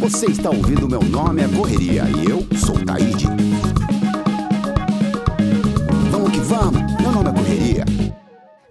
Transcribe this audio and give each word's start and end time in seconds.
Você 0.00 0.26
está 0.26 0.48
ouvindo 0.48 0.88
Meu 0.88 1.02
Nome 1.02 1.42
é 1.42 1.48
Correria 1.48 2.04
e 2.04 2.30
eu 2.30 2.46
sou 2.58 2.82
Taíde. 2.82 3.26
Vamos 6.10 6.30
que 6.32 6.38
vamos, 6.38 6.80
meu 7.02 7.12
nome 7.12 7.28
é 7.28 7.32
Correria. 7.34 7.84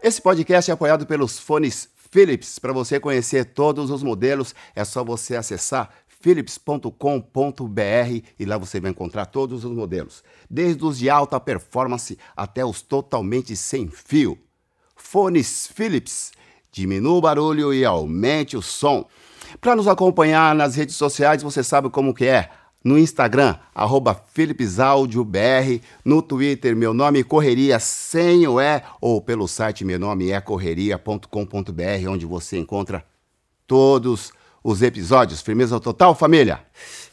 Esse 0.01 0.19
podcast 0.19 0.71
é 0.71 0.73
apoiado 0.73 1.05
pelos 1.05 1.37
fones 1.37 1.89
Philips. 1.95 2.57
Para 2.57 2.73
você 2.73 2.99
conhecer 2.99 3.45
todos 3.53 3.91
os 3.91 4.01
modelos, 4.01 4.55
é 4.75 4.83
só 4.83 5.03
você 5.03 5.35
acessar 5.35 5.91
philips.com.br 6.07 6.91
e 8.39 8.45
lá 8.45 8.57
você 8.57 8.79
vai 8.79 8.89
encontrar 8.89 9.27
todos 9.27 9.63
os 9.63 9.71
modelos, 9.71 10.23
desde 10.49 10.83
os 10.83 10.97
de 10.97 11.07
alta 11.09 11.39
performance 11.39 12.17
até 12.35 12.65
os 12.65 12.81
totalmente 12.81 13.55
sem 13.55 13.87
fio. 13.87 14.39
Fones 15.03 15.67
Philips, 15.67 16.31
diminua 16.71 17.17
o 17.17 17.21
barulho 17.21 17.71
e 17.71 17.85
aumente 17.85 18.57
o 18.57 18.61
som. 18.63 19.05
Para 19.61 19.75
nos 19.75 19.87
acompanhar 19.87 20.55
nas 20.55 20.75
redes 20.75 20.95
sociais, 20.95 21.43
você 21.43 21.61
sabe 21.61 21.89
como 21.89 22.15
que 22.15 22.25
é. 22.25 22.49
No 22.83 22.97
Instagram, 22.97 23.55
arroba 23.75 24.15
PhilipsAudioBR, 24.15 25.81
no 26.03 26.21
Twitter, 26.21 26.75
meu 26.75 26.93
nome 26.93 27.23
Correria 27.23 27.79
sem 27.79 28.47
o 28.47 28.59
E, 28.59 28.81
ou 28.99 29.21
pelo 29.21 29.47
site 29.47 29.85
meu 29.85 29.99
nome 29.99 30.31
é 30.31 30.41
correria.com.br, 30.41 32.09
onde 32.09 32.25
você 32.25 32.57
encontra 32.57 33.05
todos 33.67 34.33
os 34.63 34.81
episódios. 34.81 35.41
Firmeza 35.41 35.79
total, 35.79 36.15
família? 36.15 36.61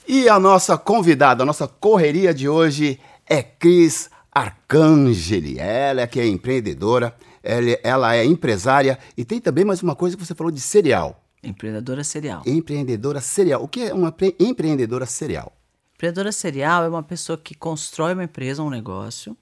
E 0.08 0.28
a 0.28 0.40
nossa 0.40 0.78
convidada, 0.78 1.42
a 1.42 1.46
nossa 1.46 1.68
correria 1.68 2.32
de 2.32 2.48
hoje 2.48 2.98
é 3.28 3.42
Cris 3.42 4.08
Arcangeli. 4.32 5.58
Ela 5.58 6.00
é 6.00 6.06
que 6.06 6.18
é 6.18 6.26
empreendedora, 6.26 7.14
ela 7.42 8.14
é 8.14 8.24
empresária 8.24 8.98
e 9.16 9.24
tem 9.24 9.40
também 9.40 9.64
mais 9.64 9.82
uma 9.82 9.94
coisa 9.94 10.16
que 10.16 10.24
você 10.24 10.34
falou 10.34 10.50
de 10.50 10.60
cereal. 10.60 11.24
Empreendedora 11.42 12.04
serial. 12.04 12.42
Empreendedora 12.46 13.20
serial. 13.20 13.62
O 13.62 13.68
que 13.68 13.84
é 13.84 13.94
uma 13.94 14.14
empreendedora 14.38 15.06
serial? 15.06 15.52
Empreendedora 15.94 16.32
serial 16.32 16.84
é 16.84 16.88
uma 16.88 17.02
pessoa 17.02 17.38
que 17.38 17.54
constrói 17.54 18.14
uma 18.14 18.24
empresa, 18.24 18.62
um 18.62 18.70
negócio, 18.70 19.36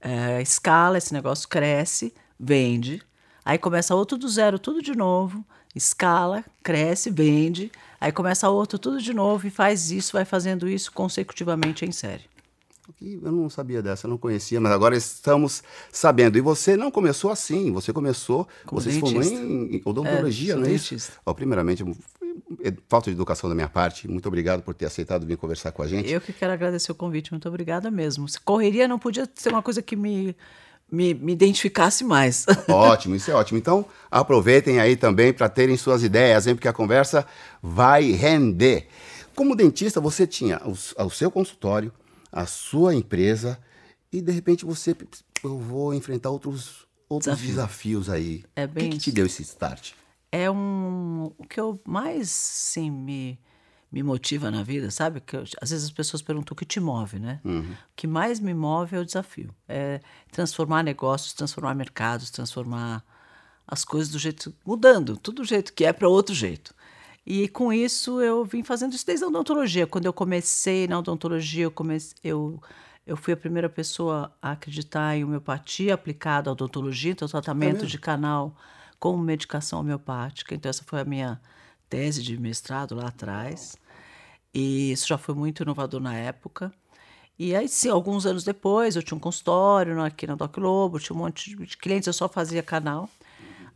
é, 0.00 0.40
escala, 0.40 0.98
esse 0.98 1.12
negócio 1.12 1.48
cresce, 1.48 2.14
vende, 2.38 3.02
aí 3.44 3.58
começa 3.58 3.94
outro 3.94 4.16
do 4.16 4.28
zero, 4.28 4.58
tudo 4.58 4.80
de 4.82 4.96
novo, 4.96 5.44
escala, 5.74 6.44
cresce, 6.62 7.10
vende, 7.10 7.70
aí 8.00 8.12
começa 8.12 8.48
outro 8.48 8.78
tudo 8.78 9.00
de 9.00 9.12
novo 9.12 9.46
e 9.46 9.50
faz 9.50 9.90
isso, 9.90 10.12
vai 10.12 10.24
fazendo 10.24 10.68
isso 10.68 10.92
consecutivamente 10.92 11.84
em 11.84 11.92
série. 11.92 12.24
Eu 13.00 13.30
não 13.30 13.50
sabia 13.50 13.82
dessa, 13.82 14.06
eu 14.06 14.10
não 14.10 14.18
conhecia, 14.18 14.60
mas 14.60 14.72
agora 14.72 14.96
estamos 14.96 15.62
sabendo. 15.92 16.38
E 16.38 16.40
você 16.40 16.76
não 16.76 16.90
começou 16.90 17.30
assim, 17.30 17.70
você 17.70 17.92
começou, 17.92 18.48
Como 18.64 18.80
você 18.80 18.90
dentista. 18.90 19.22
se 19.22 19.36
formou 19.36 19.54
em 19.54 19.82
odontologia, 19.84 20.54
é, 20.54 20.56
não 20.56 20.66
é 20.66 20.72
isso? 20.72 21.12
Ó, 21.24 21.34
primeiramente, 21.34 21.84
é, 22.62 22.72
falta 22.88 23.10
de 23.10 23.16
educação 23.16 23.48
da 23.48 23.54
minha 23.54 23.68
parte, 23.68 24.08
muito 24.08 24.26
obrigado 24.26 24.62
por 24.62 24.74
ter 24.74 24.86
aceitado 24.86 25.26
vir 25.26 25.36
conversar 25.36 25.72
com 25.72 25.82
a 25.82 25.86
gente. 25.86 26.10
Eu 26.10 26.20
que 26.20 26.32
quero 26.32 26.52
agradecer 26.52 26.90
o 26.90 26.94
convite, 26.94 27.30
muito 27.30 27.48
obrigada 27.48 27.90
mesmo. 27.90 28.26
Correria 28.44 28.88
não 28.88 28.98
podia 28.98 29.28
ser 29.34 29.50
uma 29.50 29.62
coisa 29.62 29.82
que 29.82 29.94
me 29.94 30.34
me, 30.90 31.12
me, 31.12 31.32
identificasse 31.32 32.02
mais. 32.02 32.46
Ótimo, 32.66 33.14
isso 33.14 33.30
é 33.30 33.34
ótimo. 33.34 33.58
Então, 33.58 33.84
aproveitem 34.10 34.80
aí 34.80 34.96
também 34.96 35.34
para 35.34 35.46
terem 35.46 35.76
suas 35.76 36.02
ideias, 36.02 36.46
hein, 36.46 36.54
porque 36.54 36.66
a 36.66 36.72
conversa 36.72 37.26
vai 37.62 38.10
render. 38.12 38.88
Como 39.34 39.54
dentista, 39.54 40.00
você 40.00 40.26
tinha 40.26 40.60
o, 40.64 40.72
o 41.04 41.10
seu 41.10 41.30
consultório, 41.30 41.92
a 42.30 42.46
sua 42.46 42.94
empresa 42.94 43.58
e 44.12 44.20
de 44.20 44.32
repente 44.32 44.64
você 44.64 44.96
eu 45.42 45.58
vou 45.58 45.94
enfrentar 45.94 46.30
outros 46.30 46.86
outros 47.08 47.32
Desafio. 47.32 47.48
desafios 47.48 48.10
aí. 48.10 48.44
É 48.54 48.66
bem 48.66 48.88
o 48.88 48.90
que, 48.90 48.98
que 48.98 49.04
te 49.04 49.12
deu 49.12 49.26
esse 49.26 49.42
start? 49.42 49.92
É 50.30 50.50
um 50.50 51.32
o 51.38 51.44
que 51.46 51.58
eu 51.58 51.80
mais 51.86 52.30
sim 52.30 52.90
me 52.90 53.38
me 53.90 54.02
motiva 54.02 54.50
na 54.50 54.62
vida, 54.62 54.90
sabe? 54.90 55.20
Que 55.20 55.34
eu, 55.34 55.44
às 55.62 55.70
vezes 55.70 55.86
as 55.86 55.90
pessoas 55.90 56.20
perguntam 56.20 56.52
o 56.52 56.56
que 56.56 56.66
te 56.66 56.78
move, 56.78 57.18
né? 57.18 57.40
Uhum. 57.42 57.72
O 57.72 57.96
que 57.96 58.06
mais 58.06 58.38
me 58.38 58.52
move 58.52 58.94
é 58.94 59.00
o 59.00 59.04
desafio, 59.04 59.54
é 59.66 60.00
transformar 60.30 60.82
negócios, 60.82 61.32
transformar 61.32 61.74
mercados, 61.74 62.30
transformar 62.30 63.02
as 63.66 63.84
coisas 63.84 64.10
do 64.10 64.18
jeito 64.18 64.54
mudando, 64.64 65.16
tudo 65.16 65.42
do 65.42 65.44
jeito 65.44 65.72
que 65.72 65.84
é 65.84 65.92
para 65.92 66.08
outro 66.08 66.34
jeito. 66.34 66.74
E 67.26 67.48
com 67.48 67.72
isso 67.72 68.20
eu 68.20 68.44
vim 68.44 68.62
fazendo 68.62 68.94
isso 68.94 69.06
desde 69.06 69.24
a 69.24 69.28
odontologia. 69.28 69.86
Quando 69.86 70.06
eu 70.06 70.12
comecei 70.12 70.86
na 70.86 70.98
odontologia, 70.98 71.64
eu, 71.64 71.70
comecei, 71.70 72.16
eu, 72.24 72.62
eu 73.06 73.16
fui 73.16 73.34
a 73.34 73.36
primeira 73.36 73.68
pessoa 73.68 74.32
a 74.40 74.52
acreditar 74.52 75.16
em 75.16 75.24
homeopatia 75.24 75.94
aplicada 75.94 76.50
à 76.50 76.52
odontologia, 76.52 77.12
então 77.12 77.28
tratamento 77.28 77.84
é 77.84 77.86
de 77.86 77.98
canal 77.98 78.56
com 78.98 79.16
medicação 79.16 79.80
homeopática. 79.80 80.54
Então 80.54 80.70
essa 80.70 80.82
foi 80.84 81.00
a 81.00 81.04
minha 81.04 81.40
tese 81.88 82.22
de 82.22 82.38
mestrado 82.38 82.94
lá 82.94 83.08
atrás. 83.08 83.76
E 84.54 84.92
isso 84.92 85.06
já 85.06 85.18
foi 85.18 85.34
muito 85.34 85.62
inovador 85.62 86.00
na 86.00 86.14
época. 86.14 86.72
E 87.38 87.54
aí, 87.54 87.68
sim, 87.68 87.88
alguns 87.88 88.26
anos 88.26 88.42
depois, 88.42 88.96
eu 88.96 89.02
tinha 89.02 89.16
um 89.16 89.20
consultório 89.20 90.02
aqui 90.02 90.26
na 90.26 90.34
Doc 90.34 90.56
Lobo, 90.56 90.98
tinha 90.98 91.14
um 91.14 91.20
monte 91.20 91.54
de 91.54 91.76
clientes, 91.76 92.08
eu 92.08 92.12
só 92.12 92.28
fazia 92.28 92.62
canal. 92.62 93.08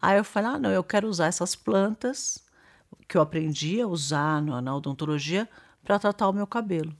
Aí 0.01 0.19
eu 0.19 0.25
falei, 0.25 0.51
ah, 0.51 0.59
não, 0.59 0.71
eu 0.71 0.83
quero 0.83 1.07
usar 1.07 1.27
essas 1.27 1.55
plantas 1.55 2.43
que 3.09 3.17
eu 3.17 3.21
aprendi 3.21 3.81
a 3.81 3.87
usar 3.87 4.43
na, 4.43 4.61
na 4.61 4.75
odontologia 4.75 5.49
para 5.83 5.99
tratar 5.99 6.29
o 6.29 6.33
meu 6.33 6.47
cabelo. 6.47 6.95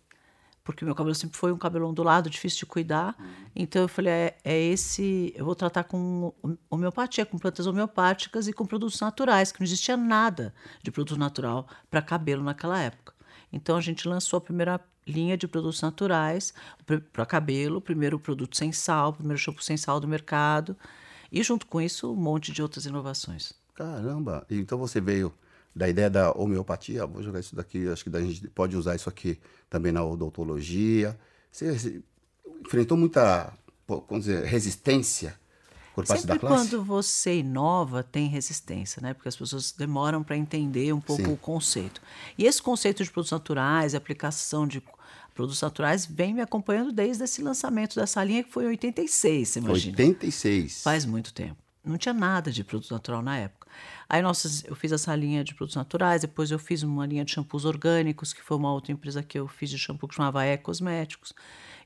Porque 0.65 0.85
meu 0.85 0.95
cabelo 0.95 1.15
sempre 1.15 1.37
foi 1.37 1.53
um 1.53 1.59
cabelo 1.59 1.89
ondulado, 1.89 2.31
difícil 2.31 2.61
de 2.61 2.67
cuidar. 2.67 3.17
Então 3.55 3.83
eu 3.83 3.89
falei, 3.89 4.13
é, 4.13 4.37
é, 4.45 4.61
esse. 4.61 5.33
Eu 5.37 5.45
vou 5.45 5.57
tratar 5.57 5.85
com 5.85 6.33
homeopatia, 6.71 7.27
com 7.27 7.37
plantas 7.37 7.67
homeopáticas 7.67 8.47
e 8.47 8.53
com 8.53 8.65
produtos 8.65 9.01
naturais, 9.01 9.51
que 9.51 9.61
não 9.61 9.65
existia 9.65 9.97
nada 9.97 10.55
de 10.81 10.93
produto 10.93 11.19
natural 11.19 11.67
para 11.91 12.01
cabelo 12.01 12.45
naquela 12.45 12.81
época. 12.81 13.13
Então 13.53 13.77
a 13.77 13.81
gente 13.81 14.07
lançou 14.07 14.39
a 14.39 14.41
primeira 14.41 14.81
linha 15.05 15.37
de 15.37 15.49
produtos 15.49 15.83
naturais 15.83 16.55
para 17.13 17.27
cabelo, 17.27 17.79
o 17.79 17.81
primeiro 17.81 18.19
produto 18.21 18.57
sem 18.57 18.71
sal, 18.71 19.11
o 19.11 19.15
primeiro 19.15 19.39
shampoo 19.39 19.63
sem 19.63 19.77
sal 19.77 19.99
do 19.99 20.07
mercado. 20.07 20.77
E 21.31 21.43
junto 21.43 21.67
com 21.67 21.81
isso, 21.81 22.13
um 22.13 22.17
monte 22.17 22.53
de 22.53 22.63
outras 22.63 22.87
inovações. 22.87 23.53
Caramba! 23.75 24.47
Então 24.49 24.79
você 24.79 25.01
veio 25.01 25.33
da 25.75 25.89
ideia 25.89 26.11
da 26.11 26.33
homeopatia, 26.33 27.07
vou 27.07 27.23
jogar 27.23 27.41
isso 27.41 27.57
daqui, 27.57 27.89
acho 27.89 28.05
que 28.05 28.15
a 28.15 28.21
gente 28.21 28.49
pode 28.49 28.77
usar 28.77 28.95
isso 28.95 29.09
aqui 29.09 29.39
também 29.71 29.91
na 29.93 30.05
odontologia. 30.05 31.19
Você 31.51 32.03
enfrentou 32.65 32.97
muita, 32.97 33.53
vamos 33.87 34.27
dizer, 34.27 34.45
resistência 34.45 35.41
por 35.95 36.07
parte 36.07 36.21
Sempre 36.23 36.39
da 36.39 36.41
classe? 36.41 36.71
quando 36.71 36.85
você 36.85 37.39
inova, 37.39 38.03
tem 38.03 38.27
resistência, 38.29 39.01
né? 39.03 39.15
Porque 39.15 39.29
as 39.29 39.37
pessoas 39.37 39.73
demoram 39.73 40.23
para 40.23 40.37
entender 40.37 40.93
um 40.93 41.01
pouco 41.01 41.25
Sim. 41.25 41.33
o 41.33 41.37
conceito. 41.37 42.01
E 42.37 42.45
esse 42.45 42.63
conceito 42.63 43.03
de 43.05 43.11
produtos 43.11 43.33
naturais, 43.33 43.95
aplicação 43.95 44.67
de 44.67 44.83
produtos 45.35 45.61
naturais, 45.61 46.07
vem 46.07 46.35
me 46.35 46.41
acompanhando 46.41 46.93
desde 46.93 47.25
esse 47.25 47.43
lançamento 47.43 47.97
dessa 47.97 48.23
linha, 48.23 48.43
que 48.43 48.51
foi 48.51 48.65
em 48.65 48.69
86, 48.69 49.49
você 49.49 49.59
imagina. 49.59 49.93
86. 49.93 50.83
Faz 50.83 51.05
muito 51.05 51.33
tempo. 51.33 51.57
Não 51.85 51.99
tinha 51.99 52.13
nada 52.13 52.51
de 52.51 52.63
produto 52.63 52.91
natural 52.93 53.23
na 53.23 53.39
época. 53.39 53.62
Aí 54.09 54.23
nossas, 54.23 54.65
eu 54.65 54.75
fiz 54.75 54.93
essa 54.93 55.15
linha 55.15 55.43
de 55.43 55.55
produtos 55.55 55.77
naturais, 55.77 56.23
depois 56.23 56.51
eu 56.51 56.59
fiz 56.59 56.83
uma 56.83 57.07
linha 57.07 57.25
de 57.25 57.33
shampoos 57.33 57.65
orgânicos, 57.65 58.33
que 58.33 58.43
foi 58.43 58.57
uma 58.57 58.73
outra 58.73 58.93
empresa 58.93 59.23
que 59.23 59.39
eu 59.39 59.49
fiz 59.49 59.71
de 59.71 59.79
shampoo 59.79 60.09
que 60.09 60.15
chamava 60.15 60.47
E 60.47 60.57
Cosméticos. 60.59 61.33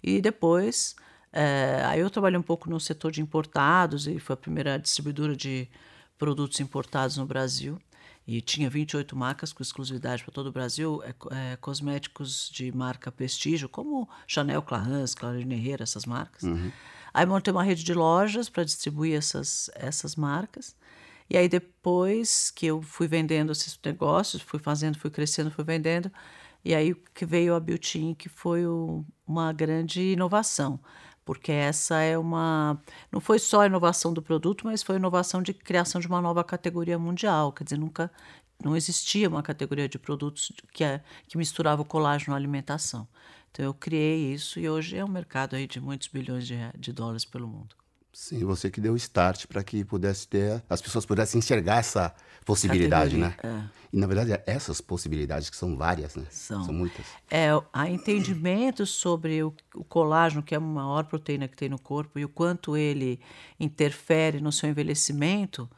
E 0.03 0.21
depois, 0.21 0.97
é, 1.33 1.83
aí 1.87 2.01
eu 2.01 2.11
trabalhei 2.11 2.39
um 2.39 2.43
pouco 2.43 2.69
no 2.69 2.81
setor 2.81 3.13
de 3.13 3.21
importados, 3.21 4.07
e 4.07 4.19
foi 4.19 4.35
a 4.35 4.37
primeira 4.37 4.79
distribuidora 4.79 5.37
de 5.37 5.69
produtos 6.19 6.61
importados 6.61 7.17
no 7.17 7.27
Brasil. 7.27 7.79
E 8.27 8.41
tinha 8.41 8.69
28 8.69 9.15
marcas 9.17 9.53
com 9.53 9.63
exclusividade 9.63 10.25
para 10.25 10.33
todo 10.33 10.49
o 10.49 10.53
Brasil, 10.53 11.01
é, 11.05 11.15
é, 11.53 11.57
cosméticos 11.57 12.51
de 12.53 12.73
marca 12.73 13.13
prestígio, 13.13 13.69
como 13.69 14.09
Chanel, 14.27 14.63
Clarins, 14.63 15.15
Clarine 15.15 15.55
Herrera, 15.55 15.85
essas 15.85 16.05
marcas. 16.05 16.43
Uhum. 16.43 16.73
Aí 17.15 17.25
montei 17.25 17.53
uma 17.53 17.63
rede 17.63 17.85
de 17.85 17.95
lojas 17.95 18.49
para 18.49 18.65
distribuir 18.65 19.17
essas, 19.17 19.71
essas 19.75 20.17
marcas. 20.17 20.77
E 21.29 21.37
aí 21.37 21.49
depois 21.49 22.51
que 22.51 22.67
eu 22.67 22.83
fui 22.83 23.09
vendendo 23.09 23.53
esses 23.53 23.79
negócios, 23.85 24.43
fui 24.43 24.59
fazendo, 24.61 24.99
fui 24.99 25.11
crescendo, 25.11 25.51
fui 25.51 25.65
vendendo, 25.65 26.11
e 26.65 26.75
aí 26.75 26.95
que 27.15 27.27
veio 27.27 27.55
a 27.55 27.61
Beauty 27.61 28.15
que 28.19 28.29
foi 28.29 28.67
o, 28.67 29.05
uma 29.27 29.53
grande 29.53 30.01
inovação, 30.13 30.81
porque 31.25 31.53
essa 31.53 32.01
é 32.01 32.17
uma 32.19 32.81
não 33.11 33.21
foi 33.21 33.39
só 33.39 33.63
a 33.63 33.67
inovação 33.67 34.13
do 34.13 34.23
produto, 34.23 34.67
mas 34.67 34.83
foi 34.83 34.97
a 34.97 34.99
inovação 34.99 35.43
de 35.43 35.53
criação 35.55 36.01
de 36.01 36.07
uma 36.07 36.21
nova 36.21 36.45
categoria 36.45 36.99
mundial, 36.99 37.53
quer 37.53 37.65
dizer, 37.65 37.79
nunca 37.79 38.11
não 38.63 38.77
existia 38.77 39.29
uma 39.29 39.43
categoria 39.43 39.89
de 39.89 39.99
produtos 39.99 40.53
que, 40.73 40.83
é, 40.85 41.03
que 41.29 41.37
misturava 41.39 41.83
o 41.83 41.85
colágeno 41.85 42.35
à 42.35 42.37
alimentação. 42.37 43.07
Então 43.51 43.65
eu 43.65 43.75
criei 43.75 44.33
isso 44.33 44.61
e 44.61 44.69
hoje 44.69 44.97
é 44.97 45.05
um 45.05 45.09
mercado 45.09 45.57
aí 45.57 45.67
de 45.67 45.81
muitos 45.81 46.09
bilhões 46.09 46.47
de, 46.47 46.57
de 46.79 46.93
dólares 46.93 47.25
pelo 47.25 47.49
mundo. 47.49 47.77
Sim, 48.19 48.43
você 48.47 48.71
que 48.71 48.81
deu 48.81 48.95
o 48.95 48.97
start 48.97 49.45
para 49.47 49.63
que 49.63 49.85
pudesse 49.85 50.27
ter, 50.27 50.65
as 50.71 50.81
pessoas 50.81 51.05
pudessem 51.05 51.39
enxergar 51.39 51.81
essa 51.81 52.15
possibilidade, 52.47 53.15
né? 53.15 53.35
É. 53.43 53.63
E 53.93 53.99
na 53.99 54.07
verdade, 54.07 54.41
essas 54.47 54.81
possibilidades 54.81 55.51
que 55.51 55.57
são 55.57 55.77
várias, 55.77 56.17
né? 56.17 56.25
São, 56.31 56.65
são 56.65 56.73
muitas. 56.73 57.05
É, 57.31 57.49
há 57.71 57.91
entendimento 57.91 58.87
sobre 58.87 59.43
o, 59.43 59.53
o, 59.75 59.85
colágeno, 59.85 60.43
que 60.43 60.55
é 60.55 60.57
a 60.57 60.61
maior 60.61 61.05
proteína 61.05 61.47
que 61.47 61.55
tem 61.55 61.69
no 61.69 61.79
corpo, 61.79 62.19
e 62.19 62.25
o 62.25 62.29
quanto 62.29 62.75
ele 62.75 63.21
interfere 63.61 64.41
no 64.41 64.51
seu 64.51 64.71
envelhecimento, 64.71 65.69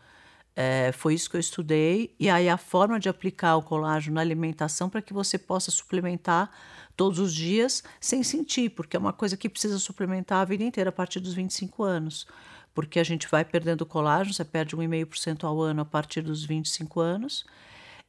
É, 0.61 0.91
foi 0.91 1.15
isso 1.15 1.31
que 1.31 1.37
eu 1.37 1.41
estudei. 1.41 2.13
E 2.19 2.29
aí 2.29 2.49
a 2.49 2.57
forma 2.57 2.99
de 2.99 3.09
aplicar 3.09 3.55
o 3.55 3.63
colágeno 3.63 4.17
na 4.17 4.21
alimentação 4.21 4.91
para 4.91 5.01
que 5.01 5.13
você 5.13 5.39
possa 5.39 5.71
suplementar 5.71 6.51
todos 6.97 7.21
os 7.21 7.33
dias 7.33 7.85
sem 8.01 8.25
sentir, 8.25 8.71
porque 8.71 8.97
é 8.97 8.99
uma 8.99 9.13
coisa 9.13 9.37
que 9.37 9.49
precisa 9.49 9.79
suplementar 9.79 10.41
a 10.41 10.45
vida 10.45 10.65
inteira 10.65 10.91
a 10.91 10.93
partir 10.93 11.21
dos 11.21 11.33
25 11.33 11.85
anos. 11.85 12.27
Porque 12.75 12.99
a 12.99 13.05
gente 13.05 13.29
vai 13.31 13.45
perdendo 13.45 13.87
colágeno, 13.87 14.35
você 14.35 14.45
perde 14.45 14.77
1,5% 14.77 15.45
ao 15.45 15.63
ano 15.63 15.83
a 15.83 15.85
partir 15.85 16.23
dos 16.23 16.45
25 16.45 16.99
anos. 16.99 17.47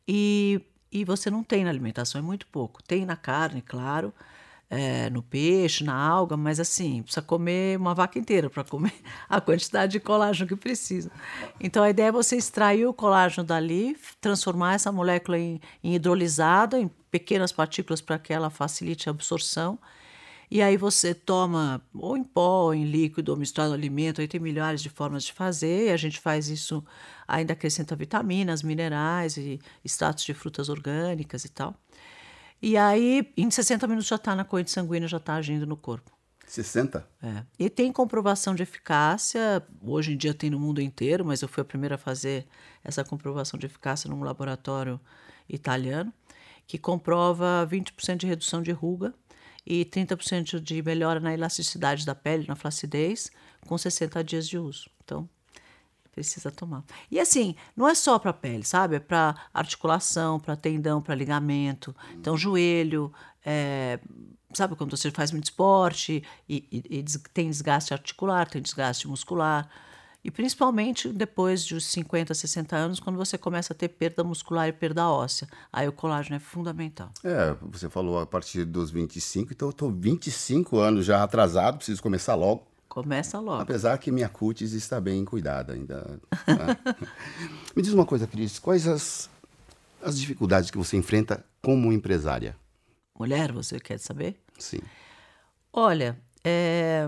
E, 0.08 0.60
e 0.92 1.06
você 1.06 1.30
não 1.30 1.44
tem 1.44 1.64
na 1.64 1.70
alimentação, 1.70 2.18
é 2.18 2.24
muito 2.24 2.48
pouco. 2.48 2.82
Tem 2.82 3.06
na 3.06 3.16
carne, 3.16 3.62
claro, 3.62 4.12
é, 4.70 5.10
no 5.10 5.24
peixe, 5.24 5.84
na 5.84 5.96
alga, 5.96 6.38
mas 6.38 6.60
assim, 6.60 7.02
precisa 7.02 7.22
comer 7.22 7.78
uma 7.78 7.96
vaca 7.96 8.20
inteira 8.20 8.50
para 8.50 8.64
comer 8.64 8.94
a 9.28 9.42
quantidade 9.42 9.94
de 9.94 10.00
colágeno 10.00 10.48
que 10.48 10.56
precisa. 10.56 11.12
Então 11.60 11.84
a 11.84 11.90
ideia 11.90 12.08
é 12.08 12.12
você 12.12 12.36
extrair 12.36 12.86
o 12.86 12.94
colágeno 12.94 13.46
dali, 13.46 13.98
transformar 14.22 14.76
essa 14.76 14.92
molécula 14.92 15.40
em, 15.40 15.60
em 15.84 15.96
hidrolisada, 15.96 16.80
em 16.80 16.90
pequenas 17.10 17.52
partículas 17.52 18.00
para 18.00 18.20
que 18.20 18.32
ela 18.32 18.50
facilite 18.50 19.10
a 19.10 19.12
absorção. 19.12 19.80
E 20.52 20.64
aí 20.64 20.78
você 20.78 21.14
toma 21.14 21.82
ou 21.94 22.18
em 22.18 22.24
pó, 22.24 22.66
ou 22.66 22.74
em 22.74 22.84
líquido, 22.84 23.32
ou 23.32 23.38
misturado 23.38 23.70
no 23.70 23.76
alimento, 23.76 24.20
aí 24.20 24.28
tem 24.28 24.40
milhares 24.40 24.82
de 24.82 24.90
formas 24.90 25.24
de 25.24 25.32
fazer, 25.32 25.88
e 25.88 25.92
a 25.92 25.98
gente 25.98 26.20
faz 26.20 26.48
isso, 26.48 26.84
ainda 27.28 27.54
acrescenta 27.54 27.96
vitaminas, 27.96 28.64
minerais 28.64 29.38
e 29.38 29.60
extratos 29.86 30.24
de 30.24 30.34
frutas 30.34 30.68
orgânicas 30.68 31.46
e 31.46 31.50
tal. 31.50 31.76
E 32.62 32.76
aí, 32.76 33.32
em 33.38 33.50
60 33.50 33.88
minutos 33.88 34.08
já 34.08 34.18
está 34.18 34.36
na 34.36 34.44
corrente 34.44 34.72
sanguínea, 34.72 35.08
já 35.08 35.18
está 35.18 35.36
agindo 35.36 35.66
no 35.66 35.78
corpo. 35.78 36.12
60? 36.46 37.08
É. 37.22 37.44
E 37.60 37.70
tem 37.70 37.92
comprovação 37.92 38.56
de 38.56 38.64
eficácia, 38.64 39.64
hoje 39.82 40.14
em 40.14 40.18
dia 40.18 40.34
tem 40.34 40.50
no 40.50 40.60
mundo 40.60 40.82
inteiro, 40.82 41.24
mas 41.24 41.42
eu 41.42 41.48
fui 41.48 41.62
a 41.62 41.66
primeira 41.66 41.96
a 41.96 41.98
fazer 41.98 42.48
essa 42.84 43.04
comprovação 43.04 43.60
de 43.60 43.68
eficácia 43.68 44.10
num 44.10 44.24
laboratório 44.24 45.00
italiano, 45.48 46.12
que 46.66 46.78
comprova 46.78 47.68
20% 47.70 48.18
de 48.18 48.28
redução 48.28 48.64
de 48.64 48.72
ruga 48.72 49.14
e 49.66 49.86
30% 49.86 50.60
de 50.60 50.82
melhora 50.82 51.20
na 51.20 51.34
elasticidade 51.34 52.06
da 52.06 52.16
pele, 52.16 52.48
na 52.48 52.56
flacidez, 52.56 53.32
com 53.68 53.78
60 53.78 54.24
dias 54.24 54.48
de 54.48 54.58
uso. 54.58 54.90
Então, 55.04 55.30
precisa 56.12 56.52
tomar. 56.52 56.84
E 57.10 57.20
assim, 57.20 57.56
não 57.76 57.88
é 57.88 57.96
só 57.96 58.20
para 58.20 58.34
pele, 58.34 58.64
sabe? 58.64 58.96
É 58.96 59.00
para 59.00 59.36
articulação, 59.54 60.40
para 60.40 60.56
tendão, 60.56 61.02
para 61.02 61.16
ligamento. 61.16 61.96
Então, 62.14 62.38
joelho, 62.38 63.12
é, 63.46 64.00
sabe 64.54 64.76
quando 64.76 64.96
você 64.96 65.12
faz 65.12 65.32
muito 65.32 65.46
esporte 65.46 66.24
e, 66.48 66.66
e, 66.72 67.00
e, 67.00 67.04
tem 67.34 67.50
desgaste 67.50 67.94
articular, 67.94 68.50
tem 68.50 68.62
desgaste 68.62 69.08
muscular. 69.08 69.70
E 70.24 70.30
principalmente 70.30 71.08
depois 71.10 71.66
dos 71.66 71.86
50, 71.86 72.34
60 72.34 72.76
anos, 72.76 73.00
quando 73.00 73.16
você 73.16 73.38
começa 73.38 73.72
a 73.72 73.76
ter 73.76 73.88
perda 73.88 74.22
muscular 74.24 74.68
e 74.68 74.74
perda 74.74 75.08
óssea. 75.08 75.48
Aí 75.72 75.88
o 75.88 75.94
colágeno 75.94 76.36
é 76.36 76.40
fundamental. 76.40 77.10
É, 77.24 77.56
você 77.62 77.90
falou 77.90 78.20
a 78.20 78.26
partir 78.26 78.66
dos 78.66 78.92
25, 78.92 79.54
então 79.54 79.70
eu 79.70 79.72
estou 79.72 79.90
25 79.90 80.78
anos 80.78 81.06
já 81.06 81.24
atrasado, 81.24 81.78
preciso 81.78 82.04
começar 82.04 82.36
logo. 82.36 82.69
Começa 82.90 83.40
logo. 83.40 83.62
Apesar 83.62 83.98
que 84.00 84.12
minha 84.12 84.28
cutis 84.28 84.74
está 84.74 85.00
bem 85.00 85.24
cuidada 85.24 85.74
ainda. 85.74 86.20
Né? 86.48 86.78
Me 87.76 87.84
diz 87.84 87.94
uma 87.94 88.06
coisa, 88.06 88.26
Cris, 88.26 88.58
quais 88.58 88.88
as, 88.88 89.30
as 90.02 90.20
dificuldades 90.20 90.72
que 90.72 90.78
você 90.78 90.98
enfrenta 90.98 91.46
como 91.62 91.94
empresária? 91.94 92.58
Mulher, 93.18 93.52
você 93.52 93.80
quer 93.80 94.00
saber? 94.00 94.42
Sim. 94.58 94.80
Olha, 95.72 96.20
é, 96.44 97.08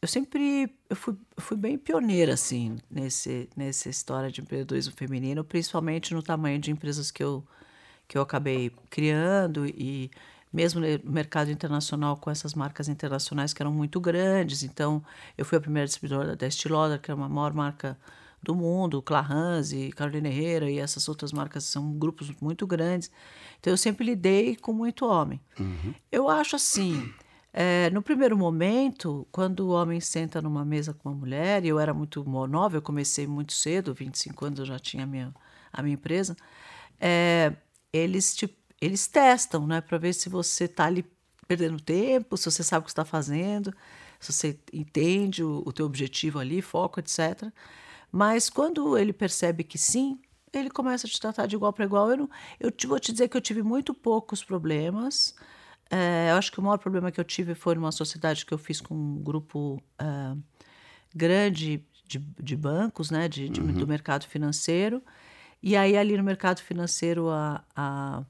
eu 0.00 0.06
sempre 0.06 0.72
eu 0.88 0.94
fui, 0.94 1.16
eu 1.36 1.42
fui 1.42 1.56
bem 1.56 1.76
pioneira 1.76 2.34
assim 2.34 2.76
nesse 2.90 3.48
nessa 3.56 3.88
história 3.88 4.30
de 4.30 4.40
empreendedorismo 4.40 4.92
feminino, 4.96 5.42
principalmente 5.42 6.14
no 6.14 6.22
tamanho 6.22 6.58
de 6.58 6.70
empresas 6.70 7.10
que 7.10 7.24
eu 7.24 7.44
que 8.06 8.18
eu 8.18 8.22
acabei 8.22 8.70
criando 8.90 9.66
e 9.66 10.10
mesmo 10.52 10.80
no 10.80 10.86
mercado 11.10 11.50
internacional 11.50 12.16
com 12.16 12.30
essas 12.30 12.54
marcas 12.54 12.88
internacionais 12.88 13.52
que 13.54 13.62
eram 13.62 13.72
muito 13.72 14.00
grandes. 14.00 14.62
Então, 14.62 15.02
eu 15.36 15.44
fui 15.44 15.58
a 15.58 15.60
primeira 15.60 15.86
distribuidora 15.86 16.36
da 16.36 16.46
Lauder, 16.68 17.00
que 17.00 17.10
é 17.10 17.14
uma 17.14 17.28
maior 17.28 17.54
marca 17.54 17.98
do 18.42 18.54
mundo, 18.54 19.00
Clarins 19.00 19.72
e 19.72 19.90
Carolina 19.92 20.28
Herrera 20.28 20.68
e 20.68 20.78
essas 20.78 21.08
outras 21.08 21.32
marcas 21.32 21.64
são 21.64 21.92
grupos 21.92 22.30
muito 22.40 22.66
grandes. 22.66 23.10
Então, 23.60 23.72
eu 23.72 23.76
sempre 23.76 24.04
lidei 24.04 24.56
com 24.56 24.72
muito 24.72 25.06
homem. 25.06 25.40
Uhum. 25.58 25.94
Eu 26.10 26.28
acho 26.28 26.56
assim, 26.56 27.12
é, 27.52 27.90
no 27.90 28.02
primeiro 28.02 28.36
momento, 28.36 29.26
quando 29.30 29.60
o 29.60 29.70
homem 29.70 30.00
senta 30.00 30.40
numa 30.40 30.64
mesa 30.64 30.94
com 30.94 31.08
uma 31.10 31.14
mulher, 31.14 31.64
e 31.64 31.68
eu 31.68 31.78
era 31.78 31.92
muito 31.92 32.24
nova, 32.24 32.76
eu 32.76 32.82
comecei 32.82 33.26
muito 33.26 33.52
cedo, 33.52 33.92
25 33.94 34.44
anos 34.46 34.58
eu 34.58 34.66
já 34.66 34.78
tinha 34.78 35.04
a 35.04 35.06
minha, 35.06 35.34
a 35.72 35.82
minha 35.82 35.94
empresa, 35.94 36.36
é, 36.98 37.52
eles 37.92 38.34
te 38.34 38.48
eles 38.82 39.06
testam, 39.06 39.64
né, 39.64 39.80
para 39.80 39.96
ver 39.96 40.12
se 40.12 40.28
você 40.28 40.64
está 40.64 40.86
ali 40.86 41.06
perdendo 41.46 41.80
tempo, 41.80 42.36
se 42.36 42.50
você 42.50 42.64
sabe 42.64 42.82
o 42.82 42.84
que 42.84 42.90
está 42.90 43.04
fazendo, 43.04 43.72
se 44.18 44.32
você 44.32 44.58
entende 44.72 45.44
o, 45.44 45.62
o 45.64 45.72
teu 45.72 45.86
objetivo 45.86 46.40
ali, 46.40 46.60
foco, 46.60 46.98
etc. 46.98 47.48
Mas 48.10 48.50
quando 48.50 48.98
ele 48.98 49.12
percebe 49.12 49.62
que 49.62 49.78
sim, 49.78 50.18
ele 50.52 50.68
começa 50.68 51.06
a 51.06 51.10
te 51.10 51.20
tratar 51.20 51.46
de 51.46 51.54
igual 51.54 51.72
para 51.72 51.84
igual. 51.84 52.10
Eu, 52.10 52.16
não, 52.16 52.30
eu 52.58 52.72
te, 52.72 52.88
vou 52.88 52.98
te 52.98 53.12
dizer 53.12 53.28
que 53.28 53.36
eu 53.36 53.40
tive 53.40 53.62
muito 53.62 53.94
poucos 53.94 54.42
problemas. 54.42 55.32
É, 55.88 56.30
eu 56.30 56.34
acho 56.34 56.50
que 56.50 56.58
o 56.58 56.62
maior 56.62 56.78
problema 56.78 57.12
que 57.12 57.20
eu 57.20 57.24
tive 57.24 57.54
foi 57.54 57.76
numa 57.76 57.92
sociedade 57.92 58.44
que 58.44 58.52
eu 58.52 58.58
fiz 58.58 58.80
com 58.80 58.96
um 58.96 59.22
grupo 59.22 59.80
é, 59.96 60.36
grande 61.14 61.86
de, 62.04 62.18
de, 62.18 62.56
bancos, 62.56 63.12
né, 63.12 63.28
de, 63.28 63.48
de 63.48 63.60
uhum. 63.60 63.74
do 63.74 63.86
mercado 63.86 64.26
financeiro. 64.26 65.00
E 65.62 65.76
aí, 65.76 65.96
ali 65.96 66.16
no 66.16 66.24
mercado 66.24 66.60
financeiro, 66.60 67.30
a, 67.30 67.64
a 67.76 68.24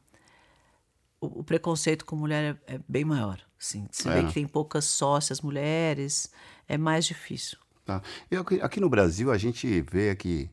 o, 1.23 1.41
o 1.41 1.45
preconceito 1.45 2.05
com 2.05 2.17
mulher 2.17 2.59
é, 2.67 2.75
é 2.75 2.81
bem 2.89 3.05
maior. 3.05 3.41
Assim. 3.59 3.87
Você 3.91 4.09
é. 4.09 4.15
vê 4.15 4.27
que 4.27 4.35
tem 4.35 4.47
poucas 4.47 4.85
sócias 4.85 5.41
mulheres, 5.41 6.31
é 6.69 6.77
mais 6.77 7.05
difícil. 7.05 7.57
Tá. 7.85 8.03
Eu, 8.29 8.45
aqui 8.61 8.81
no 8.81 8.91
Brasil, 8.91 9.31
a 9.31 9.39
gente 9.39 9.81
vê 9.83 10.15
que 10.17 10.51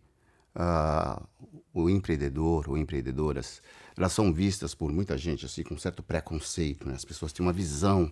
uh, 0.55 1.27
o 1.73 1.89
empreendedor 1.89 2.69
ou 2.69 2.77
empreendedoras, 2.77 3.61
elas 3.97 4.13
são 4.13 4.31
vistas 4.31 4.75
por 4.75 4.91
muita 4.91 5.17
gente 5.17 5.45
assim 5.45 5.63
com 5.63 5.77
certo 5.77 6.03
preconceito. 6.03 6.87
Né? 6.87 6.93
As 6.93 7.05
pessoas 7.05 7.33
têm 7.33 7.43
uma 7.45 7.53
visão 7.53 8.11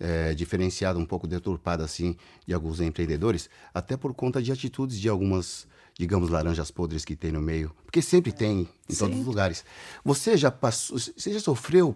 é, 0.00 0.34
diferenciada, 0.34 0.98
um 0.98 1.06
pouco 1.06 1.28
deturpada 1.28 1.84
assim, 1.84 2.16
de 2.44 2.52
alguns 2.52 2.80
empreendedores, 2.80 3.48
até 3.72 3.96
por 3.96 4.12
conta 4.12 4.42
de 4.42 4.50
atitudes 4.50 4.98
de 4.98 5.08
algumas 5.08 5.68
digamos, 5.98 6.30
laranjas 6.30 6.70
podres 6.70 7.04
que 7.04 7.14
tem 7.14 7.32
no 7.32 7.40
meio, 7.40 7.74
porque 7.84 8.00
sempre 8.02 8.32
tem 8.32 8.68
em 8.88 8.92
Sim. 8.92 8.98
todos 8.98 9.18
os 9.20 9.26
lugares. 9.26 9.64
Você 10.04 10.36
já 10.36 10.50
passou, 10.50 10.98
você 10.98 11.32
já 11.32 11.40
sofreu 11.40 11.94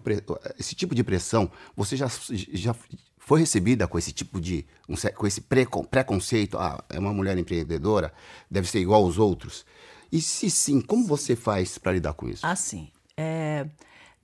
esse 0.59 0.75
tipo 0.75 0.93
de 0.93 1.03
pressão? 1.03 1.51
Você 1.75 1.95
já, 1.95 2.09
já 2.31 2.75
foi 3.17 3.41
recebida 3.41 3.87
com 3.87 3.97
esse 3.97 4.11
tipo 4.11 4.39
de, 4.39 4.65
um, 4.87 4.95
com 5.15 5.27
esse 5.27 5.41
preconceito? 5.41 6.57
Ah, 6.57 6.83
é 6.89 6.99
uma 6.99 7.13
mulher 7.13 7.37
empreendedora, 7.37 8.13
deve 8.49 8.69
ser 8.69 8.79
igual 8.79 9.03
aos 9.03 9.17
outros. 9.17 9.65
E 10.11 10.21
se 10.21 10.49
sim, 10.49 10.79
como 10.79 11.05
você 11.05 11.35
faz 11.35 11.77
para 11.77 11.91
lidar 11.91 12.13
com 12.13 12.29
isso? 12.29 12.45
Assim, 12.45 12.89
é, 13.17 13.67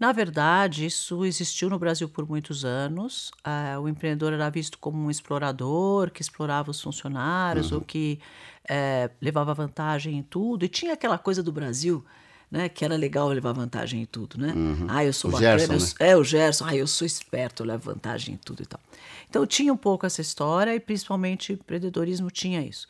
na 0.03 0.11
verdade, 0.11 0.85
isso 0.85 1.23
existiu 1.23 1.69
no 1.69 1.79
Brasil 1.79 2.09
por 2.09 2.27
muitos 2.27 2.65
anos. 2.65 3.31
Uh, 3.39 3.79
o 3.79 3.87
empreendedor 3.87 4.33
era 4.33 4.49
visto 4.49 4.77
como 4.77 5.01
um 5.01 5.09
explorador 5.09 6.11
que 6.11 6.21
explorava 6.21 6.69
os 6.71 6.81
funcionários 6.81 7.71
uhum. 7.71 7.77
ou 7.77 7.83
que 7.85 8.19
é, 8.67 9.09
levava 9.21 9.53
vantagem 9.53 10.17
em 10.17 10.21
tudo. 10.21 10.65
E 10.65 10.67
tinha 10.67 10.91
aquela 10.91 11.17
coisa 11.17 11.41
do 11.41 11.53
Brasil, 11.53 12.03
né, 12.51 12.67
que 12.67 12.83
era 12.83 12.97
legal 12.97 13.29
levar 13.29 13.53
vantagem 13.53 14.01
em 14.01 14.05
tudo, 14.05 14.37
né? 14.37 14.51
Uhum. 14.53 14.87
Ah, 14.89 15.05
eu 15.05 15.13
sou 15.13 15.29
o 15.29 15.31
bacana, 15.31 15.57
Gerson, 15.57 15.73
eu, 15.73 15.79
né? 15.79 16.11
é 16.11 16.17
o 16.17 16.23
Gerson. 16.25 16.65
Ah, 16.65 16.75
eu 16.75 16.85
sou 16.85 17.07
esperto, 17.07 17.63
eu 17.63 17.67
levo 17.67 17.85
vantagem 17.85 18.35
em 18.35 18.37
tudo 18.37 18.61
e 18.61 18.65
tal. 18.65 18.81
Então 19.29 19.47
tinha 19.47 19.71
um 19.71 19.77
pouco 19.77 20.05
essa 20.05 20.19
história 20.19 20.75
e 20.75 20.81
principalmente 20.81 21.53
o 21.53 21.55
empreendedorismo 21.55 22.29
tinha 22.29 22.61
isso. 22.61 22.87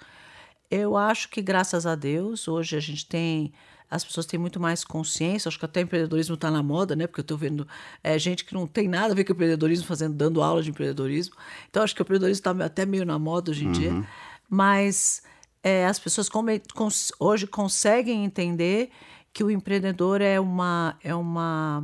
Eu 0.67 0.97
acho 0.97 1.29
que 1.29 1.43
graças 1.43 1.85
a 1.85 1.93
Deus 1.93 2.47
hoje 2.47 2.75
a 2.75 2.79
gente 2.79 3.05
tem 3.05 3.53
as 3.93 4.03
pessoas 4.03 4.25
têm 4.25 4.39
muito 4.39 4.59
mais 4.59 4.83
consciência. 4.83 5.47
Acho 5.47 5.59
que 5.59 5.65
até 5.65 5.81
empreendedorismo 5.81 6.33
está 6.33 6.49
na 6.49 6.63
moda, 6.63 6.95
né? 6.95 7.05
Porque 7.05 7.21
eu 7.21 7.23
estou 7.23 7.37
vendo 7.37 7.67
é, 8.03 8.17
gente 8.17 8.43
que 8.43 8.53
não 8.53 8.65
tem 8.65 8.87
nada 8.87 9.13
a 9.13 9.15
ver 9.15 9.23
com 9.23 9.33
empreendedorismo 9.33 9.85
fazendo, 9.85 10.15
dando 10.15 10.41
aula 10.41 10.63
de 10.63 10.71
empreendedorismo. 10.71 11.35
Então 11.69 11.83
acho 11.83 11.93
que 11.93 12.01
o 12.01 12.03
empreendedorismo 12.03 12.39
está 12.39 12.65
até 12.65 12.85
meio 12.85 13.05
na 13.05 13.19
moda 13.19 13.51
hoje 13.51 13.65
em 13.65 13.67
uhum. 13.67 13.73
dia. 13.73 14.07
Mas 14.49 15.21
é, 15.61 15.85
as 15.85 15.99
pessoas 15.99 16.27
come, 16.27 16.59
cons, 16.73 17.11
hoje 17.19 17.45
conseguem 17.45 18.25
entender 18.25 18.89
que 19.31 19.43
o 19.43 19.51
empreendedor 19.51 20.21
é 20.21 20.39
uma 20.39 20.97
é 21.03 21.13
uma 21.13 21.83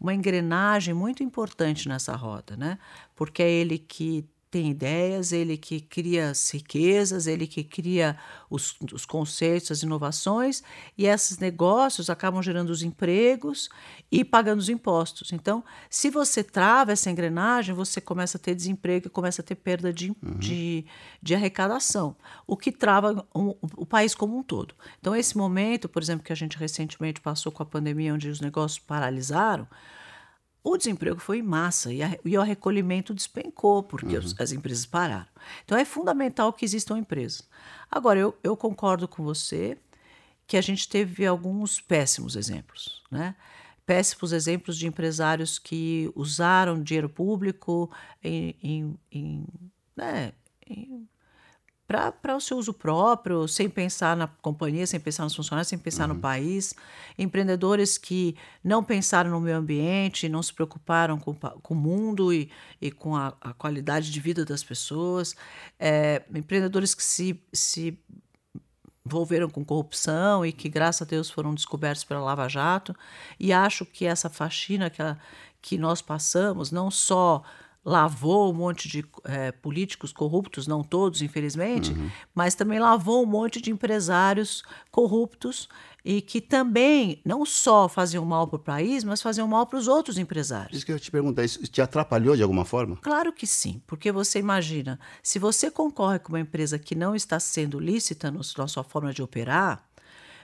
uma 0.00 0.14
engrenagem 0.14 0.94
muito 0.94 1.22
importante 1.22 1.88
nessa 1.88 2.14
roda, 2.14 2.56
né? 2.56 2.78
Porque 3.16 3.42
é 3.42 3.50
ele 3.50 3.78
que 3.78 4.24
tem 4.50 4.70
ideias, 4.70 5.32
ele 5.32 5.56
que 5.56 5.80
cria 5.80 6.30
as 6.30 6.50
riquezas, 6.50 7.26
ele 7.26 7.46
que 7.46 7.62
cria 7.62 8.16
os, 8.48 8.76
os 8.92 9.04
conceitos, 9.04 9.70
as 9.70 9.82
inovações, 9.82 10.62
e 10.96 11.06
esses 11.06 11.38
negócios 11.38 12.08
acabam 12.08 12.42
gerando 12.42 12.70
os 12.70 12.82
empregos 12.82 13.68
e 14.10 14.24
pagando 14.24 14.58
os 14.58 14.68
impostos. 14.68 15.32
Então, 15.32 15.62
se 15.90 16.08
você 16.08 16.42
trava 16.42 16.92
essa 16.92 17.10
engrenagem, 17.10 17.74
você 17.74 18.00
começa 18.00 18.38
a 18.38 18.40
ter 18.40 18.54
desemprego 18.54 19.06
e 19.06 19.10
começa 19.10 19.42
a 19.42 19.44
ter 19.44 19.54
perda 19.54 19.92
de, 19.92 20.10
uhum. 20.10 20.38
de, 20.38 20.86
de, 21.22 21.34
arrecadação, 21.34 22.16
o 22.46 22.56
que 22.56 22.72
trava 22.72 23.26
um, 23.34 23.54
o 23.76 23.84
país 23.84 24.14
como 24.14 24.38
um 24.38 24.42
todo. 24.42 24.74
Então, 24.98 25.14
esse 25.14 25.36
momento, 25.36 25.88
por 25.88 26.02
exemplo, 26.02 26.24
que 26.24 26.32
a 26.32 26.36
gente 26.36 26.56
recentemente 26.56 27.20
passou 27.20 27.52
com 27.52 27.62
a 27.62 27.66
pandemia, 27.66 28.14
onde 28.14 28.30
os 28.30 28.40
negócios 28.40 28.78
paralisaram, 28.78 29.68
o 30.72 30.76
desemprego 30.76 31.18
foi 31.18 31.38
em 31.38 31.42
massa 31.42 31.92
e, 31.92 32.02
a, 32.02 32.18
e 32.24 32.36
o 32.36 32.42
recolhimento 32.42 33.14
despencou, 33.14 33.82
porque 33.82 34.16
uhum. 34.16 34.24
as, 34.24 34.34
as, 34.38 34.52
empresas 34.52 34.84
pararam. 34.84 35.26
Então 35.64 35.78
é 35.78 35.84
fundamental 35.84 36.52
que 36.52 36.64
existam 36.64 36.98
empresas. 36.98 37.48
Agora, 37.90 38.18
eu, 38.18 38.36
eu 38.42 38.56
concordo 38.56 39.08
com 39.08 39.24
você 39.24 39.78
que 40.46 40.56
a 40.56 40.60
gente 40.60 40.88
teve 40.88 41.26
alguns 41.26 41.80
péssimos 41.80 42.36
exemplos, 42.36 43.02
né? 43.10 43.34
Péssimos 43.86 44.32
exemplos 44.32 44.76
de 44.76 44.86
empresários 44.86 45.58
que 45.58 46.12
usaram 46.14 46.82
dinheiro 46.82 47.08
público 47.08 47.90
em, 48.22 48.54
em, 48.62 48.98
em, 49.10 49.46
né, 49.96 50.32
em 50.66 51.08
para 51.88 52.36
o 52.36 52.40
seu 52.40 52.58
uso 52.58 52.74
próprio, 52.74 53.48
sem 53.48 53.66
pensar 53.66 54.14
na 54.14 54.26
companhia, 54.26 54.86
sem 54.86 55.00
pensar 55.00 55.24
nos 55.24 55.34
funcionários, 55.34 55.68
sem 55.68 55.78
pensar 55.78 56.06
uhum. 56.06 56.16
no 56.16 56.20
país. 56.20 56.74
Empreendedores 57.18 57.96
que 57.96 58.36
não 58.62 58.84
pensaram 58.84 59.30
no 59.30 59.40
meio 59.40 59.56
ambiente, 59.56 60.28
não 60.28 60.42
se 60.42 60.52
preocuparam 60.52 61.18
com, 61.18 61.34
com 61.34 61.72
o 61.72 61.76
mundo 61.76 62.30
e, 62.30 62.50
e 62.78 62.90
com 62.90 63.16
a, 63.16 63.32
a 63.40 63.54
qualidade 63.54 64.12
de 64.12 64.20
vida 64.20 64.44
das 64.44 64.62
pessoas. 64.62 65.34
É, 65.80 66.22
empreendedores 66.34 66.94
que 66.94 67.02
se, 67.02 67.42
se 67.54 67.98
envolveram 69.06 69.48
com 69.48 69.64
corrupção 69.64 70.44
e 70.44 70.52
que, 70.52 70.68
graças 70.68 71.00
a 71.00 71.04
Deus, 71.06 71.30
foram 71.30 71.54
descobertos 71.54 72.04
pela 72.04 72.20
Lava 72.20 72.46
Jato. 72.50 72.94
E 73.40 73.50
acho 73.50 73.86
que 73.86 74.04
essa 74.04 74.28
faxina 74.28 74.90
que, 74.90 75.02
que 75.62 75.78
nós 75.78 76.02
passamos, 76.02 76.70
não 76.70 76.90
só 76.90 77.42
lavou 77.88 78.52
um 78.52 78.54
monte 78.54 78.86
de 78.86 79.04
é, 79.24 79.50
políticos 79.50 80.12
corruptos, 80.12 80.66
não 80.66 80.84
todos, 80.84 81.22
infelizmente, 81.22 81.92
uhum. 81.92 82.10
mas 82.34 82.54
também 82.54 82.78
lavou 82.78 83.22
um 83.22 83.26
monte 83.26 83.62
de 83.62 83.70
empresários 83.70 84.62
corruptos 84.90 85.68
e 86.04 86.20
que 86.20 86.40
também 86.40 87.20
não 87.24 87.46
só 87.46 87.88
faziam 87.88 88.24
mal 88.24 88.46
para 88.46 88.56
o 88.56 88.58
país, 88.58 89.04
mas 89.04 89.22
faziam 89.22 89.48
mal 89.48 89.66
para 89.66 89.78
os 89.78 89.88
outros 89.88 90.18
empresários. 90.18 90.76
Isso 90.76 90.86
que 90.86 90.92
eu 90.92 91.00
te 91.00 91.10
perguntar, 91.10 91.44
isso 91.44 91.62
te 91.62 91.80
atrapalhou 91.80 92.36
de 92.36 92.42
alguma 92.42 92.64
forma? 92.64 92.96
Claro 92.98 93.32
que 93.32 93.46
sim, 93.46 93.82
porque 93.86 94.12
você 94.12 94.38
imagina, 94.38 95.00
se 95.22 95.38
você 95.38 95.70
concorre 95.70 96.18
com 96.18 96.32
uma 96.32 96.40
empresa 96.40 96.78
que 96.78 96.94
não 96.94 97.14
está 97.14 97.40
sendo 97.40 97.80
lícita 97.80 98.30
no, 98.30 98.40
na 98.58 98.68
sua 98.68 98.84
forma 98.84 99.12
de 99.14 99.22
operar, 99.22 99.87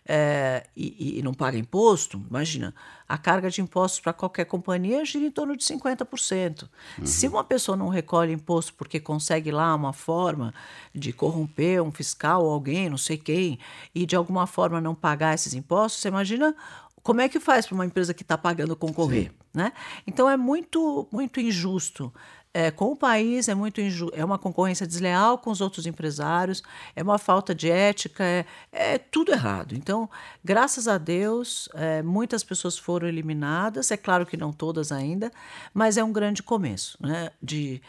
é, 0.06 0.66
e, 0.76 1.18
e, 1.18 1.22
não 1.22 1.32
paga 1.32 1.56
imposto, 1.56 2.22
imagina, 2.28 2.74
a 3.08 3.16
carga 3.16 3.48
de 3.48 3.62
impostos 3.62 4.00
para 4.00 4.12
qualquer 4.12 4.44
companhia 4.44 5.02
gira 5.04 5.24
em 5.24 5.30
torno 5.30 5.56
de 5.56 5.64
50%. 5.64 6.68
Uhum. 6.98 7.06
Se 7.06 7.26
uma 7.26 7.42
pessoa 7.42 7.74
não 7.74 7.88
recolhe 7.88 8.32
imposto 8.32 8.74
porque 8.74 9.00
consegue 9.00 9.50
lá 9.50 9.74
uma 9.74 9.94
forma 9.94 10.52
de 10.94 11.12
corromper 11.12 11.82
um 11.82 11.90
fiscal 11.90 12.44
ou 12.44 12.52
alguém, 12.52 12.90
não 12.90 12.98
sei 12.98 13.16
quem, 13.16 13.58
e 13.94 14.04
de 14.04 14.14
alguma 14.14 14.46
forma 14.46 14.78
não 14.78 14.94
pagar 14.94 15.34
esses 15.34 15.54
impostos, 15.54 16.02
você 16.02 16.08
imagina 16.08 16.54
como 17.02 17.20
é 17.20 17.28
que 17.28 17.40
faz 17.40 17.66
para 17.66 17.74
uma 17.74 17.86
empresa 17.86 18.12
que 18.12 18.22
está 18.22 18.36
pagando 18.36 18.76
concorrer? 18.76 19.32
Né? 19.54 19.72
Então 20.06 20.28
é 20.28 20.36
muito, 20.36 21.08
muito 21.12 21.40
injusto 21.40 22.12
é, 22.54 22.70
com 22.70 22.92
o 22.92 22.96
país, 22.96 23.48
é 23.48 23.54
muito 23.54 23.80
é 24.12 24.24
uma 24.24 24.38
concorrência 24.38 24.86
desleal 24.86 25.36
com 25.36 25.50
os 25.50 25.60
outros 25.60 25.86
empresários, 25.86 26.62
é 26.94 27.02
uma 27.02 27.18
falta 27.18 27.52
de 27.52 27.68
ética, 27.68 28.22
é, 28.22 28.46
é 28.70 28.96
tudo 28.96 29.32
errado. 29.32 29.74
Então, 29.74 30.08
graças 30.44 30.86
a 30.86 30.96
Deus, 30.96 31.68
é, 31.74 32.00
muitas 32.00 32.44
pessoas 32.44 32.78
foram 32.78 33.08
eliminadas, 33.08 33.90
é 33.90 33.96
claro 33.96 34.24
que 34.24 34.36
não 34.36 34.52
todas 34.52 34.92
ainda, 34.92 35.32
mas 35.74 35.96
é 35.96 36.04
um 36.04 36.12
grande 36.12 36.44
começo 36.44 36.96
né, 37.00 37.32
de, 37.42 37.82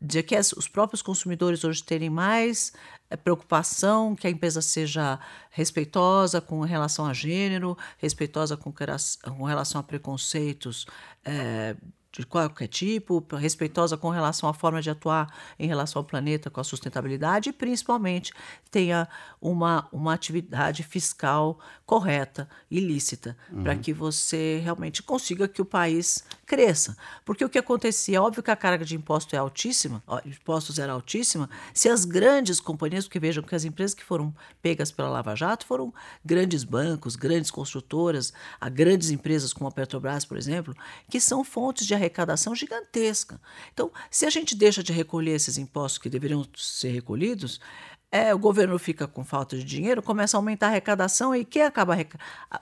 de 0.00 0.22
que 0.22 0.36
as, 0.36 0.52
os 0.52 0.68
próprios 0.68 1.02
consumidores 1.02 1.64
hoje 1.64 1.82
terem 1.82 2.08
mais 2.08 2.72
é, 3.10 3.16
preocupação 3.16 4.14
que 4.14 4.28
a 4.28 4.30
empresa 4.30 4.62
seja 4.62 5.18
respeitosa 5.50 6.40
com 6.40 6.60
relação 6.60 7.06
a 7.06 7.12
gênero, 7.12 7.76
respeitosa 7.98 8.56
com, 8.56 8.72
com 8.72 9.44
relação 9.44 9.80
a 9.80 9.84
preconceitos 9.84 10.86
é, 11.24 11.74
de 12.20 12.26
qualquer 12.26 12.68
tipo, 12.68 13.24
respeitosa 13.36 13.96
com 13.96 14.08
relação 14.08 14.48
à 14.48 14.54
forma 14.54 14.80
de 14.80 14.90
atuar 14.90 15.32
em 15.58 15.66
relação 15.66 16.00
ao 16.00 16.04
planeta, 16.04 16.50
com 16.50 16.60
a 16.60 16.64
sustentabilidade 16.64 17.50
e 17.50 17.52
principalmente 17.52 18.32
tenha 18.70 19.08
uma, 19.40 19.88
uma 19.92 20.14
atividade 20.14 20.82
fiscal 20.82 21.58
correta 21.84 22.48
e 22.70 22.80
lícita, 22.80 23.36
uhum. 23.50 23.62
para 23.62 23.76
que 23.76 23.92
você 23.92 24.60
realmente 24.62 25.02
consiga 25.02 25.46
que 25.46 25.62
o 25.62 25.64
país 25.64 26.24
cresça. 26.44 26.96
Porque 27.24 27.44
o 27.44 27.48
que 27.48 27.58
acontecia, 27.58 28.22
óbvio 28.22 28.42
que 28.42 28.50
a 28.50 28.56
carga 28.56 28.84
de 28.84 28.96
imposto 28.96 29.34
é 29.34 29.38
altíssima, 29.38 30.02
impostos 30.24 30.78
era 30.78 30.92
altíssima, 30.92 31.48
se 31.74 31.88
as 31.88 32.04
grandes 32.04 32.60
companhias, 32.60 33.04
porque 33.04 33.18
vejam 33.18 33.42
que 33.42 33.54
as 33.54 33.64
empresas 33.64 33.94
que 33.94 34.04
foram 34.04 34.34
pegas 34.62 34.90
pela 34.90 35.08
Lava 35.08 35.34
Jato 35.34 35.66
foram 35.66 35.92
grandes 36.24 36.64
bancos, 36.64 37.16
grandes 37.16 37.50
construtoras, 37.50 38.32
grandes 38.72 39.10
empresas 39.10 39.52
como 39.52 39.68
a 39.68 39.72
Petrobras, 39.72 40.24
por 40.24 40.36
exemplo, 40.36 40.74
que 41.08 41.20
são 41.20 41.44
fontes 41.44 41.86
de 41.86 41.94
arrecadação 42.06 42.54
gigantesca. 42.54 43.40
Então, 43.72 43.90
se 44.10 44.26
a 44.26 44.30
gente 44.30 44.54
deixa 44.54 44.82
de 44.82 44.92
recolher 44.92 45.32
esses 45.32 45.58
impostos 45.58 45.98
que 45.98 46.08
deveriam 46.08 46.46
ser 46.56 46.90
recolhidos, 46.90 47.60
é, 48.10 48.32
o 48.34 48.38
governo 48.38 48.78
fica 48.78 49.06
com 49.06 49.24
falta 49.24 49.56
de 49.56 49.64
dinheiro, 49.64 50.02
começa 50.02 50.36
a 50.36 50.38
aumentar 50.38 50.66
a 50.66 50.70
arrecadação 50.70 51.34
e 51.34 51.44
quem 51.44 51.62
acaba 51.62 51.96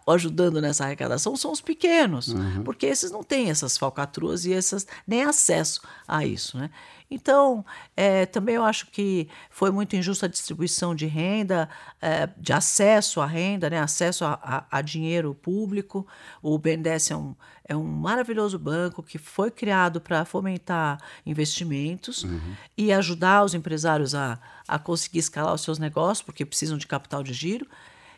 ajudando 0.09 0.61
nessa 0.61 0.85
arrecadação 0.85 1.37
são 1.37 1.53
os 1.53 1.61
pequenos, 1.61 2.29
uhum. 2.29 2.65
porque 2.65 2.87
esses 2.87 3.11
não 3.11 3.23
têm 3.23 3.51
essas 3.51 3.77
falcatruas 3.77 4.47
e 4.47 4.53
essas, 4.53 4.87
nem 5.07 5.23
acesso 5.23 5.83
a 6.09 6.25
isso. 6.25 6.57
Né? 6.57 6.71
Então, 7.11 7.65
é, 7.97 8.27
também 8.27 8.55
eu 8.57 8.65
acho 8.65 8.87
que 8.87 9.29
foi 9.51 9.71
muito 9.71 9.95
injusta 9.95 10.27
a 10.27 10.29
distribuição 10.29 10.95
de 10.95 11.07
renda, 11.07 11.69
é, 12.01 12.29
de 12.37 12.53
acesso 12.53 13.21
à 13.21 13.27
renda, 13.27 13.69
né, 13.71 13.79
acesso 13.79 14.25
a, 14.25 14.39
a, 14.43 14.79
a 14.79 14.83
dinheiro 14.83 15.35
público. 15.35 16.07
O 16.43 16.59
BNDES 16.59 17.11
é 17.11 17.17
um, 17.17 17.35
é 17.67 17.77
um 17.77 17.85
maravilhoso 17.85 18.59
banco 18.59 19.03
que 19.03 19.19
foi 19.19 19.51
criado 19.51 20.01
para 20.01 20.25
fomentar 20.25 20.99
investimentos 21.25 22.25
uhum. 22.25 22.55
e 22.77 22.93
ajudar 22.93 23.45
os 23.45 23.55
empresários 23.55 24.15
a, 24.15 24.39
a 24.67 24.79
conseguir 24.79 25.19
escalar 25.19 25.55
os 25.55 25.61
seus 25.61 25.79
negócios, 25.79 26.23
porque 26.23 26.45
precisam 26.45 26.79
de 26.79 26.87
capital 26.87 27.23
de 27.23 27.33
giro. 27.33 27.67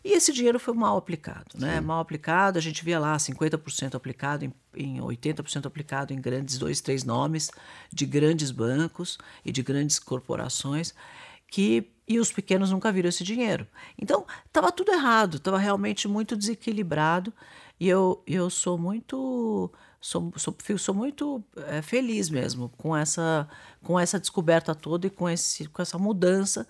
E 0.06 0.12
esse 0.12 0.32
dinheiro 0.32 0.60
foi 0.60 0.72
mal 0.72 0.96
aplicado, 0.96 1.46
né? 1.58 1.80
Mal 1.80 1.98
aplicado, 1.98 2.58
a 2.58 2.62
gente 2.62 2.84
via 2.84 2.96
lá 2.96 3.16
50% 3.16 3.96
aplicado 3.96 4.44
em, 4.44 4.52
em 4.76 4.98
80% 4.98 5.66
aplicado 5.66 6.12
em 6.12 6.20
grandes 6.20 6.58
dois, 6.58 6.80
três 6.80 7.02
nomes 7.02 7.50
de 7.92 8.06
grandes 8.06 8.52
bancos 8.52 9.18
e 9.44 9.50
de 9.50 9.64
grandes 9.64 9.98
corporações 9.98 10.94
que 11.48 11.90
e 12.06 12.20
os 12.20 12.30
pequenos 12.30 12.70
nunca 12.70 12.92
viram 12.92 13.08
esse 13.08 13.24
dinheiro. 13.24 13.66
Então, 14.00 14.24
estava 14.46 14.70
tudo 14.70 14.92
errado, 14.92 15.38
estava 15.38 15.58
realmente 15.58 16.06
muito 16.06 16.36
desequilibrado 16.36 17.32
e 17.80 17.88
eu, 17.88 18.22
eu 18.28 18.48
sou 18.48 18.78
muito 18.78 19.72
sou, 20.00 20.32
sou, 20.36 20.56
sou 20.78 20.94
muito 20.94 21.42
é, 21.66 21.82
feliz 21.82 22.30
mesmo 22.30 22.68
com 22.76 22.96
essa, 22.96 23.48
com 23.82 23.98
essa 23.98 24.20
descoberta 24.20 24.72
toda 24.72 25.08
e 25.08 25.10
com, 25.10 25.28
esse, 25.28 25.66
com 25.66 25.82
essa 25.82 25.98
mudança 25.98 26.64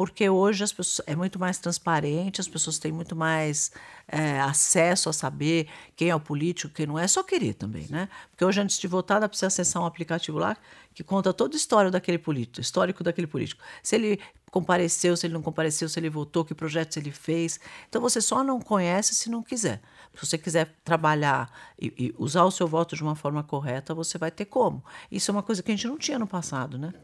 porque 0.00 0.30
hoje 0.30 0.64
as 0.64 0.72
pessoas, 0.72 1.06
é 1.06 1.14
muito 1.14 1.38
mais 1.38 1.58
transparente, 1.58 2.40
as 2.40 2.48
pessoas 2.48 2.78
têm 2.78 2.90
muito 2.90 3.14
mais 3.14 3.70
é, 4.08 4.40
acesso 4.40 5.10
a 5.10 5.12
saber 5.12 5.68
quem 5.94 6.08
é 6.08 6.16
o 6.16 6.18
político, 6.18 6.72
quem 6.72 6.86
não 6.86 6.98
é, 6.98 7.04
é 7.04 7.06
só 7.06 7.22
querer 7.22 7.52
também, 7.52 7.86
né? 7.90 8.08
Porque 8.30 8.42
hoje, 8.42 8.62
antes 8.62 8.78
de 8.78 8.88
votar, 8.88 9.20
dá 9.20 9.28
para 9.28 9.36
você 9.36 9.44
acessar 9.44 9.82
um 9.82 9.84
aplicativo 9.84 10.38
lá 10.38 10.56
que 10.94 11.04
conta 11.04 11.34
toda 11.34 11.54
a 11.54 11.58
história 11.58 11.90
daquele 11.90 12.16
político, 12.16 12.62
histórico 12.62 13.04
daquele 13.04 13.26
político. 13.26 13.62
Se 13.82 13.94
ele 13.94 14.18
compareceu, 14.50 15.14
se 15.18 15.26
ele 15.26 15.34
não 15.34 15.42
compareceu, 15.42 15.86
se 15.86 16.00
ele 16.00 16.08
votou, 16.08 16.46
que 16.46 16.54
projetos 16.54 16.96
ele 16.96 17.10
fez. 17.10 17.60
Então 17.86 18.00
você 18.00 18.22
só 18.22 18.42
não 18.42 18.58
conhece 18.58 19.14
se 19.14 19.28
não 19.28 19.42
quiser. 19.42 19.82
Se 20.14 20.26
você 20.26 20.38
quiser 20.38 20.74
trabalhar 20.82 21.52
e, 21.78 21.92
e 21.98 22.14
usar 22.16 22.44
o 22.44 22.50
seu 22.50 22.66
voto 22.66 22.96
de 22.96 23.02
uma 23.02 23.14
forma 23.14 23.42
correta, 23.44 23.92
você 23.92 24.16
vai 24.16 24.30
ter 24.30 24.46
como. 24.46 24.82
Isso 25.12 25.30
é 25.30 25.32
uma 25.32 25.42
coisa 25.42 25.62
que 25.62 25.70
a 25.70 25.76
gente 25.76 25.86
não 25.86 25.98
tinha 25.98 26.18
no 26.18 26.26
passado, 26.26 26.78
né? 26.78 26.94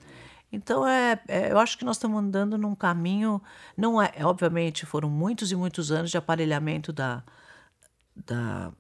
Então, 0.50 0.86
é, 0.86 1.20
é, 1.28 1.52
eu 1.52 1.58
acho 1.58 1.76
que 1.76 1.84
nós 1.84 1.96
estamos 1.96 2.18
andando 2.18 2.56
num 2.56 2.74
caminho. 2.74 3.42
Não 3.76 4.00
é, 4.00 4.12
obviamente, 4.22 4.86
foram 4.86 5.10
muitos 5.10 5.50
e 5.52 5.56
muitos 5.56 5.90
anos 5.90 6.10
de 6.10 6.16
aparelhamento 6.16 6.92
da, 6.92 7.22
da, 8.14 8.72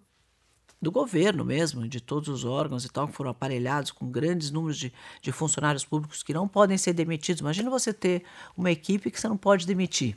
do 0.80 0.90
governo 0.90 1.44
mesmo, 1.44 1.86
de 1.88 2.00
todos 2.00 2.28
os 2.28 2.44
órgãos 2.44 2.84
e 2.84 2.88
tal, 2.88 3.08
que 3.08 3.14
foram 3.14 3.30
aparelhados 3.30 3.90
com 3.90 4.10
grandes 4.10 4.50
números 4.50 4.78
de, 4.78 4.92
de 5.20 5.32
funcionários 5.32 5.84
públicos 5.84 6.22
que 6.22 6.32
não 6.32 6.46
podem 6.46 6.78
ser 6.78 6.92
demitidos. 6.92 7.40
Imagina 7.40 7.68
você 7.68 7.92
ter 7.92 8.24
uma 8.56 8.70
equipe 8.70 9.10
que 9.10 9.20
você 9.20 9.28
não 9.28 9.36
pode 9.36 9.66
demitir. 9.66 10.16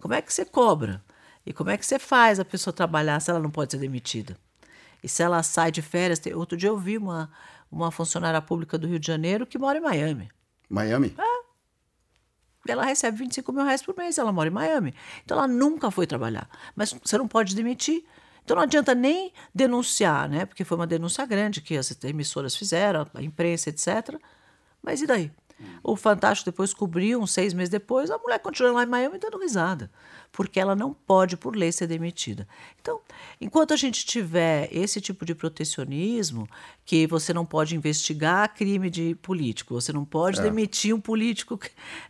Como 0.00 0.14
é 0.14 0.20
que 0.20 0.32
você 0.32 0.44
cobra? 0.44 1.02
E 1.46 1.52
como 1.52 1.70
é 1.70 1.78
que 1.78 1.86
você 1.86 1.98
faz 1.98 2.40
a 2.40 2.44
pessoa 2.44 2.72
trabalhar 2.74 3.20
se 3.20 3.30
ela 3.30 3.40
não 3.40 3.50
pode 3.50 3.72
ser 3.72 3.78
demitida? 3.78 4.36
E 5.02 5.08
se 5.08 5.22
ela 5.22 5.42
sai 5.42 5.70
de 5.70 5.82
férias? 5.82 6.20
Outro 6.34 6.56
dia 6.56 6.68
eu 6.68 6.78
vi 6.78 6.96
uma, 6.96 7.30
uma 7.70 7.90
funcionária 7.90 8.40
pública 8.40 8.78
do 8.78 8.86
Rio 8.86 8.98
de 8.98 9.06
Janeiro 9.06 9.46
que 9.46 9.58
mora 9.58 9.78
em 9.78 9.80
Miami. 9.80 10.30
Miami? 10.72 11.14
Ah. 11.18 11.42
Ela 12.66 12.84
recebe 12.84 13.18
25 13.18 13.52
mil 13.52 13.64
reais 13.64 13.82
por 13.82 13.96
mês, 13.96 14.18
ela 14.18 14.32
mora 14.32 14.48
em 14.48 14.52
Miami. 14.52 14.94
Então 15.24 15.36
ela 15.36 15.48
nunca 15.48 15.90
foi 15.90 16.06
trabalhar. 16.06 16.48
Mas 16.76 16.92
você 16.92 17.18
não 17.18 17.26
pode 17.26 17.54
demitir. 17.54 18.04
Então 18.44 18.56
não 18.56 18.62
adianta 18.62 18.94
nem 18.94 19.32
denunciar, 19.54 20.28
né? 20.28 20.46
Porque 20.46 20.64
foi 20.64 20.76
uma 20.76 20.86
denúncia 20.86 21.24
grande 21.26 21.60
que 21.60 21.76
as 21.76 21.90
emissoras 22.04 22.56
fizeram, 22.56 23.06
a 23.14 23.22
imprensa, 23.22 23.70
etc. 23.70 24.18
Mas 24.82 25.00
e 25.02 25.06
daí? 25.06 25.30
O 25.82 25.96
Fantástico 25.96 26.50
depois 26.50 26.72
cobriu, 26.72 27.20
uns 27.20 27.32
seis 27.32 27.52
meses 27.52 27.68
depois, 27.68 28.10
a 28.10 28.18
mulher 28.18 28.38
continua 28.38 28.72
lá 28.72 28.82
em 28.84 28.86
Miami 28.86 29.18
dando 29.18 29.38
risada, 29.38 29.90
porque 30.30 30.60
ela 30.60 30.76
não 30.76 30.94
pode, 30.94 31.36
por 31.36 31.56
lei, 31.56 31.72
ser 31.72 31.86
demitida. 31.86 32.46
Então, 32.80 33.00
enquanto 33.40 33.74
a 33.74 33.76
gente 33.76 34.06
tiver 34.06 34.68
esse 34.72 35.00
tipo 35.00 35.24
de 35.24 35.34
protecionismo, 35.34 36.48
que 36.84 37.06
você 37.06 37.32
não 37.32 37.44
pode 37.44 37.74
investigar 37.74 38.54
crime 38.54 38.88
de 38.90 39.14
político, 39.16 39.74
você 39.74 39.92
não 39.92 40.04
pode 40.04 40.40
é. 40.40 40.42
demitir 40.42 40.94
um 40.94 41.00
político, 41.00 41.58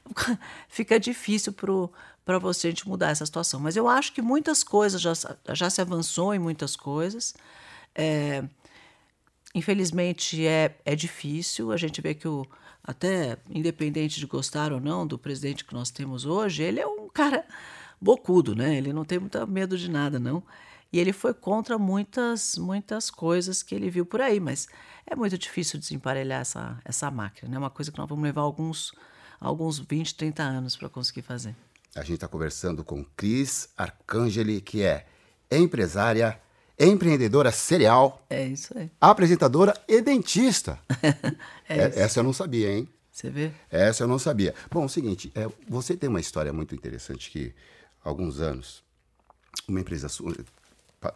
fica 0.68 1.00
difícil 1.00 1.52
para 1.52 2.38
você 2.38 2.68
a 2.68 2.70
gente 2.70 2.88
mudar 2.88 3.10
essa 3.10 3.24
situação. 3.24 3.58
Mas 3.58 3.76
eu 3.76 3.88
acho 3.88 4.12
que 4.12 4.20
muitas 4.20 4.62
coisas, 4.62 5.00
já, 5.00 5.12
já 5.52 5.70
se 5.70 5.80
avançou 5.80 6.34
em 6.34 6.38
muitas 6.38 6.76
coisas. 6.76 7.34
É, 7.94 8.44
infelizmente 9.54 10.46
é, 10.46 10.76
é 10.84 10.96
difícil, 10.96 11.72
a 11.72 11.76
gente 11.76 12.00
vê 12.00 12.14
que 12.14 12.26
o 12.26 12.46
até 12.82 13.38
independente 13.48 14.18
de 14.18 14.26
gostar 14.26 14.72
ou 14.72 14.80
não 14.80 15.06
do 15.06 15.18
presidente 15.18 15.64
que 15.64 15.74
nós 15.74 15.90
temos 15.90 16.24
hoje, 16.24 16.62
ele 16.62 16.80
é 16.80 16.86
um 16.86 17.08
cara 17.08 17.44
bocudo, 18.00 18.54
né? 18.54 18.76
Ele 18.76 18.92
não 18.92 19.04
tem 19.04 19.18
muito 19.18 19.46
medo 19.46 19.78
de 19.78 19.88
nada, 19.90 20.18
não. 20.18 20.42
E 20.92 20.98
ele 20.98 21.12
foi 21.12 21.32
contra 21.32 21.78
muitas, 21.78 22.58
muitas 22.58 23.10
coisas 23.10 23.62
que 23.62 23.74
ele 23.74 23.88
viu 23.88 24.04
por 24.04 24.20
aí, 24.20 24.38
mas 24.38 24.68
é 25.06 25.16
muito 25.16 25.38
difícil 25.38 25.78
desemparelhar 25.78 26.40
essa, 26.40 26.78
essa 26.84 27.10
máquina, 27.10 27.50
né? 27.50 27.58
Uma 27.58 27.70
coisa 27.70 27.90
que 27.90 27.98
nós 27.98 28.08
vamos 28.08 28.24
levar 28.24 28.42
alguns, 28.42 28.92
alguns 29.40 29.78
20, 29.78 30.14
30 30.14 30.42
anos 30.42 30.76
para 30.76 30.88
conseguir 30.88 31.22
fazer. 31.22 31.54
A 31.94 32.00
gente 32.00 32.14
está 32.14 32.28
conversando 32.28 32.84
com 32.84 33.04
Cris 33.16 33.68
Arcangeli, 33.76 34.60
que 34.60 34.82
é 34.82 35.06
empresária, 35.50 36.40
empreendedora 36.86 37.52
serial. 37.52 38.24
É 38.28 38.46
isso 38.46 38.76
aí. 38.76 38.90
Apresentadora 39.00 39.74
e 39.88 40.00
dentista. 40.00 40.78
é 41.68 41.78
é, 41.78 42.00
essa 42.00 42.20
eu 42.20 42.24
não 42.24 42.32
sabia, 42.32 42.72
hein? 42.72 42.88
Você 43.10 43.28
vê? 43.30 43.52
Essa 43.70 44.04
eu 44.04 44.08
não 44.08 44.18
sabia. 44.18 44.54
Bom, 44.70 44.82
é 44.82 44.86
o 44.86 44.88
seguinte, 44.88 45.30
é, 45.34 45.46
você 45.68 45.96
tem 45.96 46.08
uma 46.08 46.20
história 46.20 46.52
muito 46.52 46.74
interessante 46.74 47.30
que, 47.30 47.54
há 48.02 48.08
alguns 48.08 48.40
anos, 48.40 48.82
uma 49.68 49.80
empresa 49.80 50.08
sua, 50.08 50.34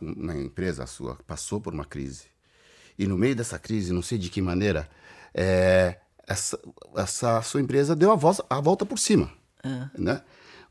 uma 0.01 0.37
empresa 0.37 0.87
sua 0.87 1.17
passou 1.27 1.61
por 1.61 1.73
uma 1.73 1.85
crise. 1.85 2.25
E 2.99 3.07
no 3.07 3.17
meio 3.17 3.35
dessa 3.35 3.59
crise, 3.59 3.93
não 3.93 4.03
sei 4.03 4.19
de 4.19 4.29
que 4.29 4.43
maneira, 4.43 4.89
é, 5.35 5.99
essa, 6.27 6.59
essa 6.97 7.43
sua 7.43 7.61
empresa 7.61 7.95
deu 7.95 8.11
a, 8.11 8.17
voz, 8.17 8.41
a 8.49 8.61
volta 8.61 8.85
por 8.85 8.99
cima. 8.99 9.33
É. 9.63 9.89
Né? 9.99 10.23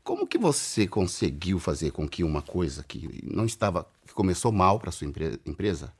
Como 0.04 0.26
que 0.26 0.38
você 0.38 0.86
conseguiu 0.86 1.58
fazer 1.58 1.90
com 1.90 2.08
que 2.08 2.22
uma 2.22 2.42
coisa 2.42 2.84
que 2.84 3.20
não 3.24 3.44
estava, 3.44 3.86
que 4.06 4.14
começou 4.14 4.52
mal 4.52 4.78
para 4.78 4.92
sua 4.92 5.06
empresa, 5.06 5.92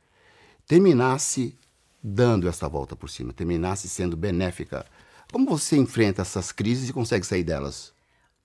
terminasse 0.67 1.59
dando 2.03 2.49
essa 2.49 2.69
volta 2.69 2.95
por 2.95 3.11
cima, 3.11 3.33
terminasse 3.33 3.89
sendo 3.89 4.17
benéfica? 4.17 4.87
Como 5.33 5.47
você 5.47 5.77
enfrenta 5.77 6.23
essas 6.23 6.53
crises 6.53 6.89
e 6.89 6.93
consegue 6.93 7.27
sair 7.27 7.43
delas? 7.43 7.93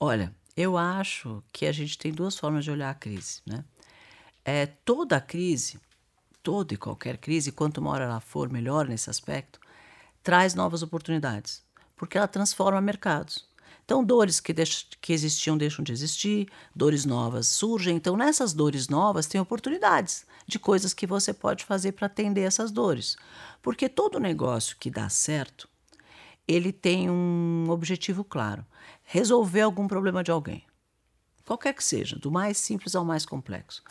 Olha, 0.00 0.34
eu 0.56 0.76
acho 0.76 1.42
que 1.52 1.64
a 1.64 1.72
gente 1.72 1.96
tem 1.96 2.12
duas 2.12 2.36
formas 2.36 2.64
de 2.64 2.70
olhar 2.70 2.90
a 2.90 2.94
crise, 2.94 3.40
né? 3.46 3.64
É, 4.44 4.66
toda 4.66 5.20
crise, 5.20 5.78
toda 6.42 6.74
e 6.74 6.76
qualquer 6.76 7.16
crise, 7.18 7.52
quanto 7.52 7.80
maior 7.80 8.02
ela 8.02 8.20
for, 8.20 8.50
melhor 8.50 8.88
nesse 8.88 9.08
aspecto, 9.08 9.60
traz 10.22 10.54
novas 10.54 10.82
oportunidades, 10.82 11.62
porque 11.96 12.18
ela 12.18 12.26
transforma 12.26 12.80
mercados. 12.80 13.46
Então, 13.84 14.04
dores 14.04 14.40
que, 14.40 14.54
que 15.00 15.12
existiam 15.12 15.56
deixam 15.56 15.84
de 15.84 15.92
existir, 15.92 16.48
dores 16.74 17.04
novas 17.04 17.46
surgem. 17.48 17.96
Então, 17.96 18.16
nessas 18.16 18.52
dores 18.52 18.88
novas, 18.88 19.26
tem 19.26 19.40
oportunidades 19.40 20.24
de 20.46 20.58
coisas 20.58 20.94
que 20.94 21.06
você 21.06 21.32
pode 21.32 21.64
fazer 21.64 21.92
para 21.92 22.06
atender 22.06 22.42
essas 22.42 22.70
dores. 22.70 23.16
Porque 23.60 23.88
todo 23.88 24.20
negócio 24.20 24.76
que 24.78 24.90
dá 24.90 25.08
certo, 25.08 25.68
ele 26.46 26.72
tem 26.72 27.10
um 27.10 27.66
objetivo 27.68 28.24
claro: 28.24 28.64
resolver 29.02 29.62
algum 29.62 29.88
problema 29.88 30.22
de 30.22 30.30
alguém. 30.30 30.64
Qualquer 31.44 31.74
que 31.74 31.82
seja, 31.82 32.16
do 32.16 32.30
mais 32.30 32.56
simples 32.56 32.94
ao 32.94 33.04
mais 33.04 33.26
complexo. 33.26 33.82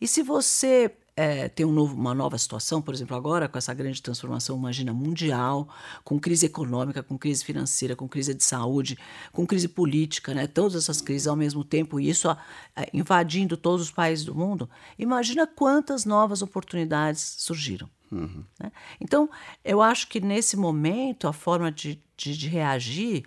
E 0.00 0.06
se 0.06 0.22
você 0.22 0.96
é, 1.20 1.50
tem 1.50 1.66
um 1.66 1.72
novo, 1.72 1.94
uma 1.94 2.14
nova 2.14 2.38
situação, 2.38 2.80
por 2.80 2.94
exemplo, 2.94 3.14
agora 3.14 3.46
com 3.46 3.58
essa 3.58 3.74
grande 3.74 4.00
transformação, 4.00 4.56
imagina, 4.56 4.90
mundial, 4.90 5.68
com 6.02 6.18
crise 6.18 6.46
econômica, 6.46 7.02
com 7.02 7.18
crise 7.18 7.44
financeira, 7.44 7.94
com 7.94 8.08
crise 8.08 8.32
de 8.32 8.42
saúde, 8.42 8.96
com 9.30 9.46
crise 9.46 9.68
política, 9.68 10.32
né? 10.32 10.46
todas 10.46 10.74
essas 10.74 11.02
crises 11.02 11.26
ao 11.26 11.36
mesmo 11.36 11.62
tempo, 11.62 12.00
e 12.00 12.08
isso 12.08 12.30
é, 12.30 12.88
invadindo 12.94 13.54
todos 13.54 13.82
os 13.82 13.90
países 13.90 14.24
do 14.24 14.34
mundo, 14.34 14.66
imagina 14.98 15.46
quantas 15.46 16.06
novas 16.06 16.40
oportunidades 16.40 17.36
surgiram. 17.36 17.86
Uhum. 18.10 18.42
Né? 18.58 18.72
Então, 18.98 19.28
eu 19.62 19.82
acho 19.82 20.08
que 20.08 20.22
nesse 20.22 20.56
momento, 20.56 21.28
a 21.28 21.34
forma 21.34 21.70
de, 21.70 22.02
de, 22.16 22.34
de 22.34 22.48
reagir 22.48 23.26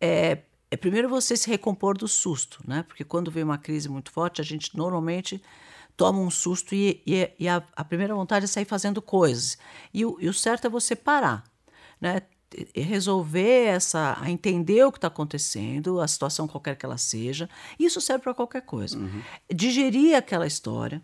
é 0.00 0.38
é 0.70 0.76
primeiro 0.76 1.06
você 1.06 1.36
se 1.36 1.50
recompor 1.50 1.98
do 1.98 2.08
susto, 2.08 2.58
né? 2.66 2.82
Porque 2.88 3.04
quando 3.04 3.30
vem 3.30 3.44
uma 3.44 3.58
crise 3.58 3.90
muito 3.90 4.10
forte, 4.10 4.40
a 4.40 4.44
gente 4.44 4.74
normalmente 4.74 5.38
toma 5.96 6.18
um 6.18 6.30
susto 6.30 6.74
e, 6.74 7.02
e, 7.06 7.30
e 7.38 7.48
a, 7.48 7.62
a, 7.76 7.84
primeira 7.84 8.14
vontade 8.14 8.44
é 8.44 8.48
sair 8.48 8.64
fazendo 8.64 9.00
coisas. 9.00 9.58
E 9.92 10.04
o, 10.04 10.16
e 10.20 10.28
o 10.28 10.34
certo 10.34 10.66
é 10.66 10.70
você 10.70 10.96
parar, 10.96 11.44
né? 12.00 12.22
E 12.74 12.82
resolver 12.82 13.64
essa, 13.64 14.20
entender 14.26 14.84
o 14.84 14.92
que 14.92 14.98
está 14.98 15.08
acontecendo, 15.08 16.00
a 16.00 16.06
situação 16.06 16.46
qualquer 16.46 16.76
que 16.76 16.84
ela 16.84 16.98
seja. 16.98 17.48
Isso 17.78 17.98
serve 17.98 18.24
para 18.24 18.34
qualquer 18.34 18.60
coisa. 18.60 18.98
Uhum. 18.98 19.22
Digerir 19.50 20.14
aquela 20.14 20.46
história 20.46 21.02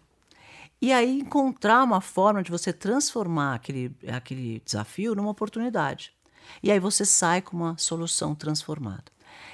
e 0.81 0.93
aí 0.93 1.21
encontrar 1.21 1.83
uma 1.83 2.03
forma 2.03 2.43
de 2.43 2.51
você 2.51 2.71
transformar 2.71 3.55
aquele, 3.55 3.97
aquele 4.09 4.63
desafio 4.65 5.15
numa 5.15 5.31
oportunidade. 5.31 6.13
E 6.63 6.71
aí 6.71 6.79
você 6.79 7.05
sai 7.05 7.43
com 7.43 7.57
uma 7.57 7.79
solução 7.79 8.35
transformada. 8.35 9.05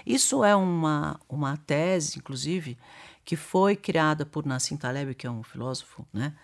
Isso 0.06 0.44
é 0.44 0.54
uma, 0.54 1.18
uma 1.28 1.56
tese, 1.56 2.18
inclusive, 2.18 2.76
que 3.24 3.36
foi 3.36 3.74
criada 3.76 4.26
por 4.26 4.44
Nassim 4.44 4.76
Taleb, 4.76 5.14
que 5.14 5.26
é 5.26 5.30
um 5.30 5.42
filósofo 5.42 6.06
né, 6.12 6.34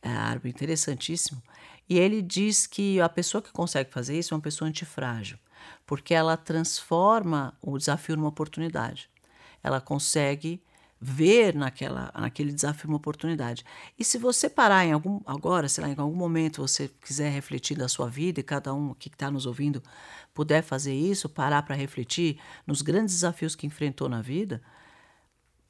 é, 0.00 0.08
árabe 0.10 0.48
interessantíssimo, 0.48 1.42
e 1.88 1.98
ele 1.98 2.20
diz 2.20 2.66
que 2.66 3.00
a 3.00 3.08
pessoa 3.08 3.42
que 3.42 3.50
consegue 3.50 3.90
fazer 3.90 4.18
isso 4.18 4.34
é 4.34 4.36
uma 4.36 4.42
pessoa 4.42 4.68
antifrágil, 4.68 5.38
porque 5.86 6.14
ela 6.14 6.36
transforma 6.36 7.56
o 7.62 7.78
desafio 7.78 8.16
numa 8.16 8.28
oportunidade. 8.28 9.10
Ela 9.62 9.80
consegue 9.80 10.62
ver 11.00 11.54
naquela, 11.54 12.12
naquele 12.14 12.52
desafio 12.52 12.88
uma 12.88 12.96
oportunidade. 12.96 13.64
E 13.98 14.04
se 14.04 14.18
você 14.18 14.50
parar 14.50 14.84
em 14.84 14.92
algum 14.92 15.20
agora, 15.24 15.68
sei 15.68 15.84
lá, 15.84 15.90
em 15.90 15.96
algum 15.96 16.14
momento 16.14 16.60
você 16.60 16.88
quiser 17.00 17.30
refletir 17.30 17.76
da 17.76 17.88
sua 17.88 18.08
vida 18.08 18.40
e 18.40 18.42
cada 18.42 18.74
um 18.74 18.94
que 18.94 19.08
está 19.08 19.30
nos 19.30 19.46
ouvindo 19.46 19.82
puder 20.34 20.62
fazer 20.62 20.94
isso, 20.94 21.28
parar 21.28 21.62
para 21.62 21.76
refletir 21.76 22.38
nos 22.66 22.82
grandes 22.82 23.14
desafios 23.14 23.54
que 23.54 23.66
enfrentou 23.66 24.08
na 24.08 24.20
vida, 24.20 24.60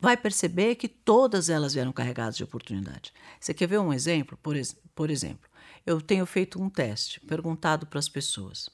vai 0.01 0.17
perceber 0.17 0.77
que 0.77 0.89
todas 0.89 1.49
elas 1.49 1.75
vieram 1.75 1.93
carregadas 1.93 2.37
de 2.37 2.45
oportunidade. 2.45 3.13
Você 3.41 3.53
quer 3.53 3.67
ver 3.67 3.79
um 3.79 3.93
exemplo? 3.93 4.39
Por, 4.39 4.55
por 4.95 5.11
exemplo, 5.11 5.49
eu 5.85 6.01
tenho 6.01 6.25
feito 6.25 6.63
um 6.63 6.71
teste, 6.71 7.21
perguntado 7.21 7.87
para 7.87 7.99
as 7.99 8.09
pessoas. 8.09 8.71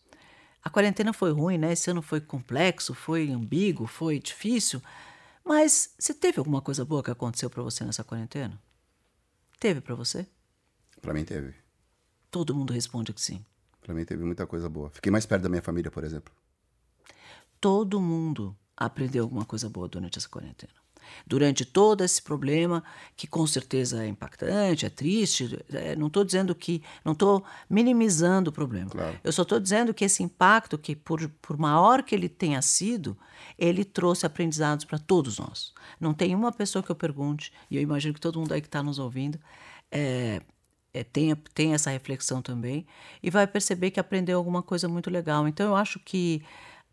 A 0.62 0.70
quarentena 0.70 1.12
foi 1.12 1.32
ruim, 1.32 1.58
né? 1.58 1.72
Esse 1.72 1.90
ano 1.90 2.02
foi 2.02 2.20
complexo, 2.20 2.94
foi 2.94 3.30
ambíguo, 3.30 3.86
foi 3.86 4.18
difícil. 4.18 4.82
Mas 5.44 5.94
você 5.98 6.14
teve 6.14 6.38
alguma 6.38 6.60
coisa 6.60 6.84
boa 6.84 7.02
que 7.02 7.10
aconteceu 7.10 7.50
para 7.50 7.62
você 7.62 7.84
nessa 7.84 8.04
quarentena? 8.04 8.60
Teve 9.58 9.80
para 9.80 9.94
você? 9.94 10.26
Para 11.00 11.12
mim 11.12 11.24
teve. 11.24 11.54
Todo 12.30 12.54
mundo 12.54 12.72
responde 12.72 13.12
que 13.12 13.20
sim. 13.20 13.44
Para 13.82 13.94
mim 13.94 14.04
teve 14.04 14.24
muita 14.24 14.46
coisa 14.46 14.68
boa. 14.68 14.90
Fiquei 14.90 15.12
mais 15.12 15.26
perto 15.26 15.42
da 15.42 15.48
minha 15.50 15.62
família, 15.62 15.90
por 15.90 16.02
exemplo. 16.02 16.32
Todo 17.60 18.00
mundo 18.00 18.56
aprendeu 18.74 19.24
alguma 19.24 19.44
coisa 19.44 19.68
boa 19.68 19.86
durante 19.86 20.18
essa 20.18 20.28
quarentena 20.28 20.83
durante 21.26 21.64
todo 21.64 22.02
esse 22.02 22.20
problema, 22.22 22.82
que 23.16 23.26
com 23.26 23.46
certeza 23.46 24.04
é 24.04 24.08
impactante, 24.08 24.86
é 24.86 24.90
triste. 24.90 25.58
É, 25.72 25.96
não 25.96 26.08
estou 26.08 26.24
dizendo 26.24 26.54
que. 26.54 26.82
Não 27.04 27.12
estou 27.12 27.44
minimizando 27.68 28.50
o 28.50 28.52
problema. 28.52 28.90
Claro. 28.90 29.18
Eu 29.22 29.32
só 29.32 29.42
estou 29.42 29.60
dizendo 29.60 29.92
que 29.94 30.04
esse 30.04 30.22
impacto, 30.22 30.78
que 30.78 30.94
por, 30.94 31.28
por 31.40 31.56
maior 31.58 32.02
que 32.02 32.14
ele 32.14 32.28
tenha 32.28 32.60
sido, 32.62 33.16
ele 33.58 33.84
trouxe 33.84 34.26
aprendizados 34.26 34.84
para 34.84 34.98
todos 34.98 35.38
nós. 35.38 35.72
Não 36.00 36.12
tem 36.12 36.34
uma 36.34 36.52
pessoa 36.52 36.82
que 36.82 36.90
eu 36.90 36.96
pergunte, 36.96 37.52
e 37.70 37.76
eu 37.76 37.82
imagino 37.82 38.14
que 38.14 38.20
todo 38.20 38.38
mundo 38.38 38.52
aí 38.52 38.60
que 38.60 38.68
está 38.68 38.82
nos 38.82 38.98
ouvindo. 38.98 39.38
É, 39.90 40.40
é, 40.94 41.02
tenha, 41.02 41.36
tenha 41.52 41.74
essa 41.74 41.90
reflexão 41.90 42.40
também 42.40 42.86
e 43.20 43.28
vai 43.28 43.46
perceber 43.46 43.90
que 43.90 43.98
aprendeu 43.98 44.38
alguma 44.38 44.62
coisa 44.62 44.88
muito 44.88 45.10
legal. 45.10 45.46
Então, 45.48 45.70
eu 45.70 45.76
acho 45.76 45.98
que 45.98 46.42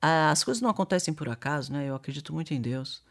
ah, 0.01 0.31
as 0.31 0.43
coisas 0.43 0.61
não 0.61 0.69
acontecem 0.69 1.13
por 1.13 1.29
acaso, 1.29 1.71
né? 1.71 1.87
Eu 1.87 1.95
acredito 1.95 2.33
muito 2.33 2.53
em 2.53 2.59
Deus. 2.59 3.03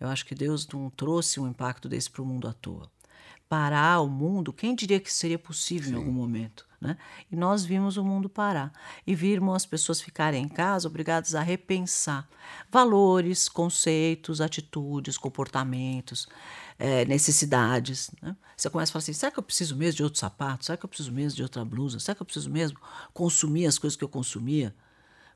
Eu 0.00 0.08
acho 0.08 0.24
que 0.24 0.34
Deus 0.34 0.66
não 0.68 0.90
trouxe 0.90 1.40
um 1.40 1.48
impacto 1.48 1.88
desse 1.88 2.10
para 2.10 2.22
o 2.22 2.26
mundo 2.26 2.46
à 2.48 2.52
toa. 2.52 2.90
parar 3.48 4.00
o 4.02 4.08
mundo, 4.08 4.52
quem 4.52 4.74
diria 4.74 5.00
que 5.00 5.10
seria 5.10 5.38
possível 5.38 5.88
Sim. 5.88 5.94
em 5.94 5.96
algum 5.96 6.12
momento? 6.12 6.66
Né? 6.80 6.96
E 7.32 7.34
nós 7.34 7.64
vimos 7.64 7.96
o 7.96 8.04
mundo 8.04 8.28
parar 8.28 8.72
e 9.06 9.14
vimos 9.14 9.56
as 9.56 9.66
pessoas 9.66 10.00
ficarem 10.00 10.44
em 10.44 10.48
casa 10.48 10.86
obrigadas 10.86 11.34
a 11.34 11.40
repensar 11.40 12.28
valores, 12.70 13.48
conceitos, 13.48 14.40
atitudes, 14.40 15.18
comportamentos, 15.18 16.28
é, 16.78 17.04
necessidades. 17.06 18.10
Né? 18.22 18.36
Você 18.56 18.70
começa 18.70 18.90
a 18.90 18.92
falar 18.92 19.02
assim: 19.02 19.12
será 19.12 19.32
que 19.32 19.38
eu 19.38 19.42
preciso 19.42 19.74
mesmo 19.76 19.96
de 19.96 20.04
outro 20.04 20.20
sapato? 20.20 20.66
Será 20.66 20.76
que 20.76 20.84
eu 20.84 20.88
preciso 20.88 21.10
mesmo 21.10 21.36
de 21.36 21.42
outra 21.42 21.64
blusa? 21.64 21.98
Será 21.98 22.14
que 22.14 22.22
eu 22.22 22.26
preciso 22.26 22.50
mesmo 22.50 22.78
consumir 23.12 23.66
as 23.66 23.78
coisas 23.78 23.96
que 23.96 24.04
eu 24.04 24.08
consumia? 24.08 24.72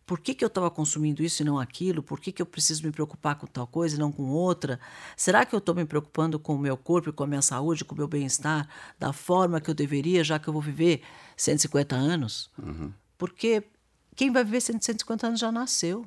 Por 0.05 0.19
que, 0.19 0.35
que 0.35 0.45
eu 0.45 0.49
estava 0.49 0.71
consumindo 0.71 1.23
isso 1.23 1.43
e 1.43 1.45
não 1.45 1.59
aquilo? 1.59 2.03
Por 2.03 2.21
que, 2.21 2.33
que 2.33 2.43
eu 2.43 2.47
preciso 2.47 2.85
me 2.85 2.91
preocupar 2.91 3.37
com 3.37 3.47
tal 3.47 3.67
coisa 3.67 3.97
e 3.97 3.99
não 3.99 4.11
com 4.11 4.25
outra? 4.25 4.81
Será 5.17 5.47
que 5.47 5.55
eu 5.55 5.59
estou 5.59 5.75
me 5.75 5.85
preocupando 5.85 6.39
com 6.39 6.55
o 6.55 6.59
meu 6.59 6.77
corpo, 6.77 7.13
com 7.13 7.25
a 7.25 7.27
minha 7.27 7.43
saúde, 7.43 7.85
com 7.85 7.95
o 7.95 7.99
meu 7.99 8.09
bem-estar 8.09 8.69
da 8.99 9.13
forma 9.13 9.61
que 9.61 9.71
eu 9.71 9.75
deveria, 9.75 10.25
já 10.25 10.39
que 10.39 10.49
eu 10.49 10.53
vou 10.53 10.63
viver 10.63 11.03
150 11.37 11.95
anos? 11.95 12.51
Uhum. 12.59 12.93
Porque 13.17 13.63
quem 14.17 14.31
vai 14.31 14.45
viver 14.45 14.61
150 14.61 15.27
anos 15.27 15.41
já 15.41 15.53
nasceu. 15.53 16.05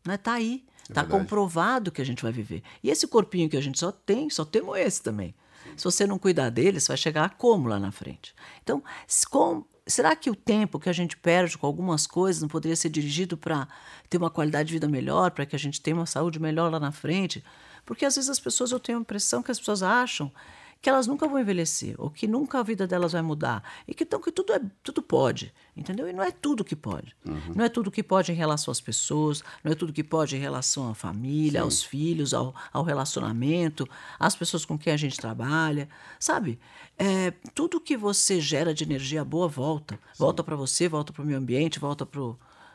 Está 0.00 0.10
né? 0.10 0.16
Tá 0.16 0.32
aí. 0.32 0.64
Está 0.88 1.00
é 1.02 1.04
comprovado 1.04 1.90
que 1.90 2.00
a 2.00 2.04
gente 2.04 2.22
vai 2.22 2.32
viver. 2.32 2.62
E 2.82 2.90
esse 2.90 3.06
corpinho 3.06 3.48
que 3.48 3.56
a 3.56 3.60
gente 3.60 3.78
só 3.78 3.90
tem, 3.90 4.30
só 4.30 4.44
temos 4.44 4.76
esse 4.78 5.02
também. 5.02 5.34
Se 5.76 5.84
você 5.84 6.06
não 6.06 6.18
cuidar 6.18 6.50
dele, 6.50 6.78
você 6.78 6.88
vai 6.88 6.96
chegar 6.96 7.24
a 7.24 7.28
como 7.28 7.68
lá 7.68 7.80
na 7.80 7.90
frente? 7.90 8.34
Então, 8.62 8.82
com, 9.30 9.64
será 9.86 10.16
que 10.16 10.28
o 10.28 10.34
tempo 10.34 10.78
que 10.78 10.88
a 10.88 10.92
gente 10.92 11.16
perde 11.16 11.56
com 11.56 11.66
algumas 11.66 12.06
coisas 12.06 12.42
não 12.42 12.48
poderia 12.48 12.76
ser 12.76 12.88
dirigido 12.88 13.36
para 13.36 13.68
ter 14.10 14.18
uma 14.18 14.30
qualidade 14.30 14.68
de 14.68 14.74
vida 14.74 14.88
melhor, 14.88 15.30
para 15.30 15.46
que 15.46 15.54
a 15.54 15.58
gente 15.58 15.80
tenha 15.80 15.96
uma 15.96 16.06
saúde 16.06 16.40
melhor 16.40 16.70
lá 16.70 16.80
na 16.80 16.90
frente? 16.90 17.44
Porque 17.84 18.04
às 18.04 18.16
vezes 18.16 18.28
as 18.28 18.40
pessoas, 18.40 18.72
eu 18.72 18.80
tenho 18.80 18.98
a 18.98 19.00
impressão 19.00 19.42
que 19.42 19.50
as 19.50 19.58
pessoas 19.58 19.82
acham 19.82 20.32
que 20.80 20.88
elas 20.88 21.06
nunca 21.06 21.26
vão 21.26 21.40
envelhecer, 21.40 21.94
ou 21.98 22.10
que 22.10 22.26
nunca 22.26 22.60
a 22.60 22.62
vida 22.62 22.86
delas 22.86 23.12
vai 23.12 23.22
mudar, 23.22 23.62
e 23.88 23.94
que 23.94 24.04
então 24.04 24.20
que 24.20 24.30
tudo 24.30 24.52
é 24.52 24.60
tudo 24.82 25.02
pode, 25.02 25.52
entendeu? 25.76 26.08
E 26.08 26.12
não 26.12 26.22
é 26.22 26.30
tudo 26.30 26.64
que 26.64 26.76
pode. 26.76 27.16
Uhum. 27.24 27.54
Não 27.56 27.64
é 27.64 27.68
tudo 27.68 27.90
que 27.90 28.02
pode 28.02 28.30
em 28.30 28.34
relação 28.34 28.70
às 28.70 28.80
pessoas, 28.80 29.42
não 29.64 29.72
é 29.72 29.74
tudo 29.74 29.92
que 29.92 30.04
pode 30.04 30.36
em 30.36 30.38
relação 30.38 30.88
à 30.88 30.94
família, 30.94 31.60
Sim. 31.60 31.64
aos 31.64 31.82
filhos, 31.82 32.32
ao, 32.32 32.54
ao 32.72 32.84
relacionamento, 32.84 33.88
às 34.18 34.36
pessoas 34.36 34.64
com 34.64 34.78
quem 34.78 34.92
a 34.92 34.96
gente 34.96 35.16
trabalha, 35.16 35.88
sabe? 36.20 36.58
É, 36.98 37.32
tudo 37.54 37.80
que 37.80 37.96
você 37.96 38.40
gera 38.40 38.72
de 38.72 38.84
energia 38.84 39.24
boa 39.24 39.48
volta, 39.48 39.94
Sim. 39.94 40.18
volta 40.18 40.44
para 40.44 40.56
você, 40.56 40.88
volta 40.88 41.12
para 41.12 41.22
o 41.22 41.26
meio 41.26 41.38
ambiente, 41.38 41.78
volta 41.78 42.06
para 42.06 42.20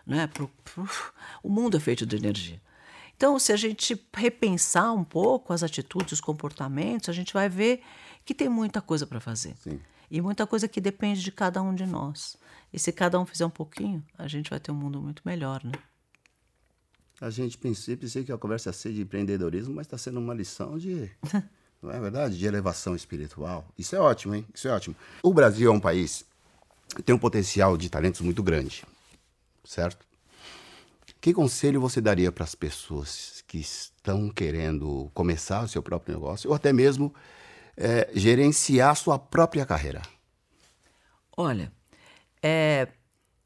né, 0.06 0.28
pro, 0.28 0.50
pro... 0.64 0.90
o 1.42 1.50
mundo 1.50 1.78
é 1.78 1.80
feito 1.80 2.06
de 2.06 2.16
energia. 2.16 2.62
Então, 3.22 3.38
se 3.38 3.54
a 3.54 3.56
gente 3.56 4.04
repensar 4.12 4.92
um 4.92 5.04
pouco 5.04 5.54
as 5.54 5.62
atitudes, 5.62 6.14
os 6.14 6.20
comportamentos, 6.20 7.08
a 7.08 7.14
gente 7.14 7.32
vai 7.32 7.48
ver 7.48 7.84
que 8.26 8.34
tem 8.34 8.50
muita 8.50 8.82
coisa 8.82 9.06
para 9.06 9.20
fazer. 9.20 9.54
Sim. 9.58 9.80
E 10.10 10.20
muita 10.20 10.48
coisa 10.48 10.68
que 10.68 10.82
depende 10.82 11.22
de 11.22 11.32
cada 11.32 11.62
um 11.62 11.76
de 11.76 11.86
nós. 11.86 12.36
E 12.74 12.80
se 12.80 12.92
cada 12.92 13.20
um 13.20 13.26
fizer 13.28 13.46
um 13.46 13.52
pouquinho, 13.52 14.04
a 14.18 14.28
gente 14.28 14.50
vai 14.50 14.60
ter 14.60 14.72
um 14.72 14.76
mundo 14.76 15.00
muito 15.00 15.22
melhor, 15.24 15.64
né? 15.64 15.72
A 17.22 17.30
gente 17.30 17.60
pensei, 17.60 17.96
pensei 17.96 18.24
que 18.24 18.32
a 18.32 18.40
conversa 18.40 18.70
ia 18.70 18.74
ser 18.74 18.92
de 18.92 19.02
empreendedorismo, 19.02 19.76
mas 19.76 19.86
está 19.86 20.00
sendo 20.00 20.20
uma 20.20 20.34
lição 20.34 20.80
de, 20.80 21.12
não 21.80 21.92
é 21.92 22.00
verdade, 22.00 22.40
de 22.40 22.46
elevação 22.48 22.96
espiritual. 22.96 23.68
Isso 23.78 23.96
é 23.96 24.00
ótimo, 24.00 24.34
hein? 24.34 24.48
Isso 24.52 24.68
é 24.68 24.72
ótimo. 24.72 24.96
O 25.22 25.32
Brasil 25.32 25.72
é 25.72 25.72
um 25.72 25.80
país 25.80 26.26
que 26.96 27.04
tem 27.04 27.14
um 27.14 27.20
potencial 27.20 27.78
de 27.78 27.88
talentos 27.88 28.22
muito 28.22 28.42
grande, 28.42 28.84
certo? 29.64 30.11
Que 31.22 31.36
conselho 31.36 31.80
você 31.80 32.02
daria 32.02 32.32
para 32.32 32.44
as 32.44 32.56
pessoas 32.56 33.44
que 33.48 33.60
estão 33.60 34.28
querendo 34.28 35.12
começar 35.14 35.64
o 35.64 35.68
seu 35.68 35.84
próprio 35.84 36.16
negócio 36.16 36.50
ou 36.50 36.56
até 36.56 36.74
mesmo 36.74 37.14
é, 37.78 38.10
gerenciar 38.16 38.96
sua 38.96 39.20
própria 39.20 39.64
carreira? 39.64 40.02
Olha, 41.38 41.72
é, 42.42 42.88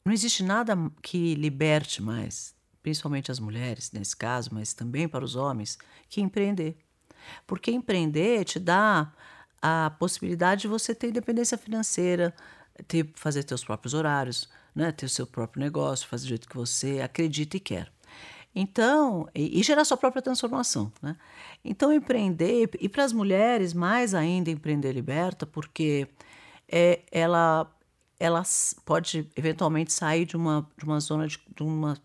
não 0.06 0.14
existe 0.14 0.42
nada 0.42 0.78
que 1.02 1.36
liberte 1.36 2.02
mais, 2.02 2.56
principalmente 2.82 3.30
as 3.30 3.42
mulheres 3.42 3.92
nesse 3.92 4.16
caso, 4.16 4.52
mas 4.54 4.74
também 4.74 5.06
para 5.06 5.26
os 5.26 5.36
homens, 5.36 5.78
que 6.08 6.22
empreender. 6.22 6.78
Porque 7.46 7.72
empreender 7.72 8.46
te 8.46 8.58
dá 8.58 9.12
a 9.62 9.90
possibilidade 10.00 10.62
de 10.62 10.68
você 10.70 10.96
ter 10.96 11.10
independência 11.10 11.58
financeira, 11.58 12.34
ter, 12.88 13.12
fazer 13.16 13.46
seus 13.46 13.66
próprios 13.66 13.94
horários, 13.94 14.48
né? 14.76 14.92
ter 14.92 15.06
o 15.06 15.10
seu 15.10 15.26
próprio 15.26 15.62
negócio, 15.62 16.08
fazer 16.08 16.26
do 16.26 16.30
jeito 16.30 16.50
que 16.50 16.56
você 16.56 17.00
acredita 17.02 17.58
e 17.58 17.60
quer. 17.60 17.92
Então, 18.54 19.28
e, 19.36 19.60
e 19.60 19.64
gerar 19.64 19.84
sua 19.84 19.98
própria 19.98 20.22
transformação. 20.22 20.92
Né? 21.02 21.16
Então, 21.64 21.92
empreender, 21.92 22.70
e 22.80 22.88
para 22.88 23.04
as 23.04 23.12
mulheres, 23.12 23.74
mais 23.74 24.14
ainda 24.14 24.50
empreender 24.50 24.94
liberta, 24.94 25.46
porque 25.46 26.08
é, 26.70 27.02
ela, 27.12 27.70
ela 28.20 28.44
pode 28.86 29.30
eventualmente 29.36 29.92
sair 29.92 30.26
de 30.26 30.38
uma, 30.38 30.70
de 30.78 30.86
uma 30.86 31.00
zona 31.00 31.28
de, 31.28 31.40
de 31.56 31.64
uma 31.64 31.98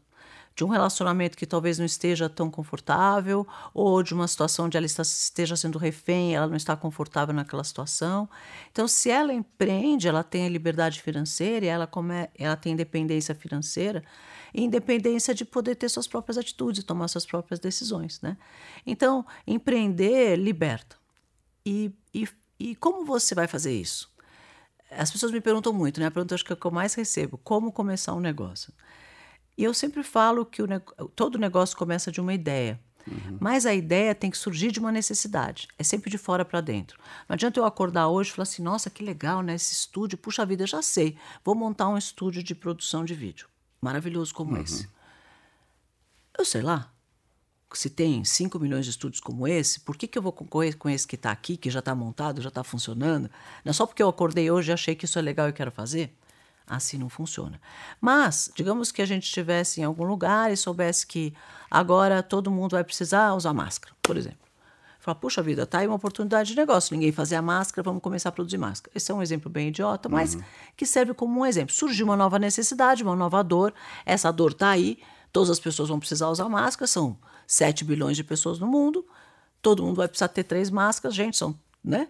de 0.54 0.64
um 0.64 0.68
relacionamento 0.68 1.36
que 1.36 1.46
talvez 1.46 1.78
não 1.78 1.86
esteja 1.86 2.28
tão 2.28 2.50
confortável, 2.50 3.46
ou 3.72 4.02
de 4.02 4.12
uma 4.12 4.28
situação 4.28 4.66
onde 4.66 4.76
ela 4.76 4.86
está, 4.86 5.02
esteja 5.02 5.56
sendo 5.56 5.78
refém, 5.78 6.34
ela 6.34 6.46
não 6.46 6.56
está 6.56 6.76
confortável 6.76 7.34
naquela 7.34 7.64
situação. 7.64 8.28
Então, 8.70 8.86
se 8.86 9.10
ela 9.10 9.32
empreende, 9.32 10.08
ela 10.08 10.22
tem 10.22 10.46
a 10.46 10.48
liberdade 10.48 11.00
financeira, 11.00 11.66
ela, 11.66 11.86
come, 11.86 12.28
ela 12.36 12.56
tem 12.56 12.72
independência 12.72 13.34
financeira, 13.34 14.04
e 14.52 14.62
independência 14.62 15.34
de 15.34 15.44
poder 15.44 15.76
ter 15.76 15.88
suas 15.88 16.06
próprias 16.06 16.36
atitudes, 16.36 16.82
tomar 16.84 17.08
suas 17.08 17.24
próprias 17.24 17.60
decisões. 17.60 18.20
Né? 18.20 18.36
Então, 18.84 19.24
empreender 19.46 20.36
liberta. 20.36 20.96
E, 21.64 21.92
e, 22.12 22.28
e 22.58 22.74
como 22.74 23.04
você 23.04 23.34
vai 23.34 23.46
fazer 23.46 23.72
isso? 23.72 24.10
As 24.90 25.10
pessoas 25.10 25.30
me 25.30 25.40
perguntam 25.40 25.72
muito, 25.72 26.00
né? 26.00 26.06
A 26.06 26.10
pergunta 26.10 26.34
acho 26.34 26.44
que 26.44 26.52
é 26.52 26.56
que 26.56 26.66
eu 26.66 26.70
mais 26.70 26.94
recebo: 26.94 27.38
como 27.38 27.70
começar 27.70 28.12
um 28.12 28.18
negócio? 28.18 28.72
E 29.60 29.64
eu 29.64 29.74
sempre 29.74 30.02
falo 30.02 30.46
que 30.46 30.62
o, 30.62 30.66
todo 31.14 31.36
negócio 31.38 31.76
começa 31.76 32.10
de 32.10 32.18
uma 32.18 32.32
ideia. 32.32 32.80
Uhum. 33.06 33.36
Mas 33.38 33.66
a 33.66 33.74
ideia 33.74 34.14
tem 34.14 34.30
que 34.30 34.38
surgir 34.38 34.72
de 34.72 34.80
uma 34.80 34.90
necessidade. 34.90 35.68
É 35.78 35.84
sempre 35.84 36.08
de 36.08 36.16
fora 36.16 36.46
para 36.46 36.62
dentro. 36.62 36.98
Não 37.28 37.34
adianta 37.34 37.60
eu 37.60 37.66
acordar 37.66 38.08
hoje 38.08 38.30
e 38.30 38.32
falar 38.32 38.44
assim: 38.44 38.62
nossa, 38.62 38.88
que 38.88 39.04
legal, 39.04 39.42
né? 39.42 39.54
Esse 39.54 39.74
estúdio, 39.74 40.16
puxa 40.16 40.46
vida, 40.46 40.66
já 40.66 40.80
sei. 40.80 41.14
Vou 41.44 41.54
montar 41.54 41.90
um 41.90 41.98
estúdio 41.98 42.42
de 42.42 42.54
produção 42.54 43.04
de 43.04 43.14
vídeo. 43.14 43.48
Maravilhoso 43.82 44.32
como 44.32 44.54
uhum. 44.54 44.62
esse. 44.62 44.88
Eu 46.38 46.44
sei 46.46 46.62
lá. 46.62 46.90
Se 47.74 47.90
tem 47.90 48.24
5 48.24 48.58
milhões 48.58 48.86
de 48.86 48.92
estúdios 48.92 49.20
como 49.20 49.46
esse, 49.46 49.80
por 49.80 49.94
que, 49.94 50.08
que 50.08 50.16
eu 50.16 50.22
vou 50.22 50.32
concorrer 50.32 50.76
com 50.78 50.88
esse 50.88 51.06
que 51.06 51.16
está 51.16 51.30
aqui, 51.30 51.58
que 51.58 51.68
já 51.68 51.80
está 51.80 51.94
montado, 51.94 52.40
já 52.40 52.48
está 52.48 52.64
funcionando? 52.64 53.30
Não 53.62 53.70
é 53.70 53.72
só 53.74 53.84
porque 53.84 54.02
eu 54.02 54.08
acordei 54.08 54.50
hoje 54.50 54.70
e 54.70 54.72
achei 54.72 54.94
que 54.94 55.04
isso 55.04 55.18
é 55.18 55.22
legal 55.22 55.50
e 55.50 55.52
quero 55.52 55.70
fazer? 55.70 56.16
Assim 56.70 56.96
não 56.96 57.08
funciona. 57.08 57.60
Mas, 58.00 58.48
digamos 58.54 58.92
que 58.92 59.02
a 59.02 59.04
gente 59.04 59.24
estivesse 59.24 59.80
em 59.80 59.84
algum 59.84 60.04
lugar 60.04 60.52
e 60.52 60.56
soubesse 60.56 61.04
que 61.04 61.34
agora 61.68 62.22
todo 62.22 62.48
mundo 62.48 62.72
vai 62.72 62.84
precisar 62.84 63.34
usar 63.34 63.52
máscara, 63.52 63.92
por 64.00 64.16
exemplo. 64.16 64.38
Fala, 65.00 65.16
puxa 65.16 65.42
vida, 65.42 65.66
tá 65.66 65.78
aí 65.78 65.86
uma 65.88 65.96
oportunidade 65.96 66.50
de 66.50 66.56
negócio. 66.56 66.94
Ninguém 66.94 67.10
fazia 67.10 67.42
máscara, 67.42 67.82
vamos 67.82 68.00
começar 68.00 68.28
a 68.28 68.32
produzir 68.32 68.58
máscara. 68.58 68.92
Esse 68.94 69.10
é 69.10 69.14
um 69.14 69.20
exemplo 69.20 69.50
bem 69.50 69.68
idiota, 69.68 70.08
mas 70.08 70.34
uhum. 70.34 70.42
que 70.76 70.86
serve 70.86 71.12
como 71.12 71.40
um 71.40 71.46
exemplo. 71.46 71.74
Surgiu 71.74 72.06
uma 72.06 72.16
nova 72.16 72.38
necessidade, 72.38 73.02
uma 73.02 73.16
nova 73.16 73.42
dor. 73.42 73.74
Essa 74.06 74.30
dor 74.30 74.52
está 74.52 74.68
aí. 74.68 74.98
Todas 75.32 75.50
as 75.50 75.58
pessoas 75.58 75.88
vão 75.88 75.98
precisar 75.98 76.28
usar 76.28 76.48
máscara. 76.48 76.86
São 76.86 77.18
7 77.46 77.84
bilhões 77.84 78.16
de 78.16 78.22
pessoas 78.22 78.60
no 78.60 78.66
mundo. 78.66 79.04
Todo 79.60 79.82
mundo 79.82 79.96
vai 79.96 80.06
precisar 80.06 80.28
ter 80.28 80.44
três 80.44 80.70
máscaras. 80.70 81.16
Gente, 81.16 81.36
são, 81.36 81.58
né? 81.82 82.06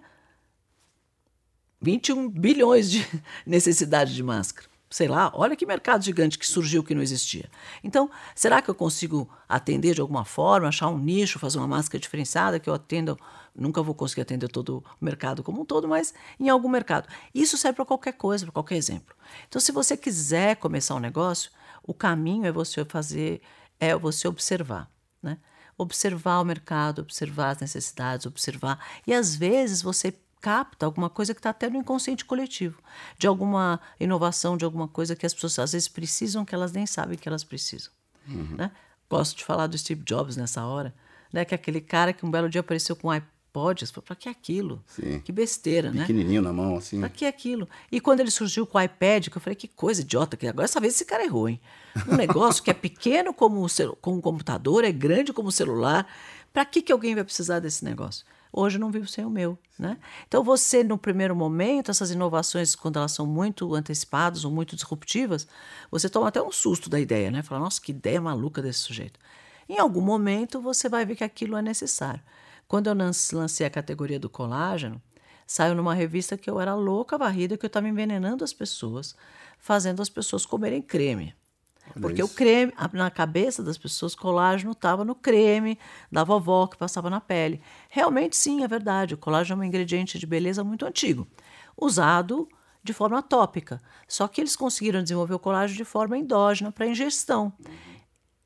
21 1.80 2.28
bilhões 2.28 2.90
de 2.90 3.06
necessidade 3.46 4.14
de 4.14 4.22
máscara. 4.22 4.68
Sei 4.92 5.06
lá, 5.06 5.30
olha 5.36 5.54
que 5.54 5.64
mercado 5.64 6.04
gigante 6.04 6.36
que 6.36 6.46
surgiu 6.46 6.82
que 6.82 6.96
não 6.96 7.02
existia. 7.02 7.48
Então, 7.82 8.10
será 8.34 8.60
que 8.60 8.68
eu 8.68 8.74
consigo 8.74 9.30
atender 9.48 9.94
de 9.94 10.00
alguma 10.00 10.24
forma, 10.24 10.66
achar 10.66 10.88
um 10.88 10.98
nicho, 10.98 11.38
fazer 11.38 11.58
uma 11.58 11.68
máscara 11.68 12.00
diferenciada 12.00 12.58
que 12.58 12.68
eu 12.68 12.74
atenda? 12.74 13.16
Nunca 13.54 13.80
vou 13.82 13.94
conseguir 13.94 14.22
atender 14.22 14.48
todo 14.48 14.84
o 15.00 15.04
mercado 15.04 15.44
como 15.44 15.62
um 15.62 15.64
todo, 15.64 15.86
mas 15.86 16.12
em 16.40 16.48
algum 16.48 16.68
mercado. 16.68 17.08
Isso 17.32 17.56
serve 17.56 17.76
para 17.76 17.84
qualquer 17.84 18.14
coisa, 18.14 18.46
para 18.46 18.52
qualquer 18.52 18.74
exemplo. 18.74 19.14
Então, 19.46 19.60
se 19.60 19.70
você 19.70 19.96
quiser 19.96 20.56
começar 20.56 20.96
um 20.96 21.00
negócio, 21.00 21.52
o 21.84 21.94
caminho 21.94 22.46
é 22.46 22.52
você 22.52 22.84
fazer, 22.84 23.40
é 23.78 23.96
você 23.96 24.26
observar, 24.26 24.90
né? 25.22 25.38
Observar 25.78 26.40
o 26.40 26.44
mercado, 26.44 27.00
observar 27.00 27.50
as 27.50 27.60
necessidades, 27.60 28.26
observar. 28.26 28.84
E 29.06 29.14
às 29.14 29.36
vezes 29.36 29.82
você 29.82 30.12
capta 30.40 30.87
alguma 30.87 31.11
coisa 31.11 31.35
que 31.35 31.40
está 31.40 31.50
até 31.50 31.68
no 31.68 31.76
inconsciente 31.76 32.24
coletivo, 32.24 32.79
de 33.18 33.26
alguma 33.26 33.81
inovação, 33.98 34.57
de 34.57 34.64
alguma 34.64 34.88
coisa 34.88 35.14
que 35.14 35.26
as 35.26 35.35
pessoas 35.35 35.59
às 35.59 35.72
vezes 35.72 35.88
precisam 35.88 36.44
que 36.44 36.55
elas 36.55 36.72
nem 36.72 36.87
sabem 36.87 37.18
que 37.18 37.29
elas 37.29 37.44
precisam. 37.44 37.92
Uhum. 38.26 38.57
Né? 38.57 38.70
Gosto 39.09 39.37
de 39.37 39.44
falar 39.44 39.66
do 39.66 39.76
Steve 39.76 40.03
Jobs 40.03 40.37
nessa 40.37 40.64
hora, 40.64 40.94
né? 41.33 41.44
que 41.44 41.55
é 41.55 41.57
aquele 41.57 41.81
cara 41.81 42.12
que 42.12 42.24
um 42.24 42.31
belo 42.31 42.48
dia 42.48 42.61
apareceu 42.61 42.96
com 42.96 43.09
um 43.09 43.11
iPod, 43.11 43.85
para 44.05 44.14
que 44.14 44.29
aquilo? 44.29 44.83
Sim. 44.87 45.20
Que 45.20 45.33
besteira, 45.33 45.90
né? 45.90 46.03
Pequenininho 46.03 46.40
na 46.40 46.53
mão, 46.53 46.76
assim. 46.76 47.00
Para 47.00 47.09
que 47.09 47.26
aquilo? 47.26 47.68
E 47.90 48.00
quando 48.00 48.20
ele 48.20 48.31
surgiu 48.31 48.64
com 48.64 48.79
o 48.79 48.81
iPad, 48.81 49.29
que 49.29 49.37
eu 49.37 49.40
falei, 49.40 49.57
que 49.57 49.66
coisa 49.66 50.03
idiota, 50.03 50.37
que 50.37 50.46
agora 50.46 50.66
essa 50.66 50.81
vez 50.81 50.94
esse 50.94 51.05
cara 51.05 51.24
errou, 51.24 51.48
hein? 51.48 51.61
Um 52.09 52.14
negócio 52.14 52.62
que 52.62 52.70
é 52.70 52.74
pequeno 52.74 53.35
como, 53.35 53.66
como 54.00 54.18
um 54.18 54.20
computador, 54.20 54.85
é 54.85 54.92
grande 54.92 55.33
como 55.33 55.48
um 55.48 55.53
celular, 55.53 56.07
para 56.53 56.64
que, 56.64 56.81
que 56.81 56.92
alguém 56.92 57.14
vai 57.14 57.24
precisar 57.24 57.59
desse 57.59 57.85
negócio? 57.85 58.24
Hoje 58.52 58.78
não 58.78 58.90
vivo 58.90 59.06
sem 59.06 59.24
o 59.24 59.30
meu, 59.30 59.56
né? 59.78 59.96
Então 60.26 60.42
você 60.42 60.82
no 60.82 60.98
primeiro 60.98 61.36
momento, 61.36 61.90
essas 61.90 62.10
inovações 62.10 62.74
quando 62.74 62.98
elas 62.98 63.12
são 63.12 63.26
muito 63.26 63.74
antecipadas 63.74 64.44
ou 64.44 64.50
muito 64.50 64.74
disruptivas, 64.74 65.46
você 65.90 66.08
toma 66.08 66.28
até 66.28 66.42
um 66.42 66.50
susto 66.50 66.90
da 66.90 66.98
ideia, 66.98 67.30
né? 67.30 67.42
Fala, 67.42 67.60
nossa, 67.60 67.80
que 67.80 67.92
ideia 67.92 68.20
maluca 68.20 68.60
desse 68.60 68.80
sujeito. 68.80 69.20
Em 69.68 69.78
algum 69.78 70.00
momento 70.00 70.60
você 70.60 70.88
vai 70.88 71.06
ver 71.06 71.14
que 71.16 71.24
aquilo 71.24 71.56
é 71.56 71.62
necessário. 71.62 72.20
Quando 72.66 72.88
eu 72.88 72.94
lancei 73.32 73.66
a 73.66 73.70
categoria 73.70 74.18
do 74.18 74.28
colágeno, 74.28 75.00
saiu 75.46 75.74
numa 75.74 75.94
revista 75.94 76.36
que 76.36 76.48
eu 76.50 76.60
era 76.60 76.74
louca 76.74 77.18
varrida, 77.18 77.56
que 77.56 77.64
eu 77.64 77.68
estava 77.68 77.88
envenenando 77.88 78.44
as 78.44 78.52
pessoas, 78.52 79.14
fazendo 79.58 80.02
as 80.02 80.08
pessoas 80.08 80.46
comerem 80.46 80.82
creme. 80.82 81.34
Porque 81.98 82.22
isso. 82.22 82.33
o 82.33 82.35
creme, 82.35 82.72
na 82.92 83.11
cabeça 83.11 83.62
das 83.62 83.79
pessoas, 83.79 84.14
colágeno 84.14 84.72
estava 84.72 85.05
no 85.05 85.14
creme 85.14 85.79
da 86.11 86.24
vovó 86.24 86.66
que 86.66 86.76
passava 86.76 87.09
na 87.09 87.20
pele. 87.20 87.61
Realmente, 87.88 88.37
sim, 88.37 88.62
é 88.62 88.68
verdade. 88.68 89.14
O 89.14 89.18
colágeno 89.18 89.62
é 89.62 89.64
um 89.64 89.68
ingrediente 89.68 90.18
de 90.18 90.26
beleza 90.26 90.62
muito 90.62 90.85
antigo, 90.87 91.26
usado 91.76 92.48
de 92.83 92.92
forma 92.92 93.22
tópica. 93.22 93.81
Só 94.09 94.26
que 94.29 94.40
eles 94.40 94.57
conseguiram 94.57 95.03
desenvolver 95.03 95.35
o 95.35 95.38
colágeno 95.38 95.76
de 95.76 95.85
forma 95.85 96.16
endógena 96.16 96.72
para 96.72 96.87
ingestão. 96.87 97.53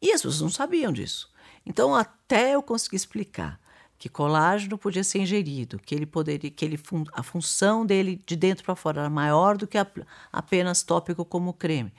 E 0.01 0.13
as 0.13 0.21
pessoas 0.21 0.41
não 0.43 0.51
sabiam 0.51 0.93
disso. 0.93 1.33
Então, 1.65 1.95
até 1.95 2.55
eu 2.55 2.63
conseguir 2.63 2.97
explicar 2.97 3.59
que 3.97 4.09
colágeno 4.09 4.77
podia 4.77 5.03
ser 5.03 5.21
ingerido, 5.21 5.79
que 5.79 5.95
ele 5.95 6.05
poderia, 6.05 6.51
que 6.51 6.65
ele 6.65 6.79
a 7.15 7.23
função 7.23 7.87
dele 7.87 8.23
de 8.27 8.37
dentro 8.37 8.65
para 8.65 8.77
fora 8.77 9.01
era 9.01 9.09
maior 9.09 9.57
do 9.57 9.67
que 9.67 9.79
a, 9.79 9.87
apenas 10.31 10.83
tópico 10.83 11.25
como 11.25 11.55
creme. 11.55 11.93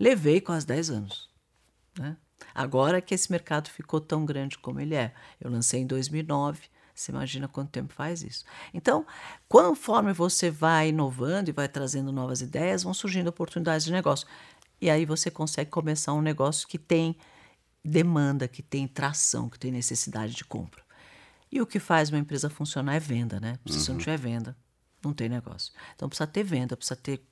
Levei 0.00 0.40
quase 0.40 0.66
10 0.66 0.90
anos. 0.90 1.28
Né? 1.98 2.16
Agora 2.54 3.02
que 3.02 3.14
esse 3.14 3.30
mercado 3.30 3.68
ficou 3.68 4.00
tão 4.00 4.24
grande 4.24 4.56
como 4.56 4.80
ele 4.80 4.94
é. 4.94 5.12
Eu 5.38 5.50
lancei 5.50 5.82
em 5.82 5.86
2009. 5.86 6.62
Você 6.94 7.12
imagina 7.12 7.46
quanto 7.46 7.70
tempo 7.70 7.92
faz 7.92 8.22
isso? 8.22 8.44
Então, 8.72 9.06
conforme 9.46 10.14
você 10.14 10.50
vai 10.50 10.88
inovando 10.88 11.50
e 11.50 11.52
vai 11.52 11.68
trazendo 11.68 12.10
novas 12.10 12.40
ideias, 12.40 12.82
vão 12.82 12.94
surgindo 12.94 13.28
oportunidades 13.28 13.84
de 13.84 13.92
negócio. 13.92 14.26
E 14.80 14.88
aí 14.88 15.04
você 15.04 15.30
consegue 15.30 15.70
começar 15.70 16.14
um 16.14 16.22
negócio 16.22 16.66
que 16.66 16.78
tem 16.78 17.14
demanda, 17.84 18.48
que 18.48 18.62
tem 18.62 18.88
tração, 18.88 19.50
que 19.50 19.58
tem 19.58 19.70
necessidade 19.70 20.34
de 20.34 20.44
compra. 20.44 20.82
E 21.52 21.60
o 21.60 21.66
que 21.66 21.78
faz 21.78 22.08
uma 22.08 22.18
empresa 22.18 22.48
funcionar 22.48 22.94
é 22.94 23.00
venda, 23.00 23.38
né? 23.38 23.58
Se 23.66 23.88
uhum. 23.88 23.94
não 23.94 24.00
tiver 24.00 24.18
venda, 24.18 24.56
não 25.04 25.12
tem 25.12 25.28
negócio. 25.28 25.72
Então 25.94 26.08
precisa 26.08 26.26
ter 26.26 26.42
venda, 26.42 26.76
precisa 26.76 26.96
ter 26.96 27.22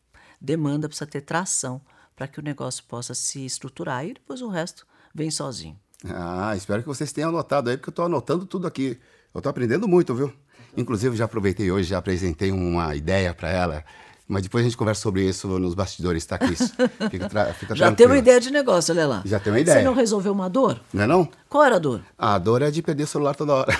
demanda, 0.40 0.88
precisa 0.88 1.06
ter 1.06 1.22
tração 1.22 1.80
para 2.18 2.26
que 2.26 2.40
o 2.40 2.42
negócio 2.42 2.82
possa 2.88 3.14
se 3.14 3.46
estruturar 3.46 4.04
e 4.04 4.14
depois 4.14 4.42
o 4.42 4.48
resto 4.48 4.84
vem 5.14 5.30
sozinho. 5.30 5.78
Ah, 6.04 6.52
espero 6.56 6.82
que 6.82 6.88
vocês 6.88 7.12
tenham 7.12 7.28
anotado 7.28 7.70
aí, 7.70 7.76
porque 7.76 7.90
eu 7.90 7.92
estou 7.92 8.06
anotando 8.06 8.44
tudo 8.44 8.66
aqui. 8.66 8.98
Eu 9.32 9.38
estou 9.38 9.48
aprendendo 9.48 9.86
muito, 9.86 10.12
viu? 10.16 10.32
Inclusive, 10.76 11.16
já 11.16 11.26
aproveitei 11.26 11.70
hoje, 11.70 11.90
já 11.90 11.98
apresentei 11.98 12.50
uma 12.50 12.96
ideia 12.96 13.32
para 13.32 13.50
ela. 13.50 13.84
Mas 14.26 14.42
depois 14.42 14.62
a 14.62 14.68
gente 14.68 14.76
conversa 14.76 15.00
sobre 15.00 15.26
isso 15.28 15.46
nos 15.60 15.74
bastidores, 15.74 16.26
tá, 16.26 16.36
Cris? 16.36 16.72
Fica, 17.08 17.28
tra... 17.28 17.54
fica 17.54 17.76
Já 17.76 17.92
tem 17.92 18.06
uma 18.06 18.18
ideia 18.18 18.40
de 18.40 18.50
negócio, 18.50 18.92
olha 18.92 19.06
lá. 19.06 19.22
Já 19.24 19.38
tem 19.38 19.52
uma 19.52 19.60
ideia. 19.60 19.78
Você 19.78 19.84
não 19.84 19.94
resolveu 19.94 20.32
uma 20.32 20.50
dor? 20.50 20.80
Não 20.92 21.04
é 21.04 21.06
não? 21.06 21.28
Qual 21.48 21.62
era 21.62 21.76
a 21.76 21.78
dor? 21.78 22.02
A 22.18 22.36
dor 22.36 22.62
é 22.62 22.70
de 22.70 22.82
perder 22.82 23.04
o 23.04 23.06
celular 23.06 23.36
toda 23.36 23.54
hora. 23.54 23.72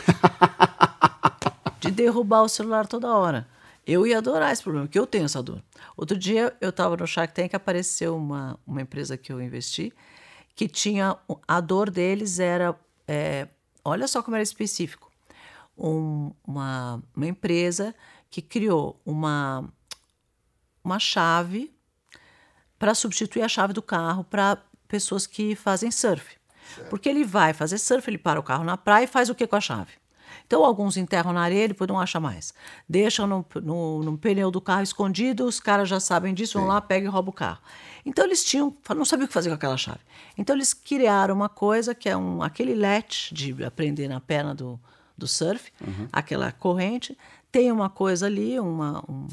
de 1.81 1.91
derrubar 1.91 2.43
o 2.43 2.49
celular 2.49 2.87
toda 2.87 3.09
hora. 3.09 3.47
Eu 3.91 4.07
ia 4.07 4.19
adorar 4.19 4.53
esse 4.53 4.63
problema, 4.63 4.87
porque 4.87 4.99
eu 4.99 5.07
tenho 5.07 5.25
essa 5.25 5.43
dor. 5.43 5.65
Outro 5.97 6.15
dia 6.15 6.55
eu 6.61 6.69
estava 6.69 6.95
no 6.95 7.07
Shark 7.07 7.33
Tank, 7.33 7.55
apareceu 7.55 8.15
uma, 8.15 8.61
uma 8.67 8.83
empresa 8.83 9.17
que 9.17 9.33
eu 9.33 9.41
investi, 9.41 9.95
que 10.55 10.69
tinha. 10.69 11.17
A 11.47 11.59
dor 11.59 11.91
deles 11.91 12.39
era. 12.39 12.79
É, 13.07 13.49
olha 13.83 14.07
só 14.07 14.23
como 14.23 14.37
era 14.37 14.43
específico. 14.43 15.11
Um, 15.77 16.33
uma, 16.47 17.03
uma 17.17 17.27
empresa 17.27 17.95
que 18.31 18.43
criou 18.43 19.01
uma 19.07 19.73
uma 20.85 20.99
chave 20.99 21.73
para 22.79 22.95
substituir 22.95 23.43
a 23.43 23.49
chave 23.49 23.73
do 23.73 23.83
carro 23.83 24.23
para 24.23 24.63
pessoas 24.87 25.27
que 25.27 25.55
fazem 25.55 25.91
surf. 25.91 26.37
Certo. 26.75 26.89
Porque 26.91 27.09
ele 27.09 27.25
vai 27.25 27.55
fazer 27.55 27.79
surf, 27.79 28.09
ele 28.09 28.19
para 28.19 28.39
o 28.39 28.43
carro 28.43 28.65
na 28.65 28.77
praia 28.77 29.05
e 29.05 29.07
faz 29.07 29.31
o 29.31 29.35
que 29.35 29.47
com 29.47 29.57
a 29.57 29.61
chave? 29.61 29.93
Então, 30.49 30.65
alguns 30.65 30.97
enterram 30.97 31.31
na 31.35 31.43
areia 31.43 31.67
e 31.67 31.69
depois 31.69 31.87
não 31.87 32.01
acham 32.01 32.23
mais. 32.23 32.55
Deixam 32.89 33.27
no, 33.27 33.47
no, 33.63 34.03
no, 34.03 34.17
pneu 34.17 34.51
do 34.51 34.63
carro 34.63 34.83
escondido, 34.83 35.45
os 35.45 35.61
caras 35.61 35.87
já 35.87 36.01
sabem 36.01 36.33
disso, 36.33 36.55
Sim. 36.55 36.61
vão 36.61 36.69
lá, 36.69 36.81
pegam 36.81 37.11
e 37.11 37.13
roubam 37.13 37.29
o 37.29 37.35
carro. 37.35 37.59
Então, 38.07 38.25
eles 38.25 38.43
tinham, 38.43 38.75
não 38.97 39.05
sabiam 39.05 39.27
o 39.27 39.29
que 39.29 39.35
fazer 39.35 39.51
com 39.51 39.57
aquela 39.57 39.77
chave. 39.77 40.01
Então, 40.39 40.57
eles 40.57 40.73
criaram 40.73 41.35
uma 41.35 41.51
coisa 41.51 41.95
que 41.95 42.09
é 42.09 42.17
um, 42.17 42.43
aquele 42.43 42.75
latch 42.75 43.31
de 43.31 43.63
aprender 43.63 44.09
na 44.09 44.21
perna 44.21 44.55
do, 44.55 44.81
do 45.19 45.29
surf, 45.29 45.71
uhum. 45.87 46.09
aquela 46.11 46.51
corrente, 46.51 47.15
tem 47.53 47.71
uma 47.71 47.91
coisa 47.91 48.25
ali, 48.25 48.59
uma, 48.59 49.05
um, 49.07 49.29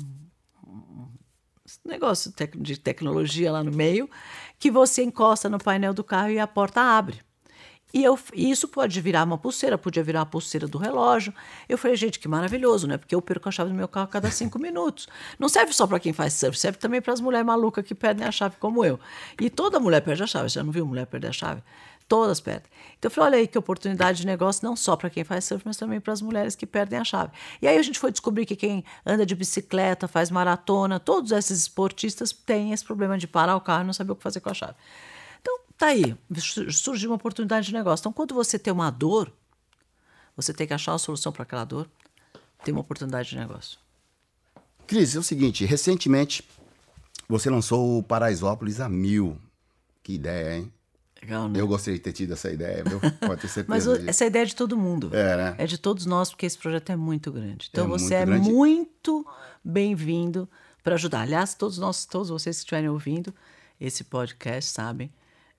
negócio 1.85 2.33
de 2.57 2.77
tecnologia 2.77 3.53
lá 3.53 3.63
no 3.63 3.71
meio, 3.71 4.09
que 4.59 4.69
você 4.69 5.01
encosta 5.01 5.47
no 5.47 5.59
painel 5.59 5.93
do 5.93 6.03
carro 6.03 6.31
e 6.31 6.39
a 6.39 6.45
porta 6.47 6.81
abre. 6.81 7.21
E 7.93 8.03
eu, 8.03 8.19
isso 8.33 8.67
pode 8.67 8.99
virar 8.99 9.23
uma 9.23 9.37
pulseira, 9.37 9.77
podia 9.77 10.03
virar 10.03 10.21
a 10.21 10.25
pulseira 10.25 10.67
do 10.67 10.77
relógio. 10.77 11.33
Eu 11.69 11.77
falei, 11.77 11.95
gente, 11.95 12.19
que 12.19 12.27
maravilhoso, 12.27 12.87
né? 12.87 12.97
Porque 12.97 13.15
eu 13.15 13.21
perco 13.21 13.47
a 13.47 13.51
chave 13.51 13.69
do 13.69 13.75
meu 13.75 13.87
carro 13.87 14.05
a 14.05 14.09
cada 14.09 14.29
cinco 14.29 14.59
minutos. 14.59 15.07
Não 15.39 15.47
serve 15.47 15.71
só 15.71 15.87
para 15.87 15.99
quem 15.99 16.11
faz 16.11 16.33
surf, 16.33 16.57
serve 16.59 16.77
também 16.77 17.01
para 17.01 17.13
as 17.13 17.21
mulheres 17.21 17.45
malucas 17.45 17.85
que 17.85 17.95
perdem 17.95 18.27
a 18.27 18.31
chave, 18.31 18.57
como 18.59 18.83
eu. 18.83 18.99
E 19.39 19.49
toda 19.49 19.79
mulher 19.79 20.01
perde 20.01 20.23
a 20.23 20.27
chave. 20.27 20.49
Você 20.49 20.55
já 20.55 20.63
não 20.63 20.73
viu 20.73 20.85
mulher 20.85 21.05
perder 21.05 21.29
a 21.29 21.31
chave? 21.31 21.63
Todas 22.07 22.39
perdem. 22.39 22.69
Então 22.99 23.09
eu 23.09 23.11
falei, 23.11 23.27
olha 23.29 23.37
aí 23.39 23.47
que 23.47 23.57
oportunidade 23.57 24.19
de 24.19 24.27
negócio 24.27 24.63
não 24.63 24.75
só 24.75 24.95
para 24.95 25.09
quem 25.09 25.23
faz 25.23 25.45
surf, 25.45 25.63
mas 25.65 25.75
também 25.75 25.99
para 25.99 26.13
as 26.13 26.21
mulheres 26.21 26.55
que 26.55 26.65
perdem 26.65 26.99
a 26.99 27.03
chave. 27.03 27.31
E 27.61 27.67
aí 27.67 27.77
a 27.77 27.81
gente 27.81 27.97
foi 27.97 28.11
descobrir 28.11 28.45
que 28.45 28.55
quem 28.55 28.83
anda 29.03 29.25
de 29.25 29.33
bicicleta, 29.33 30.07
faz 30.07 30.29
maratona, 30.29 30.99
todos 30.99 31.31
esses 31.31 31.61
esportistas 31.61 32.31
têm 32.31 32.73
esse 32.73 32.85
problema 32.85 33.17
de 33.17 33.25
parar 33.25 33.55
o 33.55 33.61
carro 33.61 33.83
e 33.83 33.85
não 33.87 33.93
saber 33.93 34.11
o 34.11 34.15
que 34.15 34.21
fazer 34.21 34.39
com 34.39 34.49
a 34.49 34.53
chave. 34.53 34.75
Tá 35.77 35.87
aí, 35.87 36.15
surgiu 36.71 37.09
uma 37.09 37.15
oportunidade 37.15 37.67
de 37.67 37.73
negócio. 37.73 38.01
Então 38.01 38.13
quando 38.13 38.33
você 38.33 38.57
tem 38.57 38.71
uma 38.71 38.89
dor, 38.89 39.31
você 40.35 40.53
tem 40.53 40.65
que 40.65 40.73
achar 40.73 40.93
uma 40.93 40.99
solução 40.99 41.31
para 41.31 41.43
aquela 41.43 41.65
dor, 41.65 41.89
tem 42.63 42.73
uma 42.73 42.81
oportunidade 42.81 43.29
de 43.29 43.37
negócio. 43.37 43.77
Cris, 44.87 45.15
é 45.15 45.19
o 45.19 45.23
seguinte, 45.23 45.65
recentemente 45.65 46.43
você 47.27 47.49
lançou 47.49 47.97
o 47.97 48.03
Paraisópolis 48.03 48.79
a 48.79 48.87
mil. 48.87 49.39
Que 50.03 50.13
ideia, 50.13 50.57
hein? 50.57 50.71
Legal, 51.21 51.49
né? 51.49 51.59
Eu 51.59 51.67
gostaria 51.67 51.97
de 51.97 52.03
ter 52.03 52.13
tido 52.13 52.33
essa 52.33 52.51
ideia, 52.51 52.83
viu? 52.83 52.99
Pode 52.99 53.41
ter 53.41 53.47
certeza. 53.49 53.65
Mas 53.67 54.07
essa 54.07 54.25
ideia 54.25 54.43
é 54.43 54.45
de 54.45 54.55
todo 54.55 54.77
mundo. 54.77 55.09
É, 55.11 55.35
né? 55.35 55.55
É 55.57 55.65
de 55.65 55.79
todos 55.79 56.05
nós, 56.05 56.29
porque 56.29 56.45
esse 56.45 56.57
projeto 56.57 56.91
é 56.91 56.95
muito 56.95 57.31
grande. 57.31 57.67
Então 57.71 57.85
é 57.85 57.87
você 57.87 58.03
muito 58.03 58.13
é 58.13 58.25
grande. 58.25 58.51
muito 58.51 59.27
bem-vindo 59.63 60.47
para 60.83 60.93
ajudar. 60.93 61.21
Aliás, 61.21 61.55
todos 61.55 61.79
nós, 61.79 62.05
todos 62.05 62.29
vocês 62.29 62.57
que 62.57 62.59
estiverem 62.59 62.89
ouvindo 62.89 63.33
esse 63.81 64.03
podcast 64.03 64.71
sabem 64.71 65.11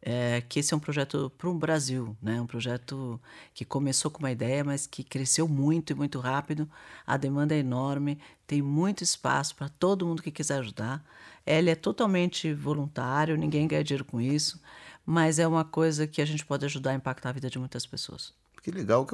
é, 0.06 0.40
que 0.40 0.60
esse 0.60 0.72
é 0.72 0.76
um 0.76 0.80
projeto 0.80 1.30
para 1.36 1.50
o 1.50 1.54
Brasil, 1.54 2.16
né? 2.22 2.40
Um 2.40 2.46
projeto 2.46 3.20
que 3.52 3.64
começou 3.64 4.10
com 4.10 4.20
uma 4.20 4.30
ideia, 4.30 4.62
mas 4.62 4.86
que 4.86 5.02
cresceu 5.02 5.48
muito 5.48 5.92
e 5.92 5.94
muito 5.94 6.18
rápido. 6.20 6.66
A 7.04 7.16
demanda 7.16 7.54
é 7.54 7.58
enorme, 7.58 8.18
tem 8.46 8.62
muito 8.62 9.02
espaço 9.02 9.56
para 9.56 9.68
todo 9.68 10.06
mundo 10.06 10.22
que 10.22 10.30
quiser 10.30 10.60
ajudar. 10.60 11.04
Ele 11.44 11.70
é 11.70 11.74
totalmente 11.74 12.54
voluntário, 12.54 13.36
ninguém 13.36 13.66
ganha 13.68 13.84
dinheiro 13.84 14.04
com 14.04 14.20
isso 14.20 14.60
mas 15.06 15.38
é 15.38 15.46
uma 15.46 15.64
coisa 15.64 16.04
que 16.04 16.20
a 16.20 16.24
gente 16.24 16.44
pode 16.44 16.64
ajudar 16.64 16.90
a 16.90 16.94
impactar 16.94 17.28
a 17.28 17.32
vida 17.32 17.48
de 17.48 17.60
muitas 17.60 17.86
pessoas. 17.86 18.34
Que 18.60 18.72
legal. 18.72 19.06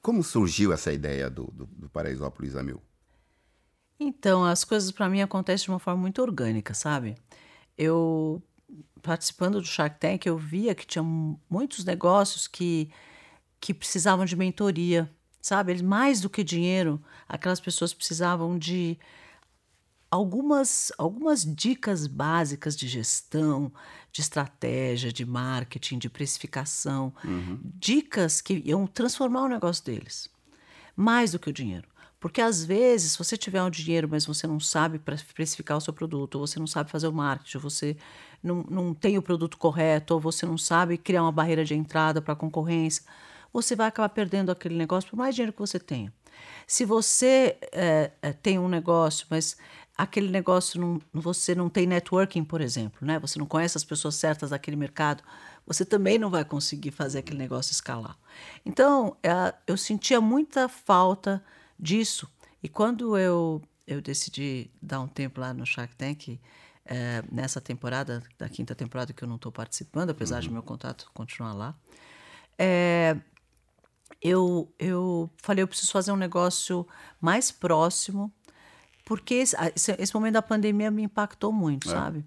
Como 0.00 0.22
surgiu 0.24 0.72
essa 0.72 0.90
ideia 0.90 1.28
do, 1.28 1.44
do, 1.52 1.66
do 1.66 1.88
Paraisópolis 1.90 2.56
a 2.56 2.62
Mil? 2.62 2.80
Então, 4.00 4.42
as 4.42 4.64
coisas 4.64 4.90
para 4.90 5.10
mim 5.10 5.20
acontecem 5.20 5.66
de 5.66 5.70
uma 5.70 5.78
forma 5.78 6.00
muito 6.00 6.22
orgânica, 6.22 6.72
sabe? 6.72 7.14
Eu, 7.76 8.42
participando 9.02 9.60
do 9.60 9.66
Shark 9.66 9.98
Tank, 9.98 10.26
eu 10.26 10.38
via 10.38 10.74
que 10.74 10.86
tinha 10.86 11.02
muitos 11.50 11.84
negócios 11.84 12.46
que, 12.46 12.90
que 13.60 13.74
precisavam 13.74 14.24
de 14.24 14.36
mentoria, 14.36 15.10
sabe? 15.40 15.82
Mais 15.82 16.20
do 16.20 16.30
que 16.30 16.44
dinheiro, 16.44 17.02
aquelas 17.28 17.60
pessoas 17.60 17.92
precisavam 17.92 18.56
de 18.56 18.98
algumas, 20.10 20.92
algumas 20.98 21.42
dicas 21.42 22.06
básicas 22.06 22.76
de 22.76 22.86
gestão, 22.86 23.72
de 24.12 24.20
estratégia, 24.20 25.12
de 25.12 25.24
marketing, 25.24 25.98
de 25.98 26.08
precificação, 26.08 27.12
uhum. 27.24 27.58
dicas 27.62 28.40
que 28.40 28.62
iam 28.64 28.86
transformar 28.86 29.44
o 29.44 29.48
negócio 29.48 29.84
deles, 29.84 30.28
mais 30.94 31.32
do 31.32 31.38
que 31.38 31.48
o 31.48 31.52
dinheiro. 31.52 31.88
Porque 32.20 32.40
às 32.40 32.62
vezes, 32.62 33.12
se 33.12 33.18
você 33.18 33.36
tiver 33.36 33.60
um 33.64 33.70
dinheiro, 33.70 34.08
mas 34.08 34.24
você 34.24 34.46
não 34.46 34.60
sabe 34.60 35.00
precificar 35.34 35.76
o 35.76 35.80
seu 35.80 35.92
produto, 35.92 36.36
ou 36.36 36.46
você 36.46 36.56
não 36.56 36.68
sabe 36.68 36.88
fazer 36.88 37.08
o 37.08 37.12
marketing, 37.12 37.58
você 37.58 37.96
não, 38.42 38.64
não 38.68 38.94
tem 38.94 39.16
o 39.16 39.22
produto 39.22 39.56
correto, 39.56 40.14
ou 40.14 40.20
você 40.20 40.44
não 40.44 40.58
sabe 40.58 40.98
criar 40.98 41.22
uma 41.22 41.32
barreira 41.32 41.64
de 41.64 41.74
entrada 41.74 42.20
para 42.20 42.32
a 42.32 42.36
concorrência, 42.36 43.04
você 43.52 43.76
vai 43.76 43.86
acabar 43.88 44.08
perdendo 44.08 44.50
aquele 44.50 44.74
negócio 44.74 45.10
por 45.10 45.16
mais 45.16 45.34
dinheiro 45.34 45.52
que 45.52 45.60
você 45.60 45.78
tenha. 45.78 46.12
Se 46.66 46.84
você 46.84 47.58
é, 47.72 48.10
é, 48.22 48.32
tem 48.32 48.58
um 48.58 48.68
negócio, 48.68 49.26
mas 49.28 49.56
aquele 49.96 50.30
negócio 50.30 50.80
não, 50.80 51.00
você 51.12 51.54
não 51.54 51.68
tem 51.68 51.86
networking, 51.86 52.44
por 52.44 52.60
exemplo, 52.60 53.06
né? 53.06 53.18
Você 53.18 53.38
não 53.38 53.46
conhece 53.46 53.76
as 53.76 53.84
pessoas 53.84 54.14
certas 54.14 54.50
daquele 54.50 54.76
mercado, 54.76 55.22
você 55.66 55.84
também 55.84 56.18
não 56.18 56.30
vai 56.30 56.44
conseguir 56.44 56.90
fazer 56.90 57.20
aquele 57.20 57.38
negócio 57.38 57.72
escalar. 57.72 58.16
Então, 58.64 59.16
é, 59.22 59.54
eu 59.66 59.76
sentia 59.76 60.20
muita 60.20 60.68
falta 60.68 61.44
disso. 61.78 62.28
E 62.62 62.68
quando 62.68 63.18
eu, 63.18 63.60
eu 63.86 64.00
decidi 64.00 64.70
dar 64.80 65.00
um 65.00 65.08
tempo 65.08 65.40
lá 65.40 65.52
no 65.52 65.66
Shark 65.66 65.94
Tank, 65.94 66.40
é, 66.84 67.22
nessa 67.30 67.60
temporada, 67.60 68.22
da 68.38 68.48
quinta 68.48 68.74
temporada 68.74 69.12
que 69.12 69.22
eu 69.22 69.28
não 69.28 69.36
estou 69.36 69.52
participando, 69.52 70.10
apesar 70.10 70.36
uhum. 70.36 70.42
de 70.42 70.50
meu 70.50 70.62
contato 70.62 71.10
continuar 71.14 71.52
lá, 71.52 71.74
é, 72.58 73.16
eu, 74.20 74.72
eu 74.78 75.30
falei, 75.36 75.62
eu 75.62 75.68
preciso 75.68 75.92
fazer 75.92 76.12
um 76.12 76.16
negócio 76.16 76.86
mais 77.20 77.50
próximo, 77.50 78.32
porque 79.04 79.34
esse, 79.34 79.56
esse 79.98 80.14
momento 80.14 80.34
da 80.34 80.42
pandemia 80.42 80.90
me 80.90 81.02
impactou 81.02 81.52
muito, 81.52 81.88
é. 81.88 81.92
sabe? 81.92 82.24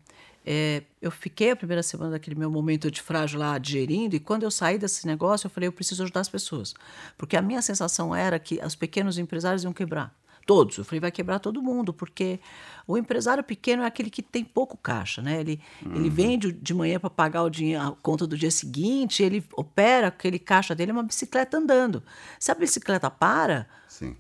É, 0.48 0.84
eu 1.02 1.10
fiquei 1.10 1.52
a 1.52 1.56
primeira 1.56 1.82
semana 1.82 2.12
daquele 2.12 2.36
meu 2.36 2.52
momento 2.52 2.92
de 2.92 3.02
frágil 3.02 3.40
lá 3.40 3.58
digerindo, 3.58 4.16
e 4.16 4.20
quando 4.20 4.44
eu 4.44 4.52
saí 4.52 4.78
desse 4.78 5.08
negócio, 5.08 5.48
eu 5.48 5.50
falei, 5.50 5.68
eu 5.68 5.74
preciso 5.74 6.04
ajudar 6.04 6.20
as 6.20 6.30
pessoas. 6.30 6.74
Porque 7.18 7.36
a 7.36 7.42
minha 7.42 7.62
sensação 7.62 8.16
era 8.16 8.38
que 8.38 8.60
os 8.64 8.76
pequenos 8.76 9.18
empresários 9.18 9.64
iam 9.64 9.74
quebrar. 9.74 10.14
Todos. 10.46 10.78
Eu 10.78 10.86
falei, 10.86 11.00
vai 11.00 11.12
quebrar 11.12 11.40
todo 11.40 11.62
mundo, 11.62 11.94
porque 11.94 12.40
o 12.86 12.98
empresário 12.98 13.44
pequeno 13.44 13.84
é 13.84 13.88
aquele 13.88 14.10
que 14.10 14.22
tem 14.22 14.44
pouco 14.44 14.78
caixa, 14.78 15.22
né? 15.22 15.40
Ele, 15.40 15.60
uhum. 15.84 15.96
ele 15.96 16.10
vende 16.10 16.52
de 16.52 16.74
manhã 16.74 17.00
para 17.00 17.10
pagar 17.10 17.44
o 17.44 17.50
dinheiro, 17.50 17.82
a 17.82 17.92
conta 18.02 18.28
do 18.28 18.38
dia 18.38 18.52
seguinte, 18.52 19.24
ele 19.24 19.44
opera 19.54 20.08
aquele 20.08 20.38
caixa 20.38 20.76
dele, 20.76 20.92
é 20.92 20.94
uma 20.94 21.04
bicicleta 21.04 21.58
andando. 21.58 22.04
Se 22.40 22.52
a 22.52 22.56
bicicleta 22.56 23.10
para, 23.10 23.68
Sim 23.88 24.16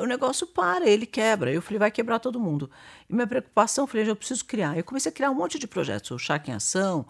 o 0.00 0.06
negócio 0.06 0.46
para, 0.46 0.88
ele 0.88 1.06
quebra. 1.06 1.52
Eu 1.52 1.62
falei, 1.62 1.78
vai 1.78 1.90
quebrar 1.90 2.18
todo 2.18 2.40
mundo. 2.40 2.70
E 3.08 3.14
minha 3.14 3.26
preocupação, 3.26 3.84
eu 3.84 3.86
falei, 3.86 4.08
eu 4.08 4.16
preciso 4.16 4.44
criar. 4.44 4.76
Eu 4.76 4.84
comecei 4.84 5.10
a 5.10 5.14
criar 5.14 5.30
um 5.30 5.34
monte 5.34 5.58
de 5.58 5.66
projetos, 5.66 6.10
o 6.10 6.18
Chá 6.18 6.40
em 6.46 6.52
Ação, 6.52 7.06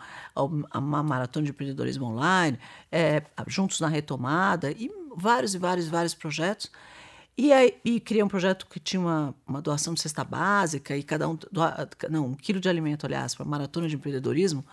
a 0.70 0.80
Maratona 0.80 1.44
de 1.44 1.50
Empreendedorismo 1.50 2.06
Online, 2.06 2.58
é, 2.90 3.22
Juntos 3.46 3.80
na 3.80 3.88
Retomada, 3.88 4.70
e 4.72 4.90
vários 5.16 5.54
e 5.54 5.58
vários 5.58 5.88
vários 5.88 6.14
projetos. 6.14 6.70
E, 7.36 7.52
aí, 7.52 7.78
e 7.84 8.00
criei 8.00 8.22
um 8.22 8.28
projeto 8.28 8.66
que 8.66 8.78
tinha 8.78 9.00
uma, 9.00 9.34
uma 9.46 9.62
doação 9.62 9.94
de 9.94 10.00
cesta 10.00 10.22
básica, 10.22 10.96
e 10.96 11.02
cada 11.02 11.28
um, 11.28 11.38
doa, 11.50 11.88
não, 12.10 12.26
um 12.26 12.34
quilo 12.34 12.60
de 12.60 12.68
alimento, 12.68 13.06
aliás, 13.06 13.34
para 13.34 13.46
a 13.46 13.48
Maratona 13.48 13.88
de 13.88 13.96
Empreendedorismo. 13.96 14.64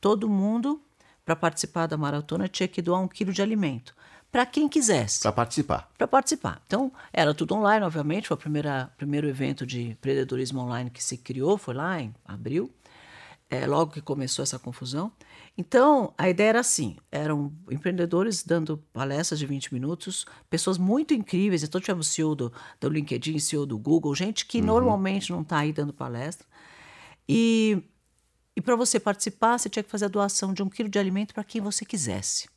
Todo 0.00 0.28
mundo, 0.28 0.82
para 1.24 1.36
participar 1.36 1.86
da 1.86 1.96
maratona, 1.96 2.48
tinha 2.48 2.68
que 2.68 2.82
doar 2.82 3.00
um 3.00 3.08
quilo 3.08 3.32
de 3.32 3.42
alimento 3.42 3.94
para 4.30 4.44
quem 4.44 4.68
quisesse. 4.68 5.22
Para 5.22 5.32
participar. 5.32 5.90
Para 5.96 6.06
participar. 6.06 6.62
Então, 6.66 6.92
era 7.12 7.32
tudo 7.34 7.54
online, 7.54 7.84
obviamente. 7.84 8.28
Foi 8.28 8.36
o 8.36 8.90
primeiro 8.96 9.28
evento 9.28 9.66
de 9.66 9.90
empreendedorismo 9.90 10.60
online 10.60 10.90
que 10.90 11.02
se 11.02 11.16
criou, 11.16 11.56
foi 11.56 11.74
lá 11.74 12.00
em 12.00 12.14
abril, 12.24 12.70
é, 13.50 13.66
logo 13.66 13.92
que 13.92 14.00
começou 14.00 14.42
essa 14.42 14.58
confusão. 14.58 15.10
Então, 15.56 16.12
a 16.18 16.28
ideia 16.28 16.50
era 16.50 16.60
assim: 16.60 16.96
eram 17.10 17.52
empreendedores 17.70 18.42
dando 18.42 18.78
palestras 18.92 19.38
de 19.38 19.46
20 19.46 19.72
minutos, 19.72 20.26
pessoas 20.50 20.78
muito 20.78 21.14
incríveis. 21.14 21.62
Então, 21.62 21.80
tivemos 21.80 22.08
CEO 22.08 22.34
do, 22.34 22.52
do 22.80 22.88
LinkedIn, 22.88 23.38
CEO 23.38 23.66
do 23.66 23.78
Google, 23.78 24.14
gente 24.14 24.46
que 24.46 24.58
uhum. 24.58 24.66
normalmente 24.66 25.32
não 25.32 25.42
está 25.42 25.58
aí 25.58 25.72
dando 25.72 25.92
palestra. 25.92 26.46
E, 27.28 27.82
e 28.56 28.60
para 28.60 28.76
você 28.76 29.00
participar, 29.00 29.58
você 29.58 29.68
tinha 29.68 29.82
que 29.82 29.90
fazer 29.90 30.06
a 30.06 30.08
doação 30.08 30.52
de 30.52 30.62
um 30.62 30.68
quilo 30.68 30.88
de 30.88 30.98
alimento 30.98 31.34
para 31.34 31.44
quem 31.44 31.60
você 31.60 31.84
quisesse. 31.84 32.48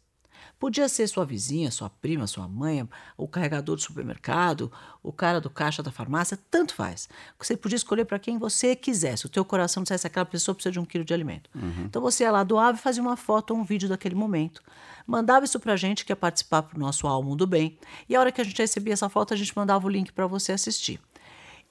Podia 0.62 0.88
ser 0.88 1.08
sua 1.08 1.26
vizinha, 1.26 1.72
sua 1.72 1.90
prima, 1.90 2.28
sua 2.28 2.48
mãe, 2.48 2.88
o 3.18 3.28
carregador 3.28 3.76
do 3.76 3.82
supermercado, 3.82 4.72
o 5.02 5.12
cara 5.12 5.42
do 5.42 5.50
caixa 5.50 5.82
da 5.82 5.92
farmácia, 5.92 6.38
tanto 6.52 6.76
faz. 6.76 7.10
Você 7.40 7.58
podia 7.58 7.78
escolher 7.78 8.06
para 8.06 8.20
quem 8.20 8.38
você 8.38 8.76
quisesse. 8.76 9.26
O 9.26 9.30
teu 9.30 9.44
coração 9.44 9.82
dissesse 9.82 10.06
aquela 10.06 10.24
pessoa 10.24 10.54
precisa 10.54 10.72
de 10.72 10.80
um 10.80 10.86
quilo 10.86 11.04
de 11.04 11.16
alimento. 11.16 11.50
Uhum. 11.56 11.86
Então 11.86 12.00
você 12.00 12.26
ia 12.26 12.32
lá, 12.32 12.44
doava 12.44 12.78
e 12.78 12.80
fazia 12.80 13.02
uma 13.02 13.18
foto 13.18 13.56
ou 13.56 13.60
um 13.60 13.64
vídeo 13.64 13.90
daquele 13.90 14.14
momento. 14.14 14.62
Mandava 15.08 15.46
isso 15.46 15.60
para 15.60 15.74
a 15.74 15.76
gente 15.76 16.06
que 16.06 16.12
ia 16.12 16.16
participar 16.16 16.62
para 16.62 16.78
o 16.78 16.80
nosso 16.80 17.08
Almo 17.08 17.36
do 17.36 17.48
Bem. 17.48 17.76
E 18.08 18.16
a 18.16 18.20
hora 18.20 18.32
que 18.32 18.40
a 18.40 18.44
gente 18.44 18.62
recebia 18.62 18.94
essa 18.94 19.10
foto, 19.10 19.34
a 19.34 19.38
gente 19.38 19.58
mandava 19.58 19.88
o 19.88 19.90
link 19.90 20.12
para 20.12 20.28
você 20.28 20.52
assistir. 20.52 21.02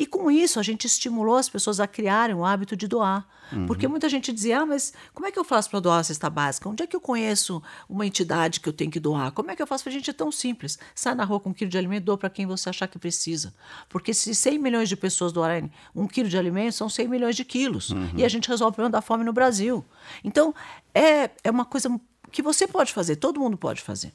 E 0.01 0.07
com 0.07 0.31
isso 0.31 0.59
a 0.59 0.63
gente 0.63 0.87
estimulou 0.87 1.37
as 1.37 1.51
pessoas 1.51 1.79
a 1.79 1.87
criarem 1.87 2.35
o 2.35 2.43
hábito 2.43 2.75
de 2.75 2.89
doar. 2.89 3.29
Uhum. 3.53 3.67
Porque 3.67 3.87
muita 3.87 4.09
gente 4.09 4.33
dizia: 4.33 4.63
ah, 4.63 4.67
mas 4.67 4.95
como 5.13 5.27
é 5.27 5.31
que 5.31 5.39
eu 5.39 5.45
faço 5.45 5.69
para 5.69 5.79
doar 5.79 5.99
a 5.99 6.03
cesta 6.03 6.31
básica? 6.31 6.67
Onde 6.71 6.83
é 6.83 6.87
que 6.87 6.97
eu 6.97 7.01
conheço 7.03 7.63
uma 7.87 8.07
entidade 8.07 8.61
que 8.61 8.69
eu 8.69 8.73
tenho 8.73 8.91
que 8.91 8.99
doar? 8.99 9.31
Como 9.33 9.51
é 9.51 9.57
que 9.57 9.61
eu 9.61 9.67
faço? 9.67 9.87
A 9.87 9.93
gente 9.93 10.09
é 10.09 10.13
tão 10.15 10.33
simples. 10.33 10.79
Sai 10.95 11.15
na 11.15 11.23
rua 11.23 11.39
com 11.39 11.51
um 11.51 11.53
quilo 11.53 11.71
de 11.71 11.77
alimento, 11.77 12.05
doa 12.05 12.17
para 12.17 12.31
quem 12.31 12.47
você 12.47 12.71
achar 12.71 12.89
que 12.89 12.99
precisa. 12.99 13.53
Porque 13.91 14.15
se 14.15 14.35
100 14.35 14.59
milhões 14.59 14.89
de 14.89 14.97
pessoas 14.97 15.33
doarem 15.33 15.71
um 15.95 16.07
quilo 16.07 16.31
de 16.31 16.39
alimento, 16.39 16.73
são 16.73 16.89
100 16.89 17.07
milhões 17.07 17.37
de 17.37 17.45
quilos. 17.45 17.91
Uhum. 17.91 18.09
E 18.17 18.25
a 18.25 18.29
gente 18.29 18.49
resolve 18.49 18.71
o 18.71 18.77
problema 18.77 18.93
da 18.93 19.03
fome 19.03 19.23
no 19.23 19.35
Brasil. 19.35 19.85
Então, 20.25 20.55
é, 20.95 21.29
é 21.45 21.51
uma 21.51 21.67
coisa 21.67 21.95
que 22.33 22.41
você 22.41 22.67
pode 22.67 22.91
fazer, 22.91 23.17
todo 23.17 23.39
mundo 23.39 23.59
pode 23.59 23.83
fazer. 23.83 24.15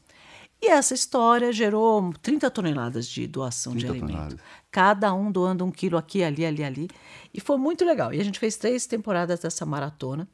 E 0.65 0.69
essa 0.69 0.95
história 0.95 1.53
gerou 1.53 2.11
30 2.23 2.49
toneladas 2.49 3.07
de 3.07 3.27
doação 3.27 3.75
de 3.75 3.85
alimento. 3.85 4.07
Toneladas. 4.09 4.39
Cada 4.71 5.13
um 5.13 5.31
doando 5.31 5.63
um 5.63 5.69
quilo 5.69 5.95
aqui, 5.95 6.23
ali, 6.23 6.43
ali, 6.43 6.63
ali. 6.63 6.87
E 7.31 7.39
foi 7.39 7.55
muito 7.55 7.85
legal. 7.85 8.11
E 8.11 8.19
a 8.19 8.23
gente 8.23 8.39
fez 8.39 8.57
três 8.57 8.87
temporadas 8.87 9.41
dessa 9.41 9.63
maratona. 9.63 10.27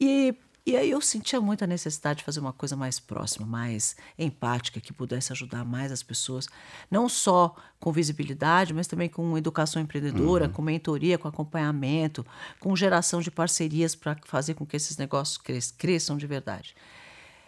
E, 0.00 0.34
e 0.66 0.76
aí 0.76 0.90
eu 0.90 1.00
sentia 1.00 1.40
muita 1.40 1.64
necessidade 1.64 2.18
de 2.18 2.24
fazer 2.24 2.40
uma 2.40 2.52
coisa 2.52 2.74
mais 2.74 2.98
próxima, 2.98 3.46
mais 3.46 3.94
empática, 4.18 4.80
que 4.80 4.92
pudesse 4.92 5.32
ajudar 5.32 5.64
mais 5.64 5.92
as 5.92 6.02
pessoas. 6.02 6.48
Não 6.90 7.08
só 7.08 7.54
com 7.78 7.92
visibilidade, 7.92 8.74
mas 8.74 8.88
também 8.88 9.08
com 9.08 9.38
educação 9.38 9.80
empreendedora, 9.80 10.46
uhum. 10.46 10.52
com 10.52 10.60
mentoria, 10.60 11.16
com 11.18 11.28
acompanhamento, 11.28 12.26
com 12.58 12.74
geração 12.74 13.20
de 13.20 13.30
parcerias 13.30 13.94
para 13.94 14.16
fazer 14.24 14.54
com 14.54 14.66
que 14.66 14.74
esses 14.74 14.96
negócios 14.96 15.38
cresçam 15.78 16.16
de 16.16 16.26
verdade. 16.26 16.74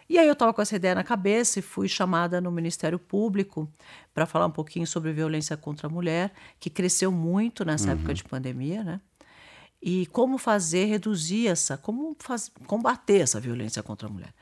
E 0.09 0.19
aí 0.19 0.27
eu 0.27 0.35
estava 0.35 0.53
com 0.53 0.61
essa 0.61 0.77
ideia 0.77 0.95
na 0.95 1.03
cabeça 1.03 1.59
e 1.59 1.63
fui 1.63 1.89
chamada 1.89 2.41
no 2.41 2.51
Ministério 2.51 2.99
Público 2.99 3.69
para 4.13 4.27
falar 4.27 4.47
um 4.47 4.51
pouquinho 4.51 4.87
sobre 4.87 5.13
violência 5.13 5.57
contra 5.57 5.87
a 5.87 5.91
mulher, 5.91 6.33
que 6.61 6.69
cresceu 6.69 7.11
muito 7.11 7.65
nessa 7.65 7.87
uhum. 7.87 7.93
época 7.95 8.15
de 8.15 8.25
pandemia, 8.25 8.85
né? 8.85 9.01
E 9.81 10.07
como 10.07 10.39
fazer, 10.39 10.87
reduzir 10.87 11.47
essa, 11.49 11.77
como 11.77 12.17
faz, 12.19 12.51
combater 12.67 13.21
essa 13.21 13.39
violência 13.39 13.83
contra 13.83 14.09
a 14.09 14.11
mulher. 14.11 14.33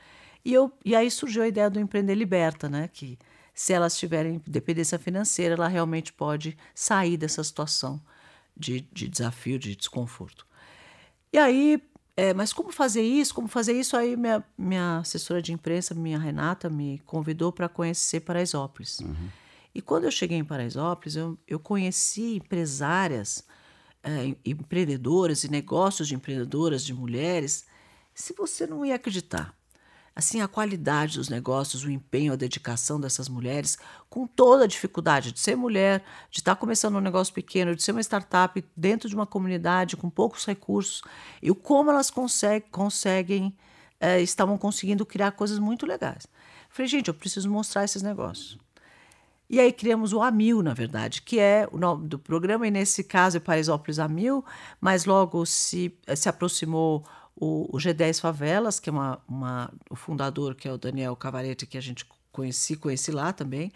E, 0.43 0.53
eu, 0.53 0.71
e 0.83 0.95
aí 0.95 1.09
surgiu 1.09 1.43
a 1.43 1.47
ideia 1.47 1.69
do 1.69 1.79
Empreender 1.79 2.15
Liberta, 2.15 2.69
né? 2.69 2.89
Que 2.91 3.17
se 3.53 3.73
elas 3.73 3.97
tiverem 3.97 4.41
dependência 4.47 4.97
financeira, 4.97 5.55
ela 5.55 5.67
realmente 5.67 6.11
pode 6.11 6.57
sair 6.73 7.17
dessa 7.17 7.43
situação 7.43 8.01
de, 8.55 8.81
de 8.91 9.07
desafio, 9.07 9.59
de 9.59 9.75
desconforto. 9.75 10.45
E 11.31 11.37
aí 11.37 11.81
é, 12.15 12.33
mas 12.33 12.53
como 12.53 12.71
fazer 12.71 13.01
isso? 13.01 13.33
Como 13.33 13.47
fazer 13.47 13.73
isso? 13.73 13.97
Aí 13.97 14.15
minha, 14.15 14.43
minha 14.57 14.97
assessora 14.99 15.41
de 15.41 15.51
imprensa, 15.51 15.95
minha 15.95 16.19
Renata, 16.19 16.69
me 16.69 16.99
convidou 17.05 17.51
para 17.51 17.67
conhecer 17.67 18.19
Paraisópolis. 18.19 18.99
Uhum. 18.99 19.29
E 19.73 19.81
quando 19.81 20.03
eu 20.03 20.11
cheguei 20.11 20.37
em 20.37 20.45
Paraisópolis, 20.45 21.15
eu, 21.15 21.37
eu 21.47 21.59
conheci 21.59 22.35
empresárias, 22.35 23.43
é, 24.03 24.35
empreendedoras 24.45 25.43
e 25.43 25.49
negócios 25.49 26.07
de 26.07 26.13
empreendedoras, 26.13 26.85
de 26.85 26.93
mulheres. 26.93 27.65
Se 28.13 28.33
você 28.33 28.67
não 28.67 28.85
ia 28.85 28.95
acreditar, 28.95 29.57
assim 30.15 30.41
a 30.41 30.47
qualidade 30.47 31.17
dos 31.17 31.29
negócios, 31.29 31.83
o 31.83 31.89
empenho, 31.89 32.33
a 32.33 32.35
dedicação 32.35 32.99
dessas 32.99 33.27
mulheres, 33.27 33.77
com 34.09 34.27
toda 34.27 34.65
a 34.65 34.67
dificuldade 34.67 35.31
de 35.31 35.39
ser 35.39 35.55
mulher, 35.55 36.03
de 36.29 36.39
estar 36.39 36.55
começando 36.55 36.95
um 36.95 37.01
negócio 37.01 37.33
pequeno, 37.33 37.75
de 37.75 37.81
ser 37.81 37.91
uma 37.91 38.01
startup 38.01 38.63
dentro 38.75 39.09
de 39.09 39.15
uma 39.15 39.25
comunidade 39.25 39.97
com 39.97 40.09
poucos 40.09 40.45
recursos, 40.45 41.01
e 41.41 41.53
como 41.53 41.89
elas 41.89 42.11
conseguem, 42.11 42.69
conseguem 42.71 43.55
é, 43.99 44.21
estavam 44.21 44.57
conseguindo 44.57 45.05
criar 45.05 45.31
coisas 45.31 45.57
muito 45.57 45.85
legais. 45.85 46.27
Falei, 46.69 46.89
gente, 46.89 47.07
eu 47.07 47.13
preciso 47.13 47.49
mostrar 47.49 47.85
esses 47.85 48.01
negócios. 48.01 48.57
E 49.49 49.59
aí 49.59 49.71
criamos 49.71 50.11
o 50.11 50.21
Amil, 50.21 50.61
na 50.61 50.73
verdade, 50.73 51.21
que 51.21 51.39
é 51.39 51.67
o 51.71 51.77
nome 51.77 52.07
do 52.07 52.19
programa, 52.19 52.67
e 52.67 52.71
nesse 52.71 53.03
caso 53.03 53.37
é 53.37 53.39
Paraisópolis 53.39 53.99
Amil, 53.99 54.43
mas 54.81 55.05
logo 55.05 55.45
se, 55.45 55.95
se 56.15 56.27
aproximou 56.27 57.05
o, 57.35 57.75
o 57.75 57.79
G10 57.79 58.19
Favelas, 58.19 58.79
que 58.79 58.89
é 58.89 58.91
uma, 58.91 59.19
uma, 59.27 59.71
o 59.89 59.95
fundador, 59.95 60.55
que 60.55 60.67
é 60.67 60.71
o 60.71 60.77
Daniel 60.77 61.15
Cavarete, 61.15 61.65
que 61.65 61.77
a 61.77 61.81
gente 61.81 62.05
conheci, 62.31 62.75
conheci 62.75 63.11
lá 63.11 63.33
também, 63.33 63.71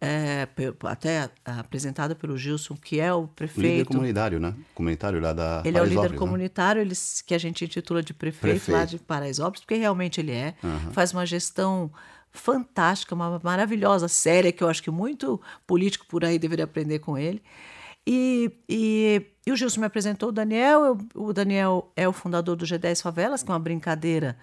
é, 0.00 0.46
até 0.84 1.30
apresentado 1.44 2.14
pelo 2.14 2.36
Gilson, 2.36 2.76
que 2.76 3.00
é 3.00 3.12
o 3.12 3.26
prefeito. 3.26 3.60
Líder 3.60 3.84
comunitário, 3.86 4.40
né? 4.40 4.54
Comunitário 4.74 5.20
lá 5.20 5.32
da 5.32 5.62
Ele 5.64 5.78
é 5.78 5.82
o 5.82 5.84
líder 5.84 6.10
né? 6.10 6.16
comunitário, 6.16 6.82
ele, 6.82 6.94
que 7.26 7.34
a 7.34 7.38
gente 7.38 7.64
intitula 7.64 8.02
de 8.02 8.12
prefeito, 8.12 8.40
prefeito. 8.40 8.76
lá 8.76 8.84
de 8.84 8.98
Paraisópolis, 8.98 9.60
porque 9.60 9.76
realmente 9.76 10.20
ele 10.20 10.32
é. 10.32 10.54
Uhum. 10.62 10.92
Faz 10.92 11.12
uma 11.12 11.24
gestão 11.24 11.90
fantástica, 12.30 13.14
uma 13.14 13.40
maravilhosa, 13.42 14.08
séria, 14.08 14.52
que 14.52 14.62
eu 14.62 14.68
acho 14.68 14.82
que 14.82 14.90
muito 14.90 15.40
político 15.66 16.04
por 16.06 16.24
aí 16.24 16.38
deveria 16.38 16.64
aprender 16.64 16.98
com 16.98 17.16
ele. 17.16 17.40
E, 18.06 18.50
e, 18.68 19.26
e, 19.46 19.52
o 19.52 19.56
Gilson 19.56 19.80
me 19.80 19.86
apresentou 19.86 20.28
o 20.28 20.32
Daniel. 20.32 20.84
Eu, 20.84 20.98
o 21.14 21.32
Daniel 21.32 21.90
é 21.96 22.06
o 22.06 22.12
fundador 22.12 22.56
do 22.56 22.66
G10 22.66 23.00
Favelas, 23.02 23.42
que 23.42 23.50
é 23.50 23.54
uma 23.54 23.60
brincadeira 23.60 24.36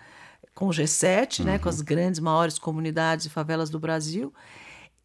com 0.56 0.68
o 0.68 0.72
G7, 0.72 1.40
uhum. 1.40 1.46
né, 1.46 1.60
com 1.60 1.70
as 1.70 1.80
uhum. 1.80 1.86
grandes, 1.86 2.20
maiores 2.20 2.58
comunidades 2.58 3.26
e 3.26 3.30
favelas 3.30 3.70
do 3.70 3.80
Brasil. 3.80 4.34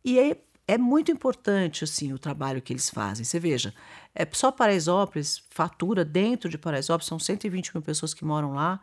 E 0.05 0.19
é, 0.19 0.37
é 0.67 0.79
muito 0.79 1.13
importante 1.13 1.85
assim, 1.85 2.13
o 2.13 2.19
trabalho 2.19 2.63
que 2.63 2.73
eles 2.73 2.89
fazem. 2.89 3.25
Você 3.25 3.39
veja, 3.39 3.75
é 4.15 4.27
só 4.33 4.51
Paraisópolis 4.51 5.43
fatura 5.51 6.05
dentro 6.05 6.49
de 6.49 6.57
Paraisópolis, 6.57 7.07
são 7.07 7.19
120 7.19 7.75
mil 7.75 7.83
pessoas 7.83 8.15
que 8.15 8.25
moram 8.25 8.55
lá 8.55 8.81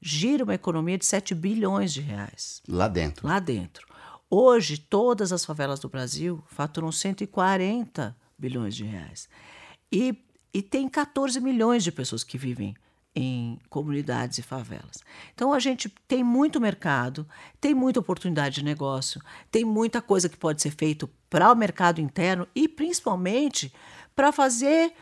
gira 0.00 0.44
uma 0.44 0.54
economia 0.54 0.98
de 0.98 1.06
7 1.06 1.34
bilhões 1.34 1.92
de 1.92 2.02
reais. 2.02 2.62
Lá 2.68 2.88
dentro. 2.88 3.26
Lá 3.26 3.38
dentro. 3.38 3.86
Hoje, 4.28 4.76
todas 4.76 5.32
as 5.32 5.44
favelas 5.44 5.80
do 5.80 5.88
Brasil 5.88 6.44
faturam 6.48 6.92
140 6.92 8.02
bilhões 8.02 8.23
de 8.48 8.84
reais. 8.84 9.28
E, 9.90 10.16
e 10.52 10.62
tem 10.62 10.88
14 10.88 11.40
milhões 11.40 11.84
de 11.84 11.92
pessoas 11.92 12.24
que 12.24 12.38
vivem 12.38 12.74
em 13.14 13.58
comunidades 13.70 14.38
e 14.38 14.42
favelas. 14.42 15.04
Então 15.34 15.52
a 15.52 15.58
gente 15.58 15.88
tem 16.08 16.24
muito 16.24 16.60
mercado, 16.60 17.26
tem 17.60 17.72
muita 17.72 18.00
oportunidade 18.00 18.56
de 18.56 18.64
negócio, 18.64 19.20
tem 19.50 19.64
muita 19.64 20.02
coisa 20.02 20.28
que 20.28 20.36
pode 20.36 20.60
ser 20.60 20.72
feito 20.72 21.08
para 21.30 21.52
o 21.52 21.54
mercado 21.54 22.00
interno 22.00 22.48
e 22.54 22.66
principalmente 22.66 23.72
para 24.16 24.32
fazer 24.32 24.92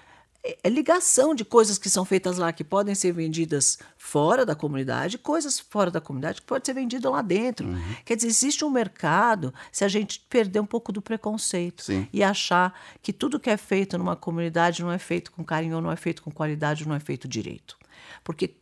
é 0.45 0.69
ligação 0.69 1.35
de 1.35 1.45
coisas 1.45 1.79
que 1.79 1.89
são 1.89 2.05
feitas 2.05 2.37
lá 2.37 2.53
que 2.53 2.65
podem 2.65 2.95
ser 2.95 3.13
vendidas 3.13 3.79
fora 3.97 4.45
da 4.45 4.57
comunidade, 4.57 5.17
coisas 5.17 5.61
fora 5.61 5.91
da 5.91 6.01
comunidade 6.01 6.41
que 6.41 6.47
podem 6.47 6.65
ser 6.65 6.75
vendidas 6.75 7.11
lá 7.11 7.23
dentro. 7.23 7.69
Uhum. 7.69 7.95
Quer 8.05 8.17
dizer, 8.17 8.29
existe 8.29 8.65
um 8.65 8.71
mercado 8.71 9.55
se 9.71 9.85
a 9.85 9.89
gente 9.89 10.21
perder 10.29 10.59
um 10.59 10.67
pouco 10.67 10.91
do 10.91 11.01
preconceito 11.01 11.85
Sim. 11.85 12.09
e 12.13 12.25
achar 12.25 12.77
que 13.01 13.13
tudo 13.13 13.39
que 13.39 13.51
é 13.51 13.57
feito 13.57 13.97
numa 13.97 14.17
comunidade 14.17 14.83
não 14.83 14.91
é 14.91 14.99
feito 14.99 15.31
com 15.31 15.45
carinho, 15.45 15.81
não 15.81 15.93
é 15.93 15.97
feito 15.97 16.23
com 16.23 16.31
qualidade, 16.31 16.89
não 16.89 16.95
é 16.97 17.01
feito 17.01 17.29
direito. 17.29 17.79
Porque 18.25 18.57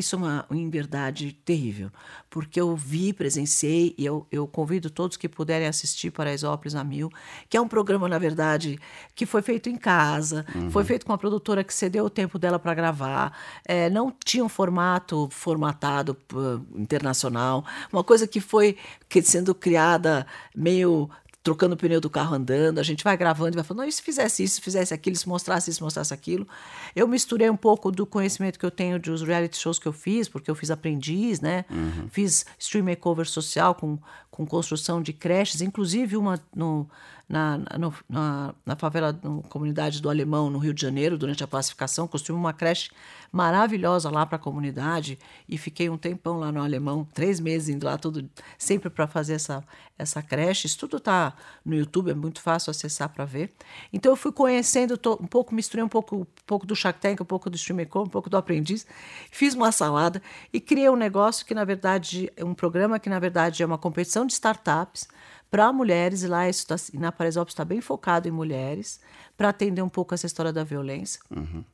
isso 0.00 0.16
é 0.16 0.18
uma, 0.18 0.46
uma 0.50 0.70
verdade 0.70 1.32
terrível, 1.44 1.90
porque 2.28 2.60
eu 2.60 2.74
vi, 2.74 3.12
presenciei, 3.12 3.94
e 3.96 4.04
eu, 4.04 4.26
eu 4.30 4.46
convido 4.46 4.90
todos 4.90 5.16
que 5.16 5.28
puderem 5.28 5.66
assistir 5.66 6.10
Paraisópolis 6.10 6.74
a 6.74 6.82
Mil, 6.82 7.10
que 7.48 7.56
é 7.56 7.60
um 7.60 7.68
programa, 7.68 8.08
na 8.08 8.18
verdade, 8.18 8.78
que 9.14 9.24
foi 9.24 9.42
feito 9.42 9.68
em 9.68 9.76
casa, 9.76 10.44
uhum. 10.54 10.70
foi 10.70 10.84
feito 10.84 11.06
com 11.06 11.12
uma 11.12 11.18
produtora 11.18 11.62
que 11.62 11.72
cedeu 11.72 12.04
o 12.04 12.10
tempo 12.10 12.38
dela 12.38 12.58
para 12.58 12.74
gravar, 12.74 13.36
é, 13.64 13.88
não 13.88 14.12
tinha 14.24 14.44
um 14.44 14.48
formato 14.48 15.28
formatado 15.30 16.16
uh, 16.32 16.64
internacional, 16.78 17.64
uma 17.92 18.02
coisa 18.02 18.26
que 18.26 18.40
foi 18.40 18.76
que, 19.08 19.22
sendo 19.22 19.54
criada 19.54 20.26
meio 20.54 21.08
trocando 21.42 21.74
o 21.74 21.76
pneu 21.76 22.00
do 22.00 22.10
carro 22.10 22.34
andando, 22.34 22.78
a 22.78 22.82
gente 22.82 23.02
vai 23.02 23.16
gravando 23.16 23.54
e 23.54 23.56
vai 23.56 23.64
falando, 23.64 23.82
não, 23.82 23.88
e 23.88 23.92
se 23.92 24.02
fizesse 24.02 24.44
isso, 24.44 24.56
se 24.56 24.60
fizesse 24.60 24.92
aquilo, 24.92 25.16
se 25.16 25.28
mostrasse 25.28 25.70
isso, 25.70 25.78
se 25.78 25.82
mostrasse 25.82 26.12
aquilo. 26.12 26.46
Eu 26.94 27.08
misturei 27.08 27.48
um 27.48 27.56
pouco 27.56 27.90
do 27.90 28.04
conhecimento 28.04 28.58
que 28.58 28.66
eu 28.66 28.70
tenho 28.70 28.98
dos 28.98 29.22
reality 29.22 29.56
shows 29.56 29.78
que 29.78 29.88
eu 29.88 29.92
fiz, 29.92 30.28
porque 30.28 30.50
eu 30.50 30.54
fiz 30.54 30.70
aprendiz, 30.70 31.40
né? 31.40 31.64
Uhum. 31.70 32.08
Fiz 32.10 32.44
stream 32.58 32.84
makeover 32.84 33.26
social 33.26 33.74
com, 33.74 33.98
com 34.30 34.46
construção 34.46 35.00
de 35.02 35.14
creches, 35.14 35.62
inclusive 35.62 36.16
uma 36.16 36.38
no, 36.54 36.86
na, 37.30 37.58
no, 37.78 37.94
na, 38.08 38.52
na 38.66 38.74
favela, 38.74 39.12
na 39.22 39.42
comunidade 39.48 40.02
do 40.02 40.10
Alemão, 40.10 40.50
no 40.50 40.58
Rio 40.58 40.74
de 40.74 40.82
Janeiro, 40.82 41.16
durante 41.16 41.44
a 41.44 41.46
pacificação. 41.46 42.08
Construí 42.08 42.36
uma 42.36 42.52
creche 42.52 42.90
maravilhosa 43.30 44.10
lá 44.10 44.26
para 44.26 44.34
a 44.34 44.38
comunidade 44.38 45.16
e 45.48 45.56
fiquei 45.56 45.88
um 45.88 45.96
tempão 45.96 46.40
lá 46.40 46.50
no 46.50 46.60
Alemão, 46.60 47.06
três 47.14 47.38
meses 47.38 47.68
indo 47.68 47.86
lá, 47.86 47.96
tudo, 47.96 48.28
sempre 48.58 48.90
para 48.90 49.06
fazer 49.06 49.34
essa, 49.34 49.62
essa 49.96 50.20
creche. 50.20 50.66
Isso 50.66 50.76
tudo 50.76 50.96
está 50.96 51.32
no 51.64 51.76
YouTube, 51.76 52.10
é 52.10 52.14
muito 52.14 52.42
fácil 52.42 52.72
acessar 52.72 53.08
para 53.08 53.24
ver. 53.24 53.52
Então 53.92 54.10
eu 54.10 54.16
fui 54.16 54.32
conhecendo 54.32 54.98
tô, 54.98 55.12
um 55.12 55.26
pouco, 55.28 55.54
misturei 55.54 55.84
um 55.84 55.88
pouco, 55.88 56.16
um 56.16 56.26
pouco 56.44 56.66
do 56.66 56.74
Shark 56.74 57.00
Tank, 57.00 57.22
um 57.22 57.24
pouco 57.24 57.48
do 57.48 57.54
Stream 57.54 57.78
um 57.80 58.06
pouco 58.06 58.28
do 58.28 58.36
Aprendiz, 58.36 58.84
fiz 59.30 59.54
uma 59.54 59.70
salada 59.70 60.20
e 60.52 60.58
criei 60.58 60.90
um 60.90 60.96
negócio 60.96 61.46
que, 61.46 61.54
na 61.54 61.64
verdade, 61.64 62.28
é 62.36 62.44
um 62.44 62.54
programa 62.54 62.98
que, 62.98 63.08
na 63.08 63.20
verdade, 63.20 63.62
é 63.62 63.66
uma 63.66 63.78
competição 63.78 64.26
de 64.26 64.32
startups 64.32 65.06
para 65.50 65.72
mulheres, 65.72 66.22
e 66.22 66.28
lá 66.28 66.48
isso 66.48 66.66
tá, 66.66 66.76
na 66.94 67.10
Paraisópolis 67.10 67.52
está 67.52 67.64
bem 67.64 67.80
focado 67.80 68.28
em 68.28 68.30
mulheres, 68.30 69.00
para 69.36 69.48
atender 69.48 69.82
um 69.82 69.88
pouco 69.88 70.14
essa 70.14 70.26
história 70.26 70.52
da 70.52 70.62
violência. 70.62 71.20
Uhum. 71.30 71.64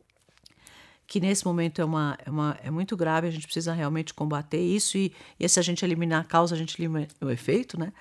Que 1.07 1.21
nesse 1.21 1.45
momento 1.45 1.81
é, 1.81 1.85
uma, 1.85 2.17
é, 2.25 2.31
uma, 2.31 2.59
é 2.63 2.71
muito 2.71 2.97
grave, 2.97 3.29
a 3.29 3.31
gente 3.31 3.45
precisa 3.45 3.73
realmente 3.73 4.15
combater 4.15 4.61
isso, 4.61 4.97
e, 4.97 5.13
e 5.39 5.49
se 5.49 5.61
a 5.61 5.63
gente 5.63 5.85
eliminar 5.85 6.23
a 6.23 6.25
causa, 6.25 6.55
a 6.55 6.59
gente 6.59 6.81
elimina 6.81 7.07
o 7.21 7.29
efeito. 7.29 7.79
Né? 7.79 7.93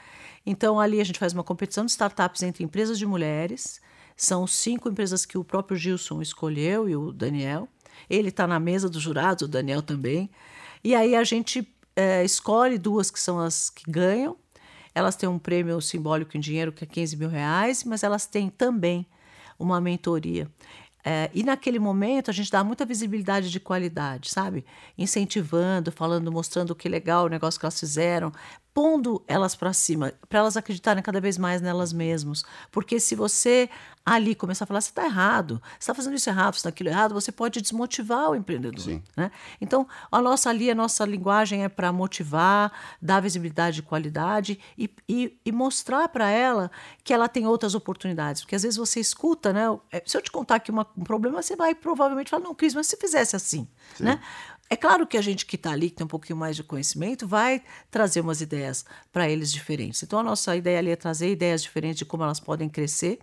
Então, 0.46 0.80
ali 0.80 1.02
a 1.02 1.04
gente 1.04 1.20
faz 1.20 1.34
uma 1.34 1.44
competição 1.44 1.86
de 1.86 1.92
startups 1.92 2.42
entre 2.42 2.64
empresas 2.64 2.98
de 2.98 3.06
mulheres, 3.06 3.82
são 4.16 4.48
cinco 4.48 4.90
empresas 4.90 5.26
que 5.26 5.38
o 5.38 5.44
próprio 5.44 5.78
Gilson 5.78 6.22
escolheu 6.22 6.88
e 6.88 6.96
o 6.96 7.12
Daniel. 7.12 7.68
Ele 8.10 8.30
está 8.30 8.48
na 8.48 8.60
mesa 8.62 8.90
dos 8.90 9.02
jurados, 9.02 9.44
o 9.44 9.48
Daniel 9.48 9.82
também. 9.82 10.30
E 10.82 10.96
aí 10.96 11.16
a 11.16 11.24
gente 11.26 11.68
é, 11.96 12.24
escolhe 12.24 12.78
duas 12.78 13.12
que 13.12 13.20
são 13.20 13.40
as 13.40 13.70
que 13.70 13.90
ganham 13.92 14.38
elas 14.96 15.18
têm 15.18 15.28
um 15.28 15.38
prêmio 15.38 15.80
simbólico 15.82 16.38
em 16.38 16.40
dinheiro 16.40 16.72
que 16.72 16.86
é 16.86 16.88
15 16.88 17.18
mil 17.18 17.30
reais, 17.30 17.84
mas 17.84 18.02
elas 18.02 18.26
têm 18.26 18.50
também 18.50 19.06
uma 19.60 19.82
mentoria. 19.82 20.50
É, 21.04 21.30
e 21.34 21.44
naquele 21.44 21.78
momento 21.78 22.32
a 22.32 22.34
gente 22.34 22.50
dá 22.50 22.64
muita 22.64 22.84
visibilidade 22.84 23.52
de 23.52 23.60
qualidade, 23.60 24.32
sabe? 24.32 24.66
Incentivando, 24.98 25.92
falando, 25.92 26.32
mostrando 26.32 26.74
que 26.74 26.90
legal 26.90 27.26
o 27.26 27.30
negócio 27.30 27.60
que 27.60 27.66
elas 27.66 27.80
fizeram, 27.80 28.32
pondo 28.76 29.24
elas 29.26 29.56
para 29.56 29.72
cima, 29.72 30.12
para 30.28 30.40
elas 30.40 30.58
acreditarem 30.58 31.02
cada 31.02 31.22
vez 31.22 31.38
mais 31.38 31.62
nelas 31.62 31.94
mesmas. 31.94 32.44
Porque 32.70 33.00
se 33.00 33.16
você 33.16 33.70
ali 34.06 34.36
começar 34.36 34.66
a 34.66 34.68
falar, 34.68 34.82
você 34.82 34.90
está 34.90 35.06
errado, 35.06 35.62
você 35.72 35.78
está 35.80 35.94
fazendo 35.96 36.14
isso 36.14 36.30
errado, 36.30 36.54
você 36.54 36.60
está 36.60 36.70
aquilo 36.70 36.90
errado, 36.90 37.14
você 37.14 37.32
pode 37.32 37.62
desmotivar 37.62 38.30
o 38.30 38.36
empreendedor. 38.36 38.82
Sim. 38.82 39.02
Né? 39.16 39.32
Então, 39.62 39.88
a 40.12 40.22
nossa 40.22 40.50
ali, 40.50 40.70
a 40.70 40.76
nossa 40.76 41.06
linguagem 41.06 41.64
é 41.64 41.70
para 41.70 41.92
motivar, 41.94 42.72
dar 43.02 43.22
visibilidade 43.22 43.78
de 43.78 43.82
qualidade 43.82 44.60
e, 44.78 44.94
e, 45.08 45.40
e 45.46 45.52
mostrar 45.54 46.10
para 46.10 46.30
ela 46.30 46.70
que 47.02 47.14
ela 47.14 47.30
tem 47.30 47.48
outras 47.48 47.76
oportunidades. 47.76 48.42
Porque 48.42 48.56
às 48.56 48.64
vezes 48.64 48.78
você 48.78 49.00
escuta, 49.00 49.54
né? 49.54 49.64
É, 49.90 50.04
se 50.06 50.18
eu 50.18 50.22
te 50.22 50.30
contar 50.30 50.56
aqui 50.56 50.70
uma, 50.70 50.86
um 50.98 51.04
problema, 51.06 51.42
você 51.42 51.56
vai 51.56 51.74
provavelmente 51.74 52.30
falar, 52.30 52.44
não, 52.44 52.54
Cris, 52.54 52.76
mas 52.76 52.88
se 52.88 52.98
fizesse 52.98 53.38
assim, 53.38 53.66
Sim. 53.96 54.04
né? 54.04 54.20
É 54.70 54.76
claro 54.76 55.06
que 55.06 55.18
a 55.18 55.22
gente 55.22 55.46
que 55.46 55.56
está 55.56 55.72
ali, 55.72 55.90
que 55.90 55.98
tem 55.98 56.06
um 56.06 56.08
pouquinho 56.08 56.38
mais 56.38 56.56
de 56.56 56.64
conhecimento, 56.64 57.28
vai 57.28 57.62
trazer 57.92 58.22
umas 58.22 58.42
ideias 58.42 58.84
para 59.12 59.30
eles 59.30 59.52
diferentes. 59.52 60.02
Então, 60.02 60.20
a 60.20 60.24
nossa 60.24 60.56
ideia 60.56 60.80
ali 60.80 60.90
é 60.90 60.96
trazer 60.96 61.32
ideias 61.32 61.62
diferentes 61.62 62.00
de 62.00 62.06
como 62.06 62.24
elas 62.24 62.40
podem 62.40 62.68
crescer, 62.68 63.20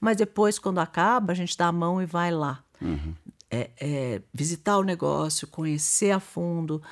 mas 0.00 0.16
depois, 0.16 0.58
quando 0.58 0.78
acaba, 0.78 1.32
a 1.32 1.36
gente 1.36 1.56
dá 1.56 1.66
a 1.66 1.72
mão 1.72 2.00
e 2.00 2.06
vai 2.06 2.30
lá. 2.30 2.64
Uhum 2.80 3.14
é, 3.50 3.70
é, 3.80 4.22
visitar 4.32 4.76
o 4.76 4.82
negócio, 4.82 5.48
conhecer 5.48 6.10
a 6.10 6.20
fundo, 6.20 6.82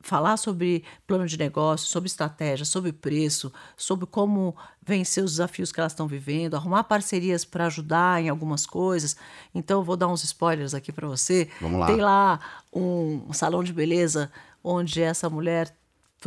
falar 0.00 0.36
sobre 0.36 0.84
plano 1.06 1.26
de 1.26 1.36
negócio, 1.36 1.88
sobre 1.88 2.06
estratégia, 2.06 2.64
sobre 2.64 2.92
preço, 2.92 3.52
sobre 3.76 4.06
como 4.06 4.56
vencer 4.80 5.24
os 5.24 5.32
desafios 5.32 5.72
que 5.72 5.80
elas 5.80 5.92
estão 5.92 6.06
vivendo, 6.06 6.54
arrumar 6.54 6.84
parcerias 6.84 7.44
para 7.44 7.66
ajudar 7.66 8.22
em 8.22 8.28
algumas 8.28 8.64
coisas. 8.64 9.16
Então, 9.54 9.82
vou 9.82 9.96
dar 9.96 10.08
uns 10.08 10.22
spoilers 10.24 10.72
aqui 10.72 10.92
para 10.92 11.08
você. 11.08 11.48
Vamos 11.60 11.80
lá. 11.80 11.86
Tem 11.86 11.96
lá 11.96 12.40
um, 12.72 13.24
um 13.28 13.32
salão 13.32 13.64
de 13.64 13.72
beleza 13.72 14.30
onde 14.62 15.02
essa 15.02 15.28
mulher 15.28 15.74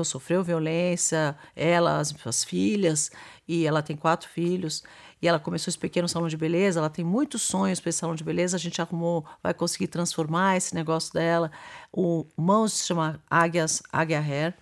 sofreu 0.04 0.44
violência, 0.44 1.36
ela, 1.56 2.00
as, 2.00 2.16
as 2.26 2.44
filhas, 2.44 3.12
e 3.48 3.66
ela 3.66 3.82
tem 3.82 3.96
quatro 3.96 4.30
filhos 4.30 4.84
e 5.22 5.28
ela 5.28 5.40
começou 5.40 5.70
esse 5.70 5.78
pequeno 5.78 6.10
salão 6.10 6.28
de 6.28 6.36
beleza, 6.36 6.80
ela 6.80 6.90
tem 6.90 7.06
muitos 7.06 7.44
sonhos 7.44 7.80
para 7.80 7.90
esse 7.90 8.00
salão 8.00 8.16
de 8.16 8.24
beleza, 8.24 8.58
a 8.58 8.60
gente 8.60 8.82
arrumou, 8.82 9.26
vai 9.44 9.54
conseguir 9.54 9.88
transformar 9.88 10.58
esse 10.58 10.74
negócio 10.74 11.14
dela. 11.14 11.52
O 11.92 12.26
Mãos 12.36 12.74
se 12.74 12.88
chama 12.88 13.22
Águias, 13.30 13.84
Águia 13.92 14.20
Hair. 14.20 14.56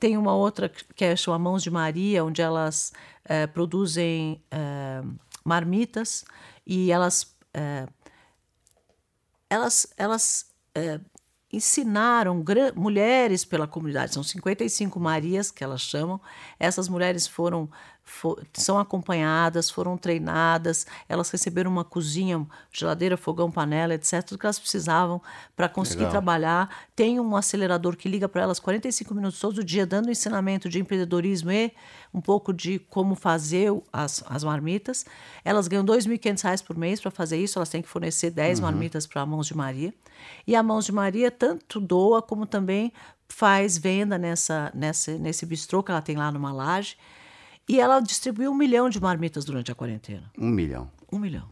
Tem 0.00 0.16
uma 0.16 0.34
outra 0.34 0.68
que 0.68 1.04
é 1.04 1.14
chama 1.14 1.38
Mãos 1.38 1.62
de 1.62 1.70
Maria, 1.70 2.24
onde 2.24 2.40
elas 2.40 2.92
é, 3.24 3.46
produzem 3.46 4.42
é, 4.50 5.02
marmitas 5.44 6.24
e 6.66 6.90
elas 6.90 7.36
é, 7.52 7.86
elas 9.50 9.92
elas 9.96 10.48
ensinaram 11.52 12.44
mulheres 12.74 13.44
pela 13.44 13.66
comunidade. 13.66 14.12
São 14.14 14.22
55 14.22 15.00
Marias 15.00 15.50
que 15.50 15.64
elas 15.64 15.80
chamam. 15.80 16.20
Essas 16.58 16.88
mulheres 16.88 17.26
foram 17.26 17.68
for, 18.08 18.42
são 18.54 18.78
acompanhadas, 18.78 19.68
foram 19.68 19.96
treinadas, 19.96 20.86
elas 21.08 21.30
receberam 21.30 21.70
uma 21.70 21.84
cozinha, 21.84 22.44
geladeira, 22.72 23.16
fogão, 23.16 23.50
panela, 23.50 23.94
etc. 23.94 24.22
Tudo 24.22 24.38
que 24.38 24.46
elas 24.46 24.58
precisavam 24.58 25.20
para 25.54 25.68
conseguir 25.68 26.00
Legal. 26.00 26.12
trabalhar. 26.12 26.86
Tem 26.96 27.20
um 27.20 27.36
acelerador 27.36 27.96
que 27.96 28.08
liga 28.08 28.28
para 28.28 28.42
elas 28.42 28.58
45 28.58 29.14
minutos 29.14 29.38
todo 29.38 29.62
dia, 29.62 29.86
dando 29.86 30.10
ensinamento 30.10 30.68
de 30.68 30.80
empreendedorismo 30.80 31.52
e 31.52 31.72
um 32.12 32.20
pouco 32.20 32.52
de 32.52 32.78
como 32.78 33.14
fazer 33.14 33.70
as, 33.92 34.24
as 34.28 34.42
marmitas. 34.42 35.04
Elas 35.44 35.68
ganham 35.68 35.84
R$ 35.84 35.92
2.500 35.92 36.64
por 36.64 36.76
mês 36.76 37.00
para 37.00 37.10
fazer 37.10 37.36
isso, 37.36 37.58
elas 37.58 37.68
têm 37.68 37.82
que 37.82 37.88
fornecer 37.88 38.30
10 38.30 38.58
uhum. 38.58 38.64
marmitas 38.64 39.06
para 39.06 39.22
a 39.22 39.26
Mãos 39.26 39.46
de 39.46 39.56
Maria. 39.56 39.92
E 40.46 40.56
a 40.56 40.62
Mãos 40.62 40.86
de 40.86 40.92
Maria 40.92 41.30
tanto 41.30 41.78
doa 41.78 42.22
como 42.22 42.46
também 42.46 42.92
faz 43.28 43.76
venda 43.76 44.16
nessa, 44.16 44.72
nessa, 44.74 45.16
nesse 45.18 45.44
bistrô 45.44 45.82
que 45.82 45.90
ela 45.90 46.00
tem 46.00 46.16
lá 46.16 46.32
numa 46.32 46.52
laje. 46.52 46.96
E 47.68 47.80
ela 47.80 48.00
distribuiu 48.00 48.50
um 48.50 48.54
milhão 48.54 48.88
de 48.88 49.00
marmitas 49.00 49.44
durante 49.44 49.70
a 49.70 49.74
quarentena. 49.74 50.30
Um 50.38 50.48
milhão. 50.48 50.90
Um 51.12 51.18
milhão. 51.18 51.48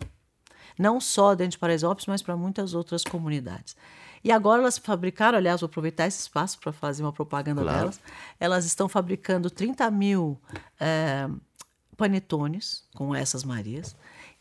Não 0.78 1.00
só 1.00 1.34
dentro 1.34 1.52
de 1.52 1.58
Paraisópolis, 1.58 2.06
mas 2.06 2.22
para 2.22 2.36
muitas 2.36 2.74
outras 2.74 3.04
comunidades. 3.04 3.76
E 4.24 4.32
agora 4.32 4.60
elas 4.60 4.78
fabricaram, 4.78 5.38
aliás, 5.38 5.60
vou 5.60 5.66
aproveitar 5.66 6.06
esse 6.06 6.20
espaço 6.20 6.58
para 6.58 6.72
fazer 6.72 7.02
uma 7.02 7.12
propaganda 7.12 7.62
claro. 7.62 7.78
delas. 7.78 8.00
Elas 8.40 8.64
estão 8.64 8.88
fabricando 8.88 9.48
30 9.48 9.90
mil 9.90 10.40
é, 10.80 11.28
panetones 11.96 12.84
com 12.94 13.14
essas 13.14 13.44
Marias. 13.44 13.94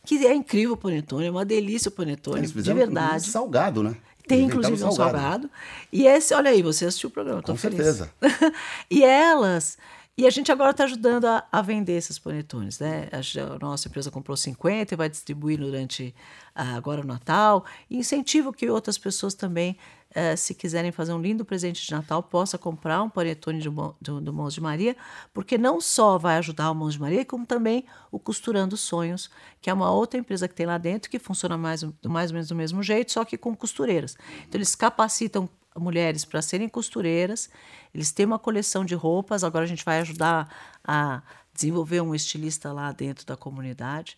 Que 0.05 0.25
é 0.25 0.33
incrível 0.33 0.73
o 0.73 0.77
panetone, 0.77 1.25
é 1.25 1.31
uma 1.31 1.45
delícia 1.45 1.89
o 1.89 1.91
panetone, 1.91 2.45
de 2.45 2.73
verdade. 2.73 3.29
salgado, 3.29 3.81
né? 3.81 3.95
Tem, 4.27 4.45
inclusive, 4.45 4.73
um 4.83 4.91
salgado. 4.91 5.17
salgado. 5.17 5.49
E 5.91 6.05
esse, 6.05 6.33
olha 6.33 6.49
aí, 6.49 6.61
você 6.61 6.85
assistiu 6.85 7.09
o 7.09 7.11
programa, 7.11 7.41
Com 7.41 7.57
certeza. 7.57 8.11
e 8.89 9.03
elas 9.03 9.77
e 10.17 10.25
a 10.25 10.29
gente 10.29 10.49
agora 10.49 10.71
está 10.71 10.85
ajudando 10.85 11.25
a, 11.25 11.45
a, 11.51 11.61
vender 11.61 11.91
esses 11.91 12.17
panetones. 12.17 12.79
Né? 12.79 13.09
A, 13.11 13.59
nossa 13.59 13.89
empresa 13.89 14.09
comprou 14.09 14.37
50 14.37 14.93
e 14.93 14.97
vai 14.97 15.09
distribuir 15.09 15.59
durante 15.59 16.15
uh, 16.55 16.77
agora 16.77 17.01
o 17.01 17.05
Natal. 17.05 17.65
E 17.89 17.97
incentivo 17.97 18.53
que 18.53 18.69
outras 18.69 18.97
pessoas 18.97 19.33
também, 19.33 19.77
uh, 20.11 20.37
se 20.37 20.55
quiserem 20.55 20.89
fazer 20.89 21.11
um 21.11 21.21
lindo 21.21 21.43
presente 21.43 21.85
de 21.85 21.91
Natal, 21.91 22.23
possa 22.23 22.57
comprar 22.57 23.03
um 23.03 23.09
panetone 23.09 23.59
do, 23.61 23.95
do, 23.99 24.21
do 24.21 24.31
Mãos 24.31 24.53
de 24.53 24.61
Maria, 24.61 24.95
porque 25.33 25.57
não 25.57 25.81
só 25.81 26.17
vai 26.17 26.37
ajudar 26.37 26.71
o 26.71 26.75
Mãos 26.75 26.93
de 26.93 27.01
Maria, 27.01 27.25
como 27.25 27.45
também 27.45 27.83
o 28.09 28.17
Costurando 28.17 28.77
Sonhos, 28.77 29.29
que 29.61 29.69
é 29.69 29.73
uma 29.73 29.91
outra 29.91 30.17
empresa 30.17 30.47
que 30.47 30.55
tem 30.55 30.65
lá 30.65 30.77
dentro 30.77 31.11
que 31.11 31.19
funciona 31.19 31.57
mais, 31.57 31.83
mais 32.05 32.31
ou 32.31 32.35
menos 32.35 32.47
do 32.47 32.55
mesmo 32.55 32.81
jeito, 32.81 33.11
só 33.11 33.25
que 33.25 33.37
com 33.37 33.53
costureiras. 33.53 34.15
Então, 34.47 34.57
eles 34.57 34.75
capacitam 34.75 35.49
mulheres 35.77 36.25
para 36.25 36.41
serem 36.41 36.69
costureiras. 36.69 37.49
Eles 37.93 38.11
têm 38.11 38.25
uma 38.25 38.39
coleção 38.39 38.85
de 38.85 38.95
roupas. 38.95 39.43
Agora 39.43 39.65
a 39.65 39.67
gente 39.67 39.83
vai 39.83 39.99
ajudar 39.99 40.49
a 40.83 41.21
desenvolver 41.53 42.01
um 42.01 42.13
estilista 42.13 42.71
lá 42.71 42.91
dentro 42.91 43.25
da 43.25 43.37
comunidade 43.37 44.17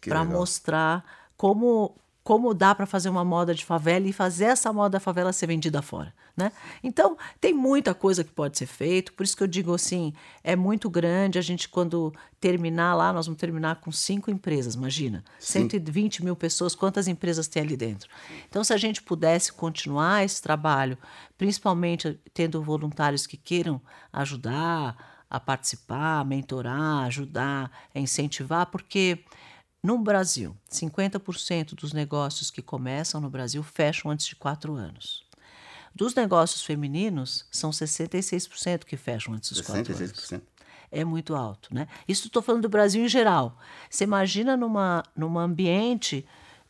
para 0.00 0.24
mostrar 0.24 1.04
como 1.36 1.96
como 2.22 2.54
dá 2.54 2.74
para 2.74 2.86
fazer 2.86 3.10
uma 3.10 3.22
moda 3.22 3.54
de 3.54 3.62
favela 3.62 4.08
e 4.08 4.12
fazer 4.12 4.46
essa 4.46 4.72
moda 4.72 4.92
da 4.92 5.00
favela 5.00 5.30
ser 5.30 5.46
vendida 5.46 5.82
fora, 5.82 6.12
né? 6.36 6.50
Então, 6.82 7.16
tem 7.40 7.54
muita 7.54 7.94
coisa 7.94 8.24
que 8.24 8.30
pode 8.30 8.58
ser 8.58 8.66
feito, 8.66 9.12
por 9.12 9.22
isso 9.22 9.36
que 9.36 9.42
eu 9.42 9.46
digo 9.46 9.72
assim, 9.72 10.12
é 10.42 10.56
muito 10.56 10.90
grande, 10.90 11.38
a 11.38 11.42
gente 11.42 11.68
quando 11.68 12.12
terminar 12.40 12.94
lá, 12.94 13.12
nós 13.12 13.26
vamos 13.26 13.40
terminar 13.40 13.76
com 13.76 13.92
cinco 13.92 14.30
empresas, 14.30 14.74
imagina, 14.74 15.24
Sim. 15.38 15.60
120 15.60 16.24
mil 16.24 16.34
pessoas, 16.34 16.74
quantas 16.74 17.06
empresas 17.06 17.46
tem 17.46 17.62
ali 17.62 17.76
dentro? 17.76 18.08
Então, 18.48 18.64
se 18.64 18.72
a 18.72 18.76
gente 18.76 19.02
pudesse 19.02 19.52
continuar 19.52 20.24
esse 20.24 20.42
trabalho, 20.42 20.98
principalmente 21.38 22.18
tendo 22.32 22.62
voluntários 22.62 23.26
que 23.26 23.36
queiram 23.36 23.80
ajudar 24.12 25.24
a 25.30 25.40
participar, 25.40 26.20
a 26.20 26.24
mentorar, 26.24 27.06
ajudar, 27.06 27.70
a 27.94 27.98
incentivar, 27.98 28.66
porque 28.66 29.24
no 29.82 29.98
Brasil, 29.98 30.56
50% 30.70 31.74
dos 31.74 31.92
negócios 31.92 32.50
que 32.50 32.62
começam 32.62 33.20
no 33.20 33.28
Brasil 33.28 33.62
fecham 33.62 34.10
antes 34.10 34.26
de 34.26 34.34
quatro 34.34 34.74
anos. 34.74 35.23
Dos 35.94 36.14
negócios 36.14 36.64
femininos, 36.64 37.46
são 37.50 37.70
66% 37.70 38.84
que 38.84 38.96
fecham 38.96 39.34
antes 39.34 39.50
dos 39.52 39.62
66%. 39.62 39.64
quatro 39.66 39.96
anos. 39.96 40.42
É 40.90 41.04
muito 41.04 41.34
alto, 41.34 41.74
né? 41.74 41.88
Isso 42.06 42.26
estou 42.26 42.42
falando 42.42 42.62
do 42.62 42.68
Brasil 42.68 43.04
em 43.04 43.08
geral. 43.08 43.58
Você 43.90 44.04
imagina 44.04 44.56
numa, 44.56 45.02
num 45.16 45.38
ambiente 45.38 46.26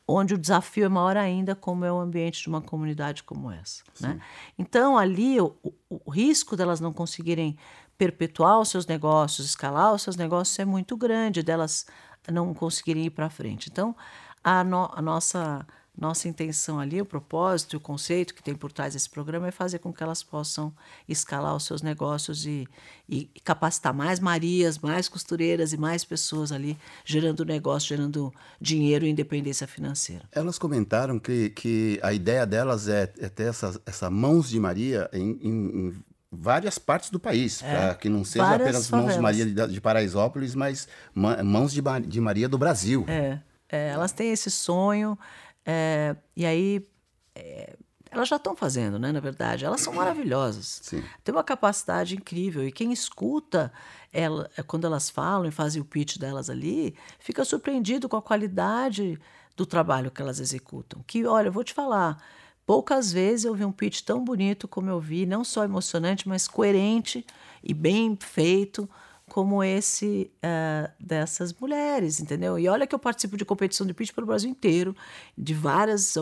onde 0.07 0.35
o 0.35 0.39
desafio 0.39 0.85
é 0.85 0.89
maior 0.89 1.17
ainda, 1.17 1.55
como 1.55 1.85
é 1.85 1.93
o 1.93 1.99
ambiente 1.99 2.43
de 2.43 2.49
uma 2.49 2.61
comunidade 2.61 3.23
como 3.23 3.51
essa. 3.51 3.83
Né? 4.01 4.21
Então, 4.59 4.99
ali, 4.99 5.41
o, 5.41 5.57
o, 5.63 5.73
o 5.89 6.11
risco 6.11 6.57
delas 6.57 6.81
não 6.81 6.93
conseguirem 6.93 7.57
perpetuar 7.97 8.61
os 8.61 8.69
seus 8.69 8.87
negócios, 8.87 9.47
escalar 9.47 9.95
os 9.95 10.03
seus 10.03 10.17
negócios 10.17 10.59
é 10.59 10.65
muito 10.65 10.97
grande, 10.97 11.43
delas 11.43 11.87
não 12.31 12.53
conseguirem 12.53 13.07
ir 13.07 13.11
para 13.11 13.31
frente. 13.31 13.69
Então, 13.71 13.97
a, 14.43 14.63
no, 14.63 14.91
a 14.93 15.01
nossa 15.01 15.67
nossa 15.97 16.29
intenção 16.29 16.81
ali, 16.81 17.01
o 17.01 17.05
propósito, 17.05 17.77
o 17.77 17.81
conceito 17.81 18.35
que 18.35 18.43
tem 18.43 18.55
por 18.55 18.73
trás 18.73 18.95
desse 18.95 19.09
programa 19.09 19.47
é 19.47 19.51
fazer 19.53 19.79
com 19.79 19.93
que 19.93 20.03
elas 20.03 20.25
possam 20.25 20.73
escalar 21.09 21.55
os 21.55 21.65
seus 21.65 21.83
negócios 21.83 22.45
e, 22.47 22.67
e, 23.09 23.27
capacitar 23.45 23.95
mais 23.95 24.19
Marias, 24.19 24.79
mais 24.79 25.09
costureiras 25.09 25.73
e 25.73 25.77
mais 25.77 26.05
pessoas 26.05 26.51
ali, 26.51 26.77
gerando 27.05 27.45
negócio, 27.45 27.89
gerando 27.91 28.33
dinheiro 28.61 29.07
e 29.07 29.11
independência 29.11 29.69
financeira. 29.69 30.25
Elas 30.33 30.59
comentaram 30.59 31.19
que, 31.19 31.51
que 31.51 32.01
a 32.03 32.13
ideia 32.13 32.45
delas 32.45 32.89
é, 32.89 33.13
é 33.19 33.29
ter 33.29 33.45
essa, 33.45 33.81
essa 33.87 34.11
mãos 34.11 34.49
de 34.49 34.59
Maria 34.59 35.09
em, 35.13 35.39
em, 35.41 35.89
em 35.89 36.05
várias 36.31 36.77
partes 36.77 37.11
do 37.11 37.21
país, 37.21 37.63
é, 37.63 37.73
para 37.73 37.95
que 37.95 38.09
não 38.09 38.25
seja 38.25 38.55
apenas 38.55 38.89
favelas. 38.89 38.91
mãos 38.91 39.15
de 39.15 39.21
Maria 39.21 39.47
de, 39.47 39.75
de 39.75 39.81
Paraisópolis, 39.81 40.55
mas 40.57 40.89
mãos 41.15 41.73
de, 41.73 41.81
de 42.07 42.21
Maria 42.21 42.49
do 42.49 42.59
Brasil. 42.59 43.05
É, 43.07 43.39
é, 43.69 43.89
elas 43.89 44.13
têm 44.13 44.31
esse 44.31 44.51
sonho, 44.51 45.19
é, 45.65 46.17
e 46.37 46.45
aí 46.45 46.87
é, 47.35 47.77
elas 48.11 48.29
já 48.29 48.37
estão 48.37 48.55
fazendo, 48.55 48.99
né? 48.99 49.11
Na 49.11 49.21
verdade, 49.21 49.65
elas 49.65 49.81
são 49.81 49.93
maravilhosas. 49.93 50.81
Sim. 50.83 51.03
Tem 51.23 51.35
uma 51.35 51.43
capacidade 51.43 52.15
incrível 52.15 52.67
e 52.67 52.71
quem 52.71 52.93
escuta 52.93 53.73
ela, 54.13 54.49
é, 54.57 54.63
quando 54.63 54.87
elas 54.87 55.11
falam 55.11 55.47
e 55.47 55.51
fazem 55.51 55.83
o 55.83 55.85
pitch 55.85 56.17
delas 56.17 56.49
ali, 56.49 56.95
fica 57.19 57.45
surpreendido 57.45 58.09
com 58.09 58.17
a 58.17 58.23
qualidade 58.23 59.19
do 59.57 59.67
trabalho 59.67 60.11
que 60.11 60.23
elas 60.23 60.39
executam. 60.39 61.03
Que, 61.07 61.27
olha, 61.27 61.49
eu 61.49 61.53
vou 61.53 61.65
te 61.65 61.75
falar. 61.75 62.23
Poucas 62.65 63.13
vezes 63.13 63.45
eu 63.45 63.55
vi 63.55 63.65
um 63.65 63.73
pitch 63.73 64.01
tão 64.03 64.25
bonito 64.25 64.67
como 64.67 64.89
eu 64.89 64.99
vi, 64.99 65.27
não 65.27 65.45
só 65.45 65.65
emocionante, 65.65 66.29
mas 66.29 66.49
coerente 66.49 67.27
e 67.63 67.75
bem 67.75 68.17
feito, 68.19 68.89
como 69.29 69.65
esse 69.65 70.31
uh, 70.45 70.91
dessas 71.01 71.53
mulheres, 71.53 72.21
entendeu? 72.21 72.59
E 72.59 72.69
olha 72.69 72.87
que 72.87 72.95
eu 72.95 72.99
participo 72.99 73.37
de 73.37 73.45
competição 73.45 73.87
de 73.87 73.95
pitch 73.95 74.13
pelo 74.13 74.27
Brasil 74.27 74.51
inteiro, 74.51 74.95
de 75.37 75.55
várias, 75.55 76.15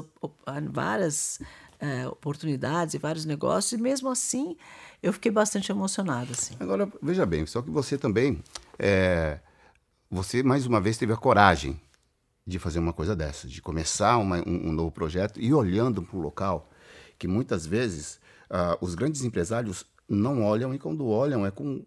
várias 0.71 1.41
uh, 1.83 2.09
oportunidades 2.11 2.95
e 2.95 2.99
vários 2.99 3.25
negócios, 3.25 3.73
e 3.73 3.83
mesmo 3.83 4.09
assim 4.09 4.57
eu 5.03 5.13
fiquei 5.13 5.33
bastante 5.33 5.73
emocionada. 5.73 6.31
Assim. 6.31 6.55
Agora, 6.61 6.89
veja 7.03 7.27
bem, 7.27 7.45
só 7.45 7.61
que 7.61 7.71
você 7.71 7.99
também, 7.99 8.43
é, 8.79 9.41
você 10.11 10.43
mais 10.43 10.65
uma 10.65 10.81
vez 10.81 10.97
teve 10.97 11.13
a 11.13 11.17
coragem 11.17 11.81
de 12.47 12.59
fazer 12.59 12.79
uma 12.79 12.93
coisa 12.93 13.15
dessa, 13.15 13.49
de 13.49 13.61
começar 13.61 14.17
uma, 14.19 14.39
um, 14.39 14.69
um, 14.69 14.73
novo 14.73 14.91
projeto 14.91 15.41
e 15.41 15.53
olhando 15.53 16.03
para 16.03 16.17
o 16.17 16.21
local, 16.21 16.71
que 17.19 17.27
muitas 17.27 17.67
vezes 17.67 18.21
uh, 18.51 18.77
os 18.81 18.95
grandes 18.95 19.23
empresários 19.23 19.85
não 20.09 20.43
olham 20.43 20.75
e 20.75 20.79
quando 20.79 21.07
olham 21.07 21.47
é 21.47 21.51
com 21.51 21.85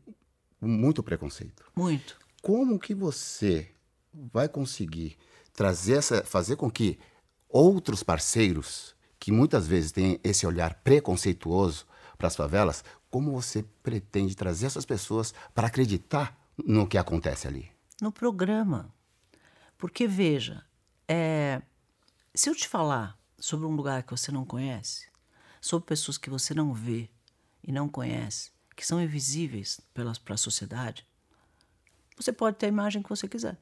muito 0.68 1.04
preconceito. 1.04 1.64
Muito. 1.76 2.18
Como 2.42 2.80
que 2.80 2.94
você 2.94 3.72
vai 4.14 4.48
conseguir 4.48 5.18
trazer 5.54 5.98
essa, 5.98 6.24
fazer 6.24 6.56
com 6.56 6.70
que 6.70 7.00
outros 7.50 8.04
parceiros 8.04 8.96
que 9.20 9.32
muitas 9.32 9.68
vezes 9.68 9.92
têm 9.92 10.20
esse 10.24 10.46
olhar 10.46 10.76
preconceituoso 10.84 11.86
para 12.18 12.28
as 12.28 12.36
favelas, 12.36 12.84
como 13.10 13.32
você 13.32 13.64
pretende 13.82 14.36
trazer 14.36 14.68
essas 14.68 14.86
pessoas 14.86 15.34
para 15.54 15.68
acreditar 15.68 16.38
no 16.58 16.88
que 16.88 16.98
acontece 16.98 17.48
ali? 17.48 17.72
No 18.02 18.12
programa. 18.12 18.94
Porque, 19.78 20.08
veja, 20.08 20.64
é, 21.08 21.62
se 22.34 22.50
eu 22.50 22.56
te 22.56 22.68
falar 22.68 23.18
sobre 23.38 23.66
um 23.66 23.76
lugar 23.76 24.04
que 24.04 24.12
você 24.12 24.32
não 24.32 24.46
conhece, 24.46 25.08
sobre 25.62 25.88
pessoas 25.88 26.18
que 26.18 26.30
você 26.30 26.54
não 26.54 26.74
vê 26.74 27.10
e 27.64 27.72
não 27.72 27.90
conhece, 27.90 28.52
que 28.76 28.86
são 28.86 29.02
invisíveis 29.02 29.80
para 29.94 30.34
a 30.34 30.38
sociedade, 30.38 31.06
você 32.18 32.32
pode 32.32 32.58
ter 32.58 32.68
a 32.68 32.70
imagem 32.70 33.02
que 33.02 33.10
você 33.10 33.28
quiser. 33.28 33.58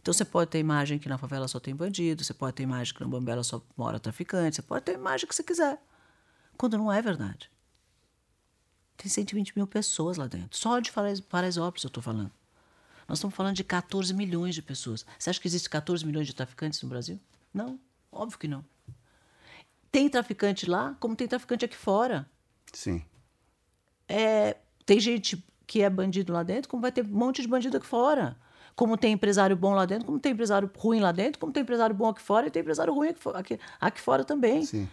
Então 0.00 0.14
você 0.14 0.24
pode 0.24 0.50
ter 0.50 0.58
a 0.58 0.60
imagem 0.60 0.98
que 0.98 1.08
na 1.08 1.18
favela 1.18 1.48
só 1.48 1.58
tem 1.58 1.74
bandido, 1.74 2.22
você 2.24 2.32
pode 2.32 2.54
ter 2.54 2.62
a 2.62 2.64
imagem 2.64 2.94
que 2.94 3.00
na 3.00 3.08
Bambela 3.08 3.42
só 3.42 3.62
mora 3.76 3.98
traficante, 3.98 4.56
você 4.56 4.62
pode 4.62 4.84
ter 4.84 4.92
a 4.92 4.94
imagem 4.94 5.26
que 5.26 5.34
você 5.34 5.42
quiser. 5.42 5.82
Quando 6.56 6.78
não 6.78 6.92
é 6.92 7.02
verdade. 7.02 7.50
Tem 8.96 9.08
120 9.08 9.54
mil 9.56 9.66
pessoas 9.66 10.16
lá 10.16 10.26
dentro. 10.26 10.58
Só 10.58 10.80
de 10.80 10.90
Paraisópolis 10.92 11.84
eu 11.84 11.88
estou 11.88 12.02
falando. 12.02 12.32
Nós 13.06 13.18
estamos 13.18 13.34
falando 13.34 13.54
de 13.54 13.64
14 13.64 14.12
milhões 14.12 14.54
de 14.54 14.62
pessoas. 14.62 15.06
Você 15.18 15.30
acha 15.30 15.40
que 15.40 15.48
existe 15.48 15.70
14 15.70 16.04
milhões 16.04 16.26
de 16.26 16.34
traficantes 16.34 16.82
no 16.82 16.88
Brasil? 16.88 17.18
Não, 17.54 17.78
óbvio 18.10 18.38
que 18.38 18.48
não. 18.48 18.64
Tem 19.90 20.08
traficante 20.08 20.68
lá, 20.68 20.96
como 21.00 21.16
tem 21.16 21.26
traficante 21.26 21.64
aqui 21.64 21.76
fora. 21.76 22.28
Sim. 22.72 23.02
É, 24.08 24.56
tem 24.86 24.98
gente 24.98 25.44
que 25.66 25.82
é 25.82 25.90
bandido 25.90 26.32
lá 26.32 26.42
dentro, 26.42 26.68
como 26.68 26.80
vai 26.80 26.90
ter 26.90 27.04
um 27.04 27.08
monte 27.08 27.42
de 27.42 27.48
bandido 27.48 27.76
aqui 27.76 27.86
fora. 27.86 28.36
Como 28.74 28.96
tem 28.96 29.12
empresário 29.12 29.56
bom 29.56 29.74
lá 29.74 29.84
dentro, 29.84 30.06
como 30.06 30.18
tem 30.18 30.32
empresário 30.32 30.70
ruim 30.76 31.00
lá 31.00 31.12
dentro, 31.12 31.38
como 31.38 31.52
tem 31.52 31.62
empresário 31.62 31.94
bom 31.94 32.08
aqui 32.08 32.22
fora 32.22 32.46
e 32.46 32.50
tem 32.50 32.60
empresário 32.60 32.94
ruim 32.94 33.08
aqui, 33.08 33.20
aqui, 33.34 33.60
aqui 33.80 34.00
fora 34.00 34.24
também. 34.24 34.64
Sim. 34.64 34.88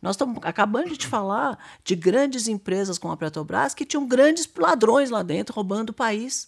Nós 0.00 0.14
estamos 0.14 0.38
acabando 0.42 0.88
de 0.88 0.96
te 0.96 1.06
falar 1.06 1.58
de 1.82 1.96
grandes 1.96 2.48
empresas 2.48 2.98
como 2.98 3.12
a 3.12 3.16
Petrobras 3.16 3.74
que 3.74 3.84
tinham 3.84 4.06
grandes 4.06 4.48
ladrões 4.56 5.10
lá 5.10 5.22
dentro 5.22 5.54
roubando 5.54 5.90
o 5.90 5.94
país. 5.94 6.46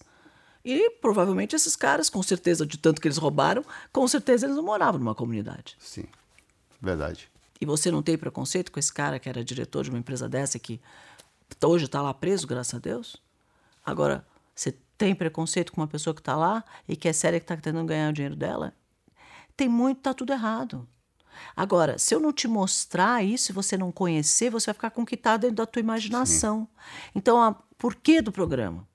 E 0.65 0.91
provavelmente 1.01 1.57
esses 1.57 1.75
caras, 1.75 2.09
com 2.09 2.23
certeza, 2.23 2.65
de 2.65 2.79
tanto 2.79 3.01
que 3.01 3.09
eles 3.09 3.19
roubaram, 3.19 3.65
com 3.93 4.07
certeza 4.07 4.47
eles 4.47 4.57
não 4.57 4.63
moravam 4.63 4.99
numa 4.99 5.15
comunidade. 5.15 5.77
Sim, 5.81 6.05
verdade. 6.81 7.32
E 7.63 7.65
você 7.65 7.93
não 7.93 8.03
tem 8.03 8.19
preconceito 8.19 8.73
com 8.73 8.81
esse 8.81 8.93
cara 8.93 9.21
que 9.21 9.29
era 9.29 9.45
diretor 9.45 9.85
de 9.85 9.91
uma 9.91 9.99
empresa 10.01 10.29
dessa 10.29 10.59
que 10.59 10.81
hoje 11.63 11.85
está 11.85 12.03
lá 12.03 12.13
preso, 12.13 12.45
graças 12.45 12.75
a 12.75 12.79
Deus? 12.81 13.23
Agora, 13.87 14.27
você 14.53 14.77
tem 14.99 15.15
preconceito 15.15 15.71
com 15.71 15.81
uma 15.81 15.87
pessoa 15.87 16.13
que 16.13 16.21
está 16.21 16.35
lá 16.35 16.65
e 16.89 16.97
que 16.97 17.09
é 17.09 17.13
séria 17.13 17.39
que 17.39 17.45
está 17.45 17.57
tentando 17.57 17.87
ganhar 17.87 18.11
o 18.11 18.13
dinheiro 18.13 18.35
dela? 18.35 18.75
Tem 19.57 19.69
muito, 19.69 19.99
está 19.99 20.13
tudo 20.13 20.33
errado. 20.33 20.89
Agora, 21.55 21.99
se 21.99 22.13
eu 22.13 22.19
não 22.19 22.33
te 22.33 22.49
mostrar 22.49 23.25
isso 23.25 23.53
e 23.53 23.55
você 23.55 23.79
não 23.79 23.93
conhecer, 23.93 24.51
você 24.51 24.67
vai 24.67 24.75
ficar 24.75 24.91
com 24.91 25.03
o 25.03 25.07
que 25.07 25.15
está 25.15 25.37
dentro 25.37 25.55
da 25.55 25.67
tua 25.67 25.79
imaginação. 25.79 26.63
Sim. 26.63 27.11
Então, 27.15 27.41
a 27.41 27.53
porquê 27.79 28.21
do 28.21 28.33
programa? 28.33 28.89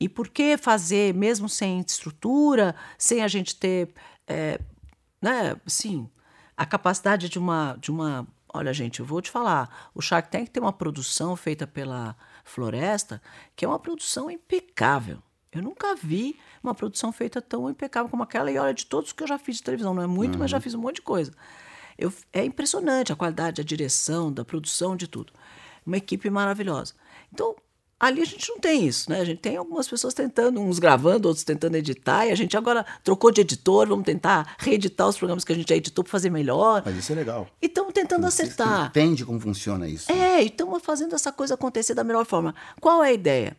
E 0.00 0.08
por 0.08 0.26
que 0.28 0.56
fazer, 0.56 1.14
mesmo 1.14 1.48
sem 1.48 1.78
estrutura, 1.78 2.74
sem 2.98 3.22
a 3.22 3.28
gente 3.28 3.54
ter, 3.54 3.94
é, 4.26 4.60
né, 5.22 5.56
assim, 5.64 6.10
a 6.58 6.66
capacidade 6.66 7.28
de 7.28 7.38
uma, 7.38 7.78
de 7.80 7.88
uma. 7.88 8.26
Olha, 8.52 8.72
gente, 8.72 8.98
eu 8.98 9.06
vou 9.06 9.22
te 9.22 9.30
falar. 9.30 9.90
O 9.94 10.02
Shark 10.02 10.28
Tank 10.28 10.48
tem 10.48 10.60
uma 10.60 10.72
produção 10.72 11.36
feita 11.36 11.68
pela 11.68 12.16
Floresta, 12.44 13.22
que 13.54 13.64
é 13.64 13.68
uma 13.68 13.78
produção 13.78 14.28
impecável. 14.28 15.22
Eu 15.52 15.62
nunca 15.62 15.94
vi 15.94 16.36
uma 16.60 16.74
produção 16.74 17.12
feita 17.12 17.40
tão 17.40 17.70
impecável 17.70 18.10
como 18.10 18.24
aquela. 18.24 18.50
E 18.50 18.58
olha, 18.58 18.74
de 18.74 18.86
todos 18.86 19.12
que 19.12 19.22
eu 19.22 19.28
já 19.28 19.38
fiz 19.38 19.58
de 19.58 19.62
televisão, 19.62 19.94
não 19.94 20.02
é 20.02 20.06
muito, 20.08 20.34
uhum. 20.34 20.40
mas 20.40 20.50
já 20.50 20.60
fiz 20.60 20.74
um 20.74 20.80
monte 20.80 20.96
de 20.96 21.02
coisa. 21.02 21.32
Eu, 21.96 22.12
é 22.32 22.44
impressionante 22.44 23.12
a 23.12 23.16
qualidade, 23.16 23.60
a 23.60 23.64
direção, 23.64 24.32
da 24.32 24.44
produção, 24.44 24.96
de 24.96 25.06
tudo. 25.06 25.32
Uma 25.86 25.96
equipe 25.96 26.28
maravilhosa. 26.28 26.94
Então, 27.32 27.54
Ali 28.00 28.22
a 28.22 28.24
gente 28.24 28.48
não 28.48 28.60
tem 28.60 28.86
isso, 28.86 29.10
né? 29.10 29.20
A 29.20 29.24
gente 29.24 29.40
tem 29.40 29.56
algumas 29.56 29.88
pessoas 29.88 30.14
tentando, 30.14 30.60
uns 30.60 30.78
gravando, 30.78 31.26
outros 31.26 31.44
tentando 31.44 31.74
editar, 31.74 32.26
e 32.26 32.30
a 32.30 32.34
gente 32.36 32.56
agora 32.56 32.86
trocou 33.02 33.32
de 33.32 33.40
editor, 33.40 33.88
vamos 33.88 34.04
tentar 34.04 34.54
reeditar 34.58 35.08
os 35.08 35.18
programas 35.18 35.44
que 35.44 35.52
a 35.52 35.56
gente 35.56 35.68
já 35.68 35.74
editou 35.74 36.04
para 36.04 36.12
fazer 36.12 36.30
melhor. 36.30 36.82
Mas 36.84 36.96
isso 36.96 37.10
é 37.10 37.16
legal. 37.16 37.48
E 37.60 37.66
estamos 37.66 37.92
tentando 37.92 38.22
você, 38.22 38.42
acertar. 38.42 38.86
Entende 38.86 39.24
como 39.24 39.40
funciona 39.40 39.88
isso. 39.88 40.12
É, 40.12 40.40
e 40.42 40.46
estamos 40.46 40.80
fazendo 40.82 41.14
essa 41.16 41.32
coisa 41.32 41.54
acontecer 41.54 41.94
da 41.94 42.04
melhor 42.04 42.24
forma. 42.24 42.54
Qual 42.80 43.02
é 43.02 43.08
a 43.08 43.12
ideia? 43.12 43.56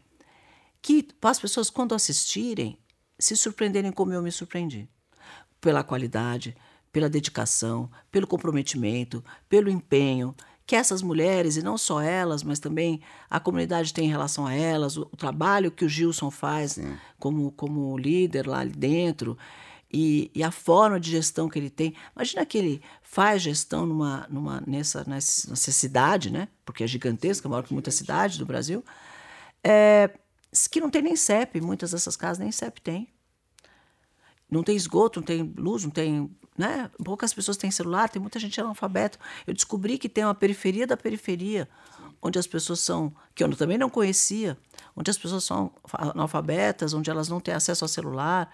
Que 0.81 1.05
as 1.21 1.39
pessoas, 1.39 1.69
quando 1.69 1.93
assistirem, 1.93 2.77
se 3.17 3.35
surpreenderem 3.35 3.91
como 3.91 4.13
eu 4.13 4.21
me 4.21 4.31
surpreendi. 4.31 4.87
Pela 5.59 5.83
qualidade, 5.83 6.55
pela 6.93 7.09
dedicação, 7.09 7.89
pelo 8.09 8.25
comprometimento, 8.25 9.23
pelo 9.49 9.69
empenho 9.69 10.33
que 10.69 10.75
essas 10.75 11.01
mulheres, 11.01 11.57
e 11.57 11.63
não 11.63 11.79
só 11.79 11.99
elas, 11.99 12.43
mas 12.43 12.59
também 12.59 13.01
a 13.27 13.39
comunidade 13.39 13.91
tem 13.91 14.05
em 14.05 14.09
relação 14.11 14.45
a 14.45 14.53
elas, 14.53 14.97
o, 14.97 15.09
o 15.11 15.17
trabalho 15.17 15.71
que 15.71 15.83
o 15.83 15.89
Gilson 15.89 16.29
faz 16.29 16.77
como, 17.17 17.51
como 17.53 17.97
líder 17.97 18.45
lá 18.47 18.63
dentro, 18.63 19.35
e, 19.91 20.29
e, 20.35 20.43
a 20.43 20.51
forma 20.51 20.99
de 20.99 21.09
gestão 21.09 21.49
que 21.49 21.57
ele 21.57 21.71
tem. 21.71 21.95
Imagina 22.15 22.45
que 22.45 22.55
ele 22.55 22.83
faz 23.01 23.41
gestão 23.41 23.87
numa, 23.87 24.27
numa, 24.29 24.61
nessa, 24.67 25.03
nessa 25.07 25.71
cidade, 25.71 26.31
né? 26.31 26.47
porque 26.63 26.83
é 26.83 26.87
gigantesca, 26.87 27.49
maior 27.49 27.63
que 27.63 27.73
muitas 27.73 27.95
cidades 27.95 28.37
do 28.37 28.45
Brasil, 28.45 28.85
é, 29.63 30.11
que 30.69 30.79
não 30.79 30.91
tem 30.91 31.01
nem 31.01 31.15
CEP, 31.15 31.59
muitas 31.61 31.89
dessas 31.89 32.15
casas 32.15 32.37
nem 32.37 32.51
CEP 32.51 32.79
tem. 32.79 33.07
Não 34.47 34.61
tem 34.61 34.75
esgoto, 34.75 35.19
não 35.19 35.25
tem 35.25 35.51
luz, 35.57 35.83
não 35.83 35.89
tem 35.89 36.29
né? 36.59 36.91
Poucas 37.05 37.33
pessoas 37.33 37.55
têm 37.55 37.71
celular, 37.71 38.09
tem 38.09 38.21
muita 38.21 38.37
gente 38.37 38.59
analfabeto. 38.59 39.17
Eu 39.47 39.53
descobri 39.53 39.97
que 39.97 40.09
tem 40.09 40.25
uma 40.25 40.35
periferia 40.35 40.85
da 40.85 40.97
periferia, 40.97 41.69
onde 42.21 42.37
as 42.37 42.45
pessoas 42.45 42.81
são, 42.81 43.13
que 43.33 43.41
eu 43.41 43.55
também 43.55 43.77
não 43.77 43.89
conhecia, 43.89 44.57
onde 44.93 45.09
as 45.09 45.17
pessoas 45.17 45.45
são 45.45 45.71
analfabetas, 45.93 46.93
onde 46.93 47.09
elas 47.09 47.29
não 47.29 47.39
têm 47.39 47.53
acesso 47.53 47.85
ao 47.85 47.87
celular. 47.87 48.53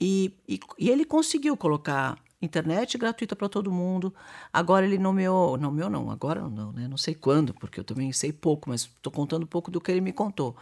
E, 0.00 0.32
e, 0.48 0.58
e 0.78 0.88
ele 0.88 1.04
conseguiu 1.04 1.54
colocar 1.54 2.16
internet 2.40 2.96
gratuita 2.96 3.36
para 3.36 3.46
todo 3.46 3.70
mundo. 3.70 4.14
Agora 4.50 4.86
ele 4.86 4.96
nomeou, 4.96 5.58
nomeou 5.58 5.90
não, 5.90 6.10
agora 6.10 6.48
não, 6.48 6.72
né? 6.72 6.88
Não 6.88 6.96
sei 6.96 7.14
quando, 7.14 7.52
porque 7.52 7.78
eu 7.78 7.84
também 7.84 8.10
sei 8.10 8.32
pouco, 8.32 8.70
mas 8.70 8.84
estou 8.84 9.12
contando 9.12 9.46
pouco 9.46 9.70
do 9.70 9.82
que 9.82 9.90
ele 9.92 10.00
me 10.00 10.14
contou. 10.14 10.56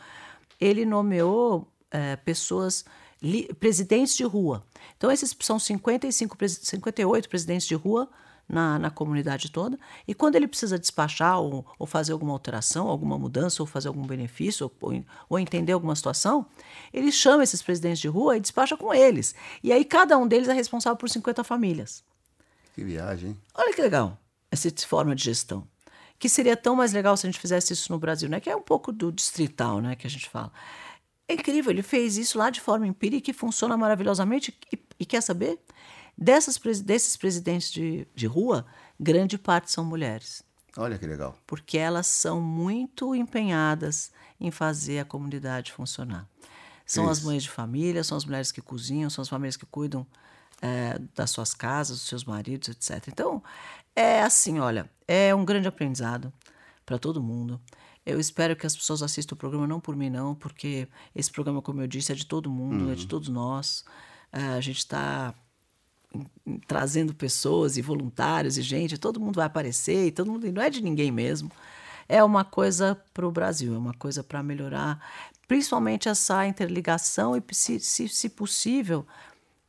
Ele 0.60 0.84
nomeou 0.84 1.68
é, 1.92 2.16
pessoas 2.16 2.84
presidentes 3.58 4.16
de 4.16 4.24
rua. 4.24 4.64
Então, 4.96 5.10
esses 5.10 5.34
são 5.40 5.58
55, 5.58 6.36
58 6.48 7.28
presidentes 7.28 7.66
de 7.66 7.74
rua 7.74 8.08
na, 8.48 8.78
na 8.78 8.90
comunidade 8.90 9.50
toda. 9.50 9.78
E 10.06 10.14
quando 10.14 10.36
ele 10.36 10.48
precisa 10.48 10.78
despachar 10.78 11.40
ou, 11.40 11.64
ou 11.78 11.86
fazer 11.86 12.12
alguma 12.12 12.32
alteração, 12.32 12.88
alguma 12.88 13.18
mudança, 13.18 13.62
ou 13.62 13.66
fazer 13.66 13.88
algum 13.88 14.06
benefício, 14.06 14.70
ou, 14.80 15.04
ou 15.28 15.38
entender 15.38 15.72
alguma 15.72 15.94
situação, 15.94 16.46
ele 16.92 17.10
chama 17.10 17.42
esses 17.42 17.62
presidentes 17.62 18.00
de 18.00 18.08
rua 18.08 18.36
e 18.36 18.40
despacha 18.40 18.76
com 18.76 18.92
eles. 18.92 19.34
E 19.62 19.72
aí 19.72 19.84
cada 19.84 20.18
um 20.18 20.26
deles 20.26 20.48
é 20.48 20.52
responsável 20.52 20.96
por 20.96 21.08
50 21.08 21.42
famílias. 21.44 22.04
Que 22.74 22.82
viagem. 22.84 23.36
Olha 23.54 23.72
que 23.74 23.82
legal 23.82 24.18
essa 24.52 24.70
forma 24.86 25.14
de 25.14 25.24
gestão. 25.24 25.66
Que 26.18 26.28
seria 26.28 26.56
tão 26.56 26.76
mais 26.76 26.92
legal 26.92 27.16
se 27.16 27.26
a 27.26 27.30
gente 27.30 27.40
fizesse 27.40 27.72
isso 27.72 27.90
no 27.90 27.98
Brasil, 27.98 28.28
né? 28.28 28.38
Que 28.38 28.50
é 28.50 28.54
um 28.54 28.62
pouco 28.62 28.92
do 28.92 29.10
distrital, 29.10 29.80
né? 29.80 29.96
Que 29.96 30.06
a 30.06 30.10
gente 30.10 30.28
fala. 30.28 30.52
É 31.32 31.34
incrível, 31.34 31.72
ele 31.72 31.82
fez 31.82 32.18
isso 32.18 32.36
lá 32.36 32.50
de 32.50 32.60
forma 32.60 32.86
empírica 32.86 33.30
e 33.30 33.34
funciona 33.34 33.74
maravilhosamente. 33.74 34.54
E, 34.70 34.78
e 35.00 35.06
quer 35.06 35.22
saber? 35.22 35.58
Dessas, 36.16 36.58
desses 36.82 37.16
presidentes 37.16 37.72
de, 37.72 38.06
de 38.14 38.26
rua, 38.26 38.66
grande 39.00 39.38
parte 39.38 39.70
são 39.70 39.82
mulheres. 39.82 40.44
Olha 40.76 40.98
que 40.98 41.06
legal. 41.06 41.34
Porque 41.46 41.78
elas 41.78 42.06
são 42.06 42.38
muito 42.38 43.14
empenhadas 43.14 44.12
em 44.38 44.50
fazer 44.50 44.98
a 44.98 45.06
comunidade 45.06 45.72
funcionar. 45.72 46.28
São 46.84 47.04
Isso. 47.04 47.12
as 47.12 47.22
mães 47.22 47.42
de 47.44 47.50
família, 47.50 48.04
são 48.04 48.18
as 48.18 48.26
mulheres 48.26 48.52
que 48.52 48.60
cozinham, 48.60 49.08
são 49.08 49.22
as 49.22 49.28
famílias 49.28 49.56
que 49.56 49.64
cuidam 49.64 50.06
é, 50.60 50.98
das 51.14 51.30
suas 51.30 51.54
casas, 51.54 51.96
dos 51.96 52.08
seus 52.08 52.24
maridos, 52.24 52.68
etc. 52.68 53.08
Então, 53.08 53.42
é 53.96 54.20
assim, 54.20 54.58
olha, 54.58 54.90
é 55.08 55.34
um 55.34 55.46
grande 55.46 55.66
aprendizado 55.66 56.30
para 56.84 56.98
todo 56.98 57.22
mundo. 57.22 57.58
Eu 58.04 58.18
espero 58.18 58.56
que 58.56 58.66
as 58.66 58.76
pessoas 58.76 59.02
assistam 59.02 59.34
o 59.34 59.38
programa, 59.38 59.66
não 59.66 59.80
por 59.80 59.94
mim, 59.94 60.10
não, 60.10 60.34
porque 60.34 60.88
esse 61.14 61.30
programa, 61.30 61.62
como 61.62 61.80
eu 61.80 61.86
disse, 61.86 62.10
é 62.12 62.14
de 62.14 62.26
todo 62.26 62.50
mundo, 62.50 62.86
uhum. 62.86 62.92
é 62.92 62.94
de 62.94 63.02
uhum. 63.02 63.08
todos 63.08 63.28
nós. 63.28 63.84
Uh, 64.32 64.56
a 64.56 64.60
gente 64.60 64.78
está 64.78 65.34
trazendo 66.66 67.14
pessoas 67.14 67.76
e 67.76 67.82
voluntários 67.82 68.58
e 68.58 68.62
gente, 68.62 68.98
todo 68.98 69.20
mundo 69.20 69.36
vai 69.36 69.46
aparecer, 69.46 70.06
e 70.08 70.10
todo 70.10 70.30
mundo 70.30 70.50
não 70.52 70.62
é 70.62 70.68
de 70.68 70.82
ninguém 70.82 71.10
mesmo. 71.10 71.50
É 72.08 72.22
uma 72.22 72.44
coisa 72.44 73.00
para 73.14 73.26
o 73.26 73.30
Brasil, 73.30 73.74
é 73.74 73.78
uma 73.78 73.94
coisa 73.94 74.22
para 74.22 74.42
melhorar, 74.42 75.00
principalmente 75.46 76.08
essa 76.08 76.46
interligação 76.46 77.36
e, 77.36 77.42
se, 77.54 77.78
se, 77.80 78.08
se 78.08 78.28
possível, 78.28 79.06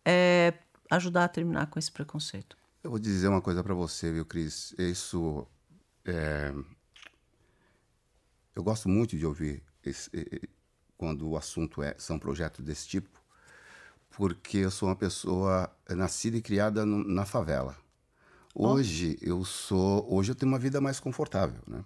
é, 0.03 0.53
ajudar 0.89 1.25
a 1.25 1.27
terminar 1.27 1.67
com 1.67 1.77
esse 1.77 1.91
preconceito. 1.91 2.57
Eu 2.83 2.89
vou 2.89 2.99
dizer 2.99 3.27
uma 3.27 3.41
coisa 3.41 3.63
para 3.63 3.73
você, 3.73 4.11
viu, 4.11 4.25
Cris? 4.25 4.73
Isso 4.77 5.47
é, 6.03 6.53
eu 8.55 8.63
gosto 8.63 8.87
muito 8.87 9.17
de 9.17 9.25
ouvir 9.25 9.63
esse, 9.85 10.09
quando 10.97 11.29
o 11.29 11.37
assunto 11.37 11.81
é, 11.81 11.95
são 11.97 12.17
projetos 12.19 12.63
desse 12.63 12.87
tipo, 12.87 13.21
porque 14.09 14.59
eu 14.59 14.71
sou 14.71 14.89
uma 14.89 14.95
pessoa 14.95 15.69
nascida 15.89 16.37
e 16.37 16.41
criada 16.41 16.85
no, 16.85 17.03
na 17.03 17.25
favela. 17.25 17.75
Hoje 18.55 19.17
oh. 19.21 19.25
eu 19.25 19.45
sou, 19.45 20.07
hoje 20.13 20.31
eu 20.31 20.35
tenho 20.35 20.51
uma 20.51 20.59
vida 20.59 20.79
mais 20.79 20.99
confortável, 20.99 21.61
né? 21.67 21.83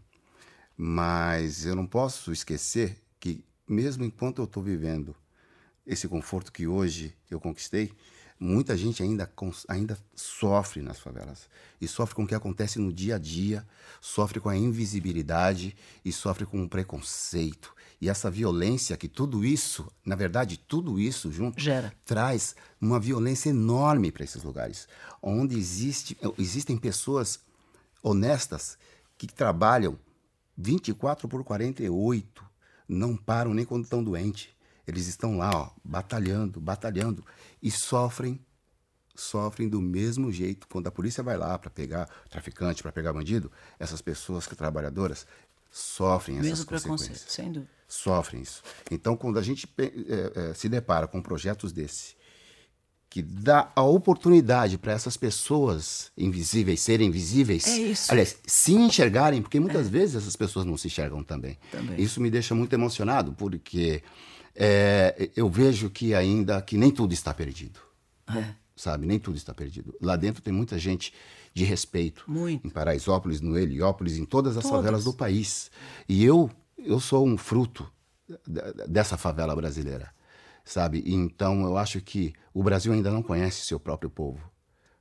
Mas 0.76 1.66
eu 1.66 1.76
não 1.76 1.88
posso 1.88 2.32
esquecer 2.32 3.02
que 3.20 3.44
mesmo 3.68 4.04
enquanto 4.04 4.40
eu 4.40 4.46
estou 4.46 4.62
vivendo 4.62 5.16
esse 5.86 6.08
conforto 6.08 6.52
que 6.52 6.68
hoje 6.68 7.16
eu 7.32 7.40
conquistei, 7.40 7.92
muita 8.40 8.78
gente 8.78 9.02
ainda, 9.02 9.32
ainda 9.68 9.98
sofre 10.16 10.82
nas 10.82 11.00
favelas. 11.00 11.50
E 11.80 11.88
sofre 11.88 12.16
com 12.16 12.24
o 12.24 12.28
que 12.28 12.36
acontece 12.36 12.80
no 12.80 12.92
dia 12.92 13.16
a 13.16 13.20
dia, 13.20 13.66
sofre 14.02 14.40
com 14.40 14.50
a 14.50 14.56
invisibilidade 14.56 15.76
e 16.04 16.12
sofre 16.12 16.46
com 16.46 16.64
o 16.64 16.70
preconceito. 16.70 17.76
E 18.00 18.10
essa 18.10 18.30
violência, 18.30 18.96
que 18.96 19.08
tudo 19.08 19.44
isso, 19.44 19.92
na 20.06 20.16
verdade, 20.16 20.58
tudo 20.58 21.00
isso 21.00 21.32
junto, 21.32 21.60
Gera. 21.60 21.92
traz 22.06 22.56
uma 22.80 23.00
violência 23.00 23.50
enorme 23.50 24.12
para 24.12 24.24
esses 24.24 24.44
lugares. 24.44 24.88
Onde 25.22 25.58
existe, 25.58 26.16
existem 26.38 26.78
pessoas 26.78 27.40
honestas 28.04 28.78
que 29.18 29.26
trabalham 29.26 29.98
24 30.56 31.28
por 31.28 31.44
48, 31.44 32.44
não 32.88 33.16
param 33.16 33.54
nem 33.54 33.66
quando 33.66 33.84
estão 33.84 34.04
doentes 34.04 34.50
eles 34.88 35.08
estão 35.08 35.38
lá, 35.38 35.52
ó, 35.54 35.70
batalhando, 35.84 36.60
batalhando 36.60 37.24
e 37.62 37.70
sofrem 37.70 38.40
sofrem 39.20 39.68
do 39.68 39.82
mesmo 39.82 40.32
jeito 40.32 40.68
quando 40.68 40.86
a 40.86 40.92
polícia 40.92 41.24
vai 41.24 41.36
lá 41.36 41.58
para 41.58 41.72
pegar 41.72 42.08
traficante, 42.30 42.84
para 42.84 42.92
pegar 42.92 43.12
bandido, 43.12 43.52
essas 43.80 44.00
pessoas 44.00 44.46
que 44.46 44.56
trabalhadoras 44.56 45.26
sofrem 45.72 46.38
mesmo 46.38 46.54
essas 46.54 46.66
consequências. 46.66 47.26
Sem 47.28 47.52
dúvida. 47.52 47.72
Sofrem 47.88 48.42
isso. 48.42 48.62
Então, 48.92 49.16
quando 49.16 49.40
a 49.40 49.42
gente 49.42 49.68
é, 49.78 50.50
é, 50.50 50.54
se 50.54 50.70
depara 50.70 51.08
com 51.08 51.22
projetos 51.22 51.72
desse, 51.72 52.16
que 53.10 53.22
dá 53.22 53.72
a 53.76 53.82
oportunidade 53.82 54.78
para 54.78 54.92
essas 54.92 55.16
pessoas 55.16 56.12
invisíveis 56.18 56.82
serem 56.82 57.10
visíveis, 57.10 57.66
é 57.66 57.78
isso. 57.78 58.12
aliás, 58.12 58.38
se 58.46 58.74
enxergarem, 58.74 59.42
porque 59.42 59.60
muitas 59.60 59.88
é. 59.88 59.90
vezes 59.90 60.16
essas 60.16 60.36
pessoas 60.36 60.66
não 60.66 60.78
se 60.78 60.88
enxergam 60.88 61.24
também. 61.24 61.58
também. 61.72 62.00
Isso 62.00 62.20
me 62.20 62.30
deixa 62.30 62.54
muito 62.54 62.74
emocionado, 62.74 63.34
porque 63.34 64.04
é, 64.58 65.30
eu 65.36 65.48
vejo 65.50 65.90
que 65.90 66.16
ainda 66.16 66.60
que 66.62 66.78
nem 66.78 66.90
tudo 66.90 67.14
está 67.14 67.34
perdido. 67.34 67.80
É. 68.28 68.56
Sabe, 68.76 69.06
nem 69.06 69.20
tudo 69.20 69.38
está 69.38 69.54
perdido. 69.54 69.96
Lá 70.02 70.16
dentro 70.16 70.42
tem 70.42 70.54
muita 70.54 70.78
gente 70.78 71.14
de 71.54 71.64
respeito. 71.64 72.24
Muito. 72.28 72.66
Em 72.66 72.70
Paraisópolis, 72.70 73.40
no 73.42 73.58
Heliópolis, 73.58 74.18
em 74.18 74.26
todas 74.26 74.58
as 74.58 74.64
todas. 74.64 74.78
favelas 74.78 75.04
do 75.04 75.14
país. 75.14 75.72
E 76.10 76.24
eu, 76.24 76.50
eu 76.78 77.00
sou 77.00 77.26
um 77.26 77.38
fruto 77.38 77.90
dessa 78.88 79.16
favela 79.16 79.56
brasileira, 79.56 80.12
sabe? 80.66 81.04
Então 81.06 81.64
eu 81.64 81.78
acho 81.78 82.02
que 82.02 82.34
o 82.54 82.62
Brasil 82.62 82.92
ainda 82.92 83.10
não 83.10 83.24
conhece 83.24 83.66
seu 83.66 83.80
próprio 83.80 84.10
povo, 84.10 84.40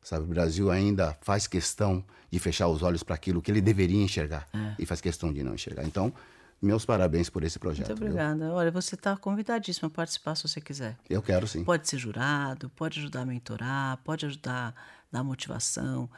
sabe? 0.02 0.24
O 0.24 0.28
Brasil 0.28 0.70
ainda 0.70 1.16
faz 1.20 1.46
questão 1.46 2.04
de 2.30 2.38
fechar 2.38 2.68
os 2.68 2.82
olhos 2.82 3.02
para 3.02 3.14
aquilo 3.14 3.42
que 3.42 3.50
ele 3.50 3.61
deveria 3.61 4.02
enxergar 4.02 4.48
é. 4.54 4.76
e 4.78 4.86
faz 4.86 5.00
questão 5.00 5.32
de 5.32 5.42
não 5.42 5.54
enxergar. 5.54 5.84
Então 5.84 6.12
meus 6.61 6.84
parabéns 6.84 7.28
por 7.28 7.44
esse 7.44 7.59
projeto. 7.59 7.88
Muito 7.88 8.02
obrigada. 8.02 8.46
Viu? 8.46 8.54
Olha, 8.54 8.70
você 8.70 8.94
está 8.94 9.16
convidadíssimo 9.16 9.88
a 9.88 9.90
participar 9.90 10.34
se 10.34 10.48
você 10.48 10.61
quiser. 10.61 10.96
Eu 11.09 11.22
quero 11.22 11.46
sim. 11.46 11.64
Pode 11.64 11.88
ser 11.88 11.98
jurado, 11.98 12.70
pode 12.70 12.98
ajudar 13.00 13.22
a 13.22 13.26
mentorar, 13.26 13.98
pode 13.98 14.26
ajudar 14.26 14.68
a 14.68 14.74
dar 15.11 15.24
motivação. 15.24 16.09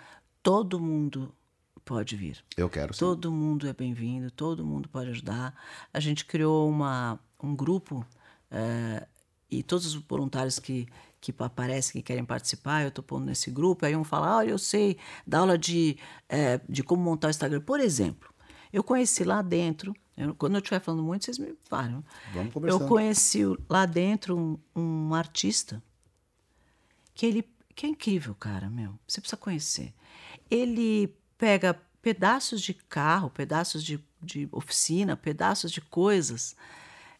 todo 0.43 0.81
mundo 0.81 1.35
pode 1.85 2.17
vir. 2.17 2.45
Eu 2.57 2.69
quero 2.69 2.93
sim. 2.93 3.01
Todo 3.01 3.33
mundo 3.33 3.67
é 3.67 3.73
bem-vindo, 3.73 4.31
todo 4.31 4.65
mundo 4.65 4.89
pode 4.89 5.11
ajudar. 5.11 5.55
A 5.93 6.01
gente 6.01 6.25
criou 6.25 6.69
uma, 6.69 7.19
um 7.43 7.57
grupo 7.57 8.07
é, 8.51 9.07
e 9.51 9.63
todos 9.63 9.87
os 9.87 9.95
voluntários 9.95 10.59
que, 10.59 10.87
que 11.21 11.35
aparecem, 11.39 12.01
que 12.01 12.07
querem 12.07 12.25
participar, 12.25 12.83
eu 12.83 12.89
estou 12.89 13.03
pondo 13.03 13.27
nesse 13.27 13.51
grupo. 13.51 13.87
Aí 13.87 13.97
um 13.97 14.05
fala, 14.05 14.37
olha, 14.37 14.51
eu 14.51 14.59
sei 14.59 14.99
da 15.27 15.39
aula 15.39 15.57
de, 15.57 15.97
é, 16.29 16.61
de 16.69 16.83
como 16.83 17.03
montar 17.03 17.29
o 17.29 17.31
Instagram. 17.31 17.61
Por 17.61 17.81
exemplo, 17.81 18.33
eu 18.73 18.83
conheci 18.83 19.25
lá 19.25 19.41
dentro, 19.43 19.95
eu, 20.17 20.35
quando 20.35 20.55
eu 20.55 20.59
estiver 20.59 20.81
falando 20.81 21.03
muito, 21.03 21.25
vocês 21.25 21.39
me 21.39 21.55
param. 21.69 22.05
Vamos 22.33 22.53
conversar. 22.53 22.81
Eu 22.83 22.89
conheci 22.89 23.41
lá 23.69 23.87
dentro 23.87 24.37
um, 24.37 24.59
um 24.81 25.15
artista 25.15 25.83
que 27.15 27.27
ele 27.27 27.45
que 27.75 27.87
é 27.87 27.89
incrível, 27.91 28.35
cara, 28.35 28.69
meu. 28.69 28.99
Você 29.07 29.21
precisa 29.21 29.37
conhecer. 29.37 29.95
Ele 30.51 31.15
pega 31.37 31.81
pedaços 32.03 32.61
de 32.61 32.75
carro, 32.75 33.31
pedaços 33.31 33.85
de, 33.85 34.03
de 34.21 34.49
oficina, 34.51 35.17
pedaços 35.17 35.71
de 35.71 35.81
coisas. 35.81 36.57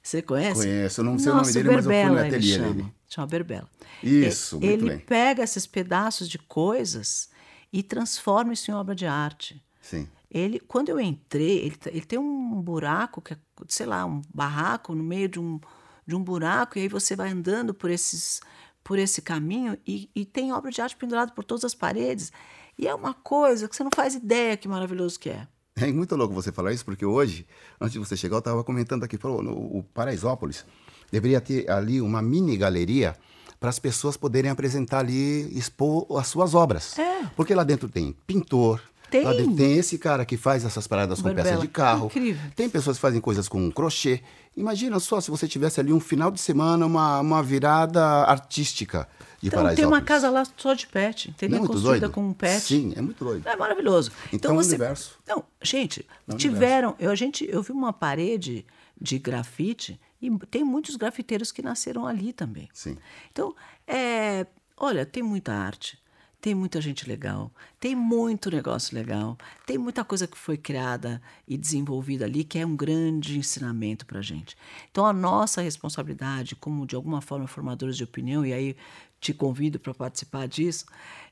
Você 0.03 0.21
conhece? 0.21 0.63
Conheço, 0.63 1.01
eu 1.01 1.05
não 1.05 1.17
sei 1.19 1.31
Nossa, 1.33 1.39
o 1.39 1.43
nome 1.43 1.53
dele, 1.53 1.69
Berbela, 1.69 1.83
mas 1.83 1.87
eu 1.87 2.03
fui 2.03 2.11
no 2.11 2.27
ateliê 2.27 2.51
ele 2.55 2.59
chama. 2.65 2.75
dele. 2.75 2.95
Chama 3.09 3.27
Berbela. 3.29 3.71
Isso, 4.03 4.57
E- 4.57 4.67
muito 4.67 4.73
Ele 4.85 4.89
bem. 4.91 4.99
pega 4.99 5.43
esses 5.45 5.65
pedaços 5.67 6.29
de 6.29 6.39
coisas 6.39 7.31
e 7.73 7.83
transforma 7.83 8.53
isso 8.53 8.69
em 8.71 8.75
obra 8.75 8.95
de 8.97 9.07
arte. 9.07 9.63
Sim. 9.81 10.09
Ele, 10.31 10.61
quando 10.61 10.91
eu 10.91 11.01
entrei, 11.01 11.59
ele, 11.59 11.77
ele 11.87 12.05
tem 12.05 12.19
um 12.19 12.61
buraco 12.61 13.23
que 13.23 13.33
é, 13.33 13.39
sei 13.67 13.87
lá, 13.87 14.05
um 14.05 14.21
barraco 14.33 14.95
no 14.95 15.03
meio 15.03 15.29
de 15.29 15.41
um, 15.41 15.59
de 16.07 16.15
um 16.15 16.23
buraco 16.23 16.79
e 16.79 16.83
aí 16.83 16.89
você 16.89 17.17
vai 17.17 17.31
andando 17.31 17.73
por 17.73 17.91
esses 17.91 18.41
por 18.85 18.99
esse 18.99 19.21
caminho 19.21 19.77
e, 19.87 20.11
e 20.15 20.25
tem 20.25 20.51
obra 20.51 20.71
de 20.71 20.81
arte 20.81 20.97
pendurada 20.97 21.33
por 21.33 21.45
todas 21.45 21.63
as 21.65 21.75
paredes 21.75 22.33
e 22.79 22.89
é 22.89 22.95
uma 22.95 23.13
coisa 23.13 23.69
que 23.69 23.77
você 23.77 23.85
não 23.85 23.91
faz 23.91 24.15
ideia 24.15 24.57
que 24.57 24.67
maravilhoso 24.67 25.19
que 25.21 25.29
é. 25.29 25.47
É 25.77 25.93
muito 25.93 26.17
louco 26.17 26.35
você 26.35 26.51
falar 26.51 26.73
isso, 26.73 26.85
porque 26.85 27.07
hoje, 27.07 27.47
antes 27.81 27.93
de 27.93 27.99
você 27.99 28.17
chegar, 28.17 28.37
eu 28.37 28.41
estava 28.41 28.65
comentando 28.65 29.05
aqui, 29.05 29.17
falou, 29.17 29.43
no, 29.43 29.53
o 29.53 29.83
Paraisópolis 29.95 30.65
deveria 31.11 31.41
ter 31.41 31.71
ali 31.71 32.01
uma 32.01 32.21
mini 32.21 32.57
galeria 32.57 33.17
para 33.61 33.71
as 33.71 33.79
pessoas 33.79 34.17
poderem 34.17 34.51
apresentar 34.51 35.01
ali, 35.01 35.57
expor 35.57 36.07
as 36.19 36.27
suas 36.27 36.55
obras. 36.55 36.99
É. 36.99 37.27
Porque 37.37 37.55
lá 37.55 37.65
dentro 37.65 37.89
tem 37.89 38.13
pintor, 38.27 38.81
Tem. 39.11 39.25
lá 39.25 39.33
tem 39.35 39.79
esse 39.79 39.99
cara 39.99 40.25
que 40.25 40.37
faz 40.37 40.65
essas 40.65 40.87
paradas 40.87 41.21
com 41.23 41.35
peças 41.35 41.61
de 41.61 41.69
carro. 41.69 42.07
Incrível. 42.07 42.51
Tem 42.55 42.69
pessoas 42.69 42.97
que 42.97 43.01
fazem 43.01 43.21
coisas 43.21 43.49
com 43.49 43.71
crochê. 43.71 44.23
Imagina 44.57 44.99
só 44.99 45.21
se 45.21 45.31
você 45.31 45.47
tivesse 45.47 45.81
ali 45.81 45.93
um 45.93 46.01
final 46.01 46.31
de 46.31 46.41
semana, 46.41 46.85
uma, 46.85 47.21
uma 47.21 47.43
virada 47.43 48.03
artística 48.03 49.09
de 49.41 49.49
Então 49.49 49.75
tem 49.75 49.87
uma 49.87 50.03
casa 50.03 50.29
lá 50.29 50.43
só 50.57 50.75
de 50.75 50.87
pet, 50.87 51.31
entendeu? 51.31 51.59
Não 51.59 51.65
é 51.65 51.69
Construída 51.69 52.09
com 52.09 52.29
um 52.29 52.33
pet. 52.33 52.61
Sim, 52.61 52.93
é 52.97 53.01
muito 53.01 53.25
doido. 53.25 53.49
É 53.49 53.57
maravilhoso. 53.57 54.11
Então, 54.33 54.57
você... 54.57 54.71
universo. 54.71 55.17
Não, 55.27 55.45
gente, 55.63 56.05
É 56.29 56.35
tiveram. 56.35 56.97
Eu, 56.99 57.11
a 57.11 57.15
gente, 57.15 57.49
eu 57.49 57.63
vi 57.63 57.71
uma 57.71 57.93
parede 57.93 58.67
de 59.01 59.19
grafite 59.19 59.99
e 60.21 60.29
tem 60.51 60.65
muitos 60.65 60.97
grafiteiros 60.97 61.53
que 61.53 61.63
nasceram 61.63 62.05
ali 62.05 62.33
também. 62.33 62.69
Sim. 62.73 62.99
Então, 63.31 63.55
é, 63.87 64.45
olha, 64.77 65.07
tem 65.07 65.23
muita 65.23 65.53
arte, 65.53 65.99
tem 66.41 66.55
muita 66.55 66.81
gente 66.81 67.09
legal, 67.09 67.51
tem 67.81 67.97
muito 67.97 68.51
negócio 68.51 68.95
legal, 68.95 69.37
tem 69.67 69.77
muita 69.77 70.05
coisa 70.05 70.27
que 70.27 70.39
foi 70.39 70.57
criada 70.57 71.21
e 71.47 71.57
desenvolvida 71.57 72.25
ali 72.25 72.45
que 72.45 72.59
é 72.59 72.67
um 72.67 72.77
grande 72.77 73.39
ensinamento 73.39 74.07
para 74.07 74.23
gente. 74.23 74.57
Então, 74.91 75.05
a 75.05 75.13
nossa 75.13 75.61
responsabilidade, 75.61 76.55
como 76.55 76.87
de 76.87 76.95
alguma 76.95 77.21
forma 77.21 77.47
formadores 77.47 77.97
de 77.97 78.05
opinião, 78.05 78.47
e 78.47 78.53
aí 78.53 78.77
te 79.21 79.35
convido 79.35 79.81
para 79.81 79.93
participar 79.93 80.47
disso, 80.47 80.87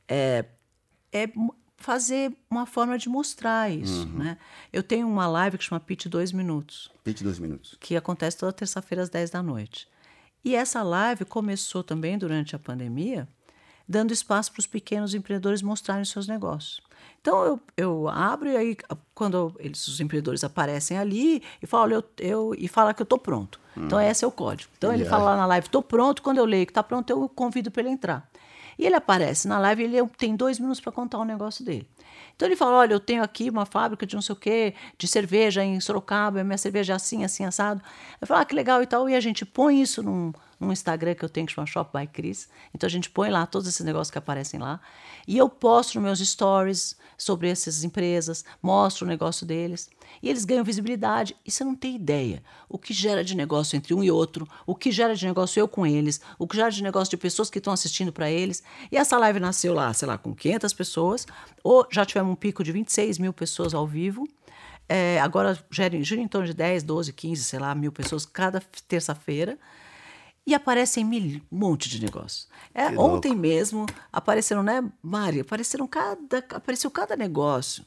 é, 0.08 0.44
é 1.12 1.30
fazer 1.76 2.36
uma 2.50 2.66
forma 2.66 2.98
de 2.98 3.08
mostrar 3.08 3.70
isso. 3.70 4.08
Né? 4.08 4.38
Eu 4.72 4.82
tenho 4.82 5.06
uma 5.06 5.28
live 5.28 5.58
que 5.58 5.64
chama 5.64 5.78
Pitch 5.78 6.06
Dois 6.06 6.32
Minutos 6.32 6.90
Pite 7.04 7.22
dois 7.22 7.38
minutos. 7.38 7.76
que 7.78 7.96
acontece 7.96 8.38
toda 8.38 8.52
terça-feira 8.52 9.02
às 9.02 9.08
10 9.08 9.30
da 9.30 9.42
noite. 9.42 9.88
E 10.44 10.54
essa 10.54 10.82
live 10.82 11.24
começou 11.24 11.82
também 11.82 12.16
durante 12.18 12.56
a 12.56 12.58
pandemia, 12.58 13.28
dando 13.88 14.12
espaço 14.12 14.52
para 14.52 14.60
os 14.60 14.66
pequenos 14.66 15.14
empreendedores 15.14 15.62
mostrarem 15.62 16.04
seus 16.04 16.26
negócios. 16.26 16.80
Então 17.20 17.44
eu, 17.44 17.60
eu 17.76 18.08
abro 18.08 18.48
e 18.48 18.56
aí 18.56 18.76
quando 19.14 19.54
eles, 19.58 19.86
os 19.88 20.00
empreendedores 20.00 20.44
aparecem 20.44 20.96
ali 20.96 21.42
e 21.62 21.66
olha, 21.72 21.94
eu, 21.96 22.04
eu 22.18 22.54
e 22.56 22.68
fala 22.68 22.94
que 22.94 23.02
eu 23.02 23.04
estou 23.04 23.18
pronto. 23.18 23.60
Então 23.76 24.00
esse 24.00 24.24
é 24.24 24.28
o 24.28 24.30
código. 24.32 24.70
Então 24.78 24.92
ele 24.92 25.02
Yeah. 25.02 25.16
fala 25.18 25.30
lá 25.32 25.36
na 25.36 25.46
live, 25.46 25.66
estou 25.66 25.82
pronto. 25.82 26.22
Quando 26.22 26.38
eu 26.38 26.44
leio 26.44 26.64
que 26.64 26.70
está 26.70 26.82
pronto, 26.82 27.10
eu 27.10 27.28
convido 27.28 27.70
para 27.70 27.82
ele 27.82 27.90
entrar. 27.90 28.28
E 28.78 28.84
ele 28.86 28.94
aparece 28.94 29.48
na 29.48 29.58
live, 29.58 29.84
ele 29.84 30.06
tem 30.18 30.36
dois 30.36 30.58
minutos 30.58 30.80
para 30.80 30.92
contar 30.92 31.18
o 31.18 31.24
negócio 31.24 31.64
dele. 31.64 31.88
Então 32.34 32.46
ele 32.46 32.56
fala: 32.56 32.76
olha, 32.76 32.92
eu 32.92 33.00
tenho 33.00 33.22
aqui 33.22 33.48
uma 33.50 33.64
fábrica 33.66 34.06
de 34.06 34.14
não 34.14 34.22
sei 34.22 34.32
o 34.34 34.36
quê, 34.36 34.74
de 34.98 35.08
cerveja 35.08 35.64
em 35.64 35.80
Sorocaba, 35.80 36.44
minha 36.44 36.58
cerveja 36.58 36.92
é 36.92 36.96
assim, 36.96 37.24
assim, 37.24 37.44
assado. 37.44 37.82
Eu 38.20 38.26
falo, 38.26 38.40
ah, 38.40 38.44
que 38.44 38.54
legal 38.54 38.82
e 38.82 38.86
tal. 38.86 39.08
E 39.08 39.14
a 39.16 39.20
gente 39.20 39.44
põe 39.46 39.80
isso 39.80 40.02
num, 40.02 40.32
num 40.58 40.72
Instagram 40.72 41.14
que 41.14 41.24
eu 41.24 41.28
tenho 41.28 41.46
que 41.46 41.52
chama 41.52 41.66
Shop 41.66 41.96
by 41.96 42.06
Cris. 42.06 42.48
Então 42.74 42.86
a 42.86 42.90
gente 42.90 43.10
põe 43.10 43.30
lá 43.30 43.46
todos 43.46 43.68
esses 43.68 43.84
negócios 43.84 44.10
que 44.10 44.18
aparecem 44.18 44.58
lá. 44.58 44.80
E 45.26 45.36
eu 45.36 45.48
posto 45.48 46.00
meus 46.00 46.18
stories 46.20 46.96
sobre 47.16 47.48
essas 47.48 47.84
empresas, 47.84 48.44
mostro 48.62 49.04
o 49.04 49.08
negócio 49.08 49.46
deles. 49.46 49.90
E 50.22 50.28
eles 50.28 50.44
ganham 50.44 50.64
visibilidade. 50.64 51.36
E 51.44 51.50
você 51.50 51.64
não 51.64 51.74
tem 51.74 51.96
ideia 51.96 52.42
o 52.68 52.78
que 52.78 52.94
gera 52.94 53.22
de 53.22 53.36
negócio 53.36 53.76
entre 53.76 53.92
um 53.92 54.02
e 54.02 54.10
outro, 54.10 54.48
o 54.66 54.74
que 54.74 54.90
gera 54.90 55.14
de 55.14 55.26
negócio 55.26 55.60
eu 55.60 55.68
com 55.68 55.86
eles, 55.86 56.20
o 56.38 56.46
que 56.46 56.56
gera 56.56 56.70
de 56.70 56.82
negócio 56.82 57.10
de 57.10 57.16
pessoas 57.16 57.50
que 57.50 57.58
estão 57.58 57.72
assistindo 57.72 58.12
para 58.12 58.30
eles. 58.30 58.62
E 58.90 58.96
essa 58.96 59.18
live 59.18 59.40
nasceu 59.40 59.74
lá, 59.74 59.92
sei 59.92 60.08
lá, 60.08 60.16
com 60.16 60.34
500 60.34 60.72
pessoas. 60.72 61.26
Ou 61.62 61.86
já 61.90 62.04
tivemos 62.04 62.32
um 62.32 62.36
pico 62.36 62.64
de 62.64 62.72
26 62.72 63.18
mil 63.18 63.32
pessoas 63.32 63.74
ao 63.74 63.86
vivo. 63.86 64.26
É, 64.88 65.20
agora 65.20 65.58
gira, 65.70 66.02
gira 66.02 66.20
em 66.20 66.28
torno 66.28 66.46
de 66.46 66.54
10, 66.54 66.84
12, 66.84 67.12
15, 67.12 67.44
sei 67.44 67.58
lá, 67.58 67.74
mil 67.74 67.90
pessoas 67.90 68.24
cada 68.24 68.62
terça-feira. 68.86 69.58
E 70.46 70.54
aparecem 70.54 71.04
mil, 71.04 71.42
um 71.50 71.58
monte 71.58 71.88
de 71.88 72.00
negócios. 72.00 72.48
É, 72.72 72.90
Que 72.90 72.96
ontem 72.98 73.34
mesmo 73.34 73.84
apareceram, 74.12 74.62
né, 74.62 74.84
Mari? 75.02 75.40
Apareceram 75.40 75.86
cada, 75.86 76.38
apareceu 76.38 76.90
cada 76.90 77.16
negócio 77.16 77.84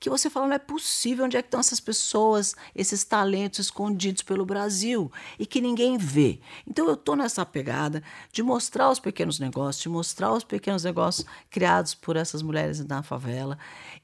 que 0.00 0.08
você 0.08 0.30
fala, 0.30 0.46
não 0.46 0.54
é 0.54 0.58
possível, 0.58 1.26
onde 1.26 1.36
é 1.36 1.42
que 1.42 1.48
estão 1.48 1.60
essas 1.60 1.78
pessoas, 1.78 2.56
esses 2.74 3.04
talentos 3.04 3.66
escondidos 3.66 4.22
pelo 4.22 4.46
Brasil 4.46 5.12
e 5.38 5.44
que 5.44 5.60
ninguém 5.60 5.98
vê. 5.98 6.40
Então 6.66 6.86
eu 6.86 6.94
estou 6.94 7.14
nessa 7.14 7.44
pegada 7.44 8.02
de 8.32 8.42
mostrar 8.42 8.90
os 8.90 8.98
pequenos 8.98 9.38
negócios, 9.38 9.82
de 9.82 9.90
mostrar 9.90 10.32
os 10.32 10.42
pequenos 10.42 10.84
negócios 10.84 11.26
criados 11.50 11.94
por 11.94 12.16
essas 12.16 12.40
mulheres 12.40 12.82
na 12.86 13.02
favela 13.02 13.58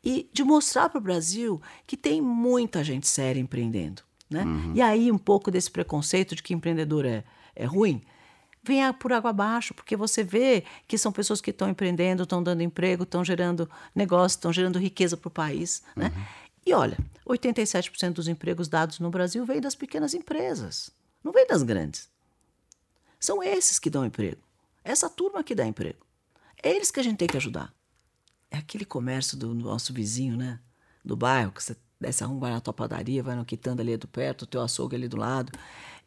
e 0.04 0.28
de 0.34 0.44
mostrar 0.44 0.90
para 0.90 0.98
o 0.98 1.00
Brasil 1.00 1.62
que 1.86 1.96
tem 1.96 2.20
muita 2.20 2.84
gente 2.84 3.08
séria 3.08 3.40
empreendendo. 3.40 4.02
Né? 4.28 4.44
E 4.74 4.82
aí 4.82 5.10
um 5.10 5.16
pouco 5.18 5.50
desse 5.50 5.70
preconceito 5.70 6.34
de 6.34 6.42
que 6.42 6.52
empreendedor 6.52 7.06
é, 7.06 7.24
é 7.56 7.64
ruim, 7.64 8.02
venha 8.62 8.92
por 8.92 9.12
água 9.12 9.30
abaixo, 9.30 9.72
porque 9.72 9.96
você 9.96 10.22
vê 10.22 10.64
que 10.86 10.98
são 10.98 11.12
pessoas 11.12 11.40
que 11.40 11.50
estão 11.50 11.68
empreendendo, 11.68 12.24
estão 12.24 12.42
dando 12.42 12.62
emprego, 12.62 13.04
estão 13.04 13.24
gerando 13.24 13.70
negócio, 13.94 14.36
estão 14.36 14.52
gerando 14.52 14.78
riqueza 14.78 15.16
para 15.16 15.28
o 15.28 15.30
país. 15.30 15.82
Né? 15.94 16.12
E 16.66 16.72
olha, 16.72 16.98
87% 17.26 18.12
dos 18.12 18.28
empregos 18.28 18.68
dados 18.68 18.98
no 18.98 19.10
Brasil 19.10 19.44
vêm 19.44 19.60
das 19.60 19.74
pequenas 19.74 20.14
empresas, 20.14 20.90
não 21.22 21.32
vem 21.32 21.46
das 21.46 21.62
grandes. 21.62 22.08
São 23.18 23.42
esses 23.42 23.78
que 23.78 23.88
dão 23.88 24.04
emprego. 24.04 24.42
Essa 24.84 25.08
turma 25.08 25.42
que 25.42 25.54
dá 25.54 25.64
emprego. 25.66 26.04
É 26.62 26.70
eles 26.70 26.90
que 26.90 27.00
a 27.00 27.02
gente 27.02 27.18
tem 27.18 27.28
que 27.28 27.36
ajudar. 27.36 27.72
É 28.50 28.58
aquele 28.58 28.84
comércio 28.84 29.36
do 29.36 29.54
nosso 29.54 29.92
vizinho, 29.92 30.36
né? 30.36 30.60
Do 31.04 31.16
bairro, 31.16 31.52
que 31.52 31.62
você 31.62 31.76
desce 32.00 32.22
a 32.22 32.26
rua, 32.26 32.40
vai 32.40 32.50
na 32.50 32.60
tua 32.60 32.72
padaria, 32.72 33.22
vai 33.22 33.34
no 33.34 33.44
quitanda 33.44 33.82
ali 33.82 33.96
do 33.96 34.06
perto, 34.06 34.42
o 34.42 34.46
teu 34.46 34.60
açougue 34.60 34.96
ali 34.96 35.08
do 35.08 35.16
lado. 35.16 35.50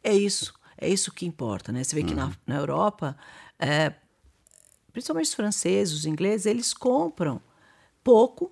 É 0.02 0.14
isso. 0.14 0.54
É 0.80 0.88
isso 0.88 1.12
que 1.12 1.26
importa, 1.26 1.70
né? 1.70 1.84
Você 1.84 1.94
vê 1.94 2.02
que 2.02 2.14
na, 2.14 2.32
na 2.46 2.56
Europa, 2.56 3.14
é, 3.58 3.92
principalmente 4.92 5.26
os 5.26 5.34
franceses, 5.34 5.94
os 5.94 6.06
ingleses, 6.06 6.46
eles 6.46 6.72
compram 6.72 7.40
pouco, 8.02 8.50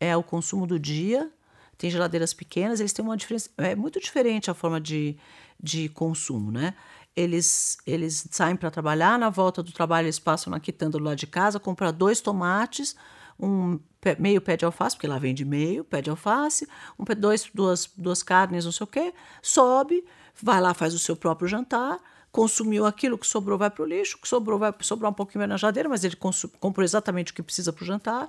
é 0.00 0.16
o 0.16 0.24
consumo 0.24 0.66
do 0.66 0.78
dia, 0.78 1.30
tem 1.78 1.88
geladeiras 1.88 2.34
pequenas, 2.34 2.80
eles 2.80 2.92
têm 2.92 3.04
uma 3.04 3.16
diferença. 3.16 3.48
É 3.56 3.76
muito 3.76 4.00
diferente 4.00 4.50
a 4.50 4.54
forma 4.54 4.80
de, 4.80 5.16
de 5.62 5.88
consumo, 5.88 6.50
né? 6.50 6.74
Eles, 7.14 7.78
eles 7.86 8.26
saem 8.30 8.56
para 8.56 8.70
trabalhar, 8.70 9.18
na 9.18 9.30
volta 9.30 9.62
do 9.62 9.72
trabalho 9.72 10.06
eles 10.06 10.18
passam 10.18 10.50
na 10.50 10.58
quitanda 10.58 10.98
do 10.98 11.04
lado 11.04 11.16
de 11.16 11.26
casa, 11.26 11.60
compram 11.60 11.92
dois 11.92 12.20
tomates, 12.20 12.96
um 13.38 13.78
meio 14.18 14.40
pé 14.40 14.56
de 14.56 14.64
alface, 14.64 14.96
porque 14.96 15.06
lá 15.06 15.18
vende 15.18 15.44
meio 15.44 15.84
pé 15.84 16.02
de 16.02 16.10
alface, 16.10 16.68
um 16.98 17.04
dois, 17.18 17.50
duas, 17.52 17.88
duas 17.96 18.22
carnes, 18.22 18.64
não 18.64 18.72
sei 18.72 18.84
o 18.84 18.86
quê, 18.86 19.14
sobe, 19.42 20.04
vai 20.42 20.60
lá, 20.60 20.74
faz 20.74 20.94
o 20.94 20.98
seu 20.98 21.16
próprio 21.16 21.48
jantar, 21.48 22.00
consumiu 22.32 22.86
aquilo 22.86 23.18
que 23.18 23.26
sobrou, 23.26 23.58
vai 23.58 23.70
para 23.70 23.82
o 23.82 23.86
lixo, 23.86 24.18
que 24.18 24.28
sobrou 24.28 24.58
vai 24.58 24.72
sobrar 24.80 25.10
um 25.10 25.14
pouquinho 25.14 25.46
na 25.46 25.56
geladeira, 25.56 25.88
mas 25.88 26.04
ele 26.04 26.16
comprou 26.16 26.84
exatamente 26.84 27.32
o 27.32 27.34
que 27.34 27.42
precisa 27.42 27.72
para 27.72 27.82
o 27.82 27.86
jantar. 27.86 28.28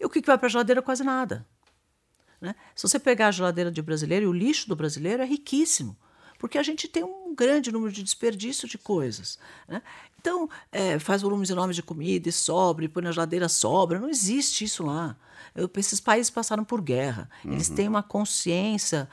E 0.00 0.04
o 0.06 0.08
que 0.08 0.20
que 0.20 0.26
vai 0.26 0.38
para 0.38 0.46
a 0.46 0.50
geladeira? 0.50 0.80
Quase 0.80 1.02
nada. 1.04 1.46
Né? 2.40 2.54
Se 2.74 2.86
você 2.88 2.98
pegar 2.98 3.28
a 3.28 3.30
geladeira 3.30 3.70
de 3.70 3.82
brasileiro, 3.82 4.26
e 4.26 4.28
o 4.28 4.32
lixo 4.32 4.68
do 4.68 4.76
brasileiro 4.76 5.22
é 5.22 5.26
riquíssimo. 5.26 5.96
porque 6.38 6.56
a 6.56 6.62
gente 6.62 6.86
tem 6.86 7.02
um 7.02 7.34
grande 7.34 7.72
número 7.72 7.92
de 7.92 8.00
desperdício 8.00 8.68
de 8.68 8.78
coisas. 8.78 9.38
Né? 9.66 9.82
Então, 10.20 10.48
é, 10.70 10.96
faz 10.98 11.20
volumes 11.20 11.50
enormes 11.50 11.74
de 11.74 11.82
comida 11.82 12.28
e 12.28 12.32
sobra, 12.32 12.88
põe 12.88 13.02
na 13.02 13.10
geladeira 13.10 13.48
sobra. 13.48 13.98
Não 13.98 14.08
existe 14.08 14.64
isso 14.64 14.84
lá. 14.84 15.16
Eu, 15.54 15.68
esses 15.76 15.98
países 15.98 16.30
passaram 16.30 16.64
por 16.64 16.80
guerra. 16.80 17.28
Uhum. 17.44 17.54
Eles 17.54 17.68
têm 17.68 17.88
uma 17.88 18.04
consciência 18.04 19.08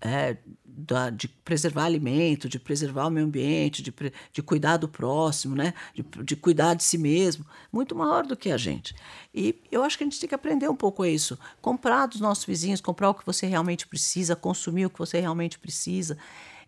é, 0.00 0.36
da, 0.76 1.08
de 1.08 1.26
preservar 1.26 1.84
alimento, 1.84 2.48
de 2.48 2.58
preservar 2.58 3.06
o 3.06 3.10
meio 3.10 3.26
ambiente, 3.26 3.82
de, 3.82 3.94
de 4.32 4.42
cuidar 4.42 4.76
do 4.76 4.88
próximo, 4.88 5.56
né? 5.56 5.72
De, 5.94 6.04
de, 6.22 6.36
cuidar 6.36 6.74
de 6.74 6.84
si 6.84 6.98
mesmo, 6.98 7.46
muito 7.72 7.94
maior 7.94 8.26
do 8.26 8.36
que 8.36 8.50
a 8.50 8.58
gente. 8.58 8.94
E 9.34 9.58
eu 9.72 9.82
acho 9.82 9.96
que 9.96 10.04
a 10.04 10.06
gente 10.06 10.20
tem 10.20 10.28
que 10.28 10.34
aprender 10.34 10.68
um 10.68 10.76
pouco 10.76 11.04
isso. 11.04 11.38
Comprar 11.62 12.06
dos 12.06 12.20
nossos 12.20 12.44
vizinhos, 12.44 12.80
comprar 12.80 13.08
o 13.08 13.14
que 13.14 13.24
você 13.24 13.46
realmente 13.46 13.86
precisa, 13.86 14.36
consumir 14.36 14.86
o 14.86 14.90
que 14.90 14.98
você 14.98 15.18
realmente 15.18 15.58
precisa 15.58 16.18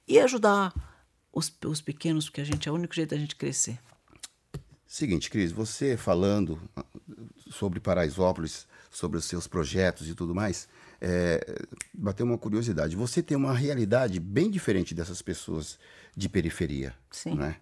e 0.06 0.18
ajudar 0.18 0.72
os, 1.30 1.52
os 1.66 1.82
pequenos, 1.82 2.24
porque 2.24 2.40
a 2.40 2.44
gente 2.44 2.66
é 2.66 2.72
o 2.72 2.74
único 2.74 2.94
jeito 2.94 3.10
da 3.10 3.18
gente 3.18 3.36
crescer. 3.36 3.78
Seguinte, 4.86 5.28
Cris, 5.28 5.52
você 5.52 5.98
falando 5.98 6.58
sobre 7.50 7.78
Paraisópolis, 7.78 8.66
sobre 8.90 9.18
os 9.18 9.26
seus 9.26 9.46
projetos 9.46 10.08
e 10.08 10.14
tudo 10.14 10.34
mais, 10.34 10.66
é, 11.00 11.64
bateu 11.94 12.26
uma 12.26 12.38
curiosidade. 12.38 12.96
Você 12.96 13.22
tem 13.22 13.36
uma 13.36 13.54
realidade 13.54 14.18
bem 14.18 14.50
diferente 14.50 14.94
dessas 14.94 15.22
pessoas 15.22 15.78
de 16.16 16.28
periferia. 16.28 16.94
Sim. 17.10 17.34
Né? 17.34 17.56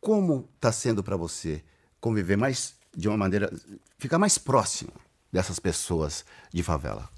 Como 0.00 0.48
está 0.56 0.72
sendo 0.72 1.02
para 1.02 1.16
você 1.16 1.62
conviver 2.00 2.36
mais 2.36 2.74
de 2.94 3.08
uma 3.08 3.16
maneira. 3.16 3.50
ficar 3.98 4.18
mais 4.18 4.36
próximo 4.36 4.92
dessas 5.30 5.58
pessoas 5.58 6.24
de 6.52 6.62
favela? 6.62 7.08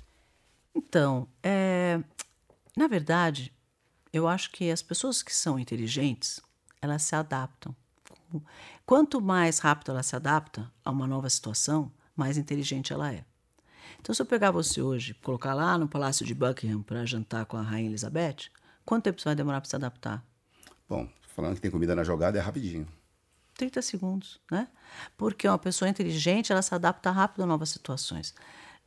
Então, 0.75 1.29
é, 1.43 2.01
na 2.77 2.87
verdade, 2.87 3.53
eu 4.13 4.29
acho 4.29 4.51
que 4.51 4.71
as 4.71 4.83
pessoas 4.83 5.23
que 5.23 5.35
são 5.35 5.59
inteligentes, 5.59 6.41
elas 6.81 7.03
se 7.03 7.17
adaptam. 7.17 7.75
Quanto 8.85 9.21
mais 9.21 9.59
rápido 9.59 9.93
ela 9.93 10.03
se 10.03 10.15
adapta 10.15 10.71
a 10.85 10.91
uma 10.91 11.07
nova 11.07 11.31
situação, 11.31 11.91
mais 12.17 12.37
inteligente 12.37 12.93
ela 12.93 13.13
é. 13.13 13.25
Então, 14.05 14.15
se 14.15 14.21
eu 14.21 14.27
pegar 14.27 14.51
você 14.51 14.83
hoje, 14.83 15.15
colocar 15.15 15.55
lá 15.55 15.79
no 15.79 15.89
Palácio 15.89 16.27
de 16.27 16.35
Buckingham 16.35 16.83
para 16.83 17.07
jantar 17.07 17.47
com 17.47 17.57
a 17.57 17.63
Rainha 17.63 17.89
Elizabeth, 17.89 18.51
quanto 18.85 19.05
tempo 19.05 19.19
você 19.19 19.31
vai 19.31 19.35
demorar 19.35 19.63
para 19.63 19.71
se 19.71 19.77
adaptar? 19.77 20.23
Bom, 20.87 21.09
falando 21.35 21.55
que 21.55 21.63
tem 21.63 21.71
comida 21.71 21.95
na 21.95 22.05
jogada, 22.05 22.37
é 22.37 22.41
rapidinho. 22.43 22.87
30 23.55 23.81
segundos, 23.81 24.39
né? 24.51 24.69
Porque 25.17 25.49
uma 25.49 25.57
pessoa 25.57 25.89
inteligente, 25.89 26.53
ela 26.53 26.61
se 26.61 26.75
adapta 26.75 27.11
rápido 27.11 27.45
a 27.45 27.47
novas 27.47 27.71
situações. 27.71 28.35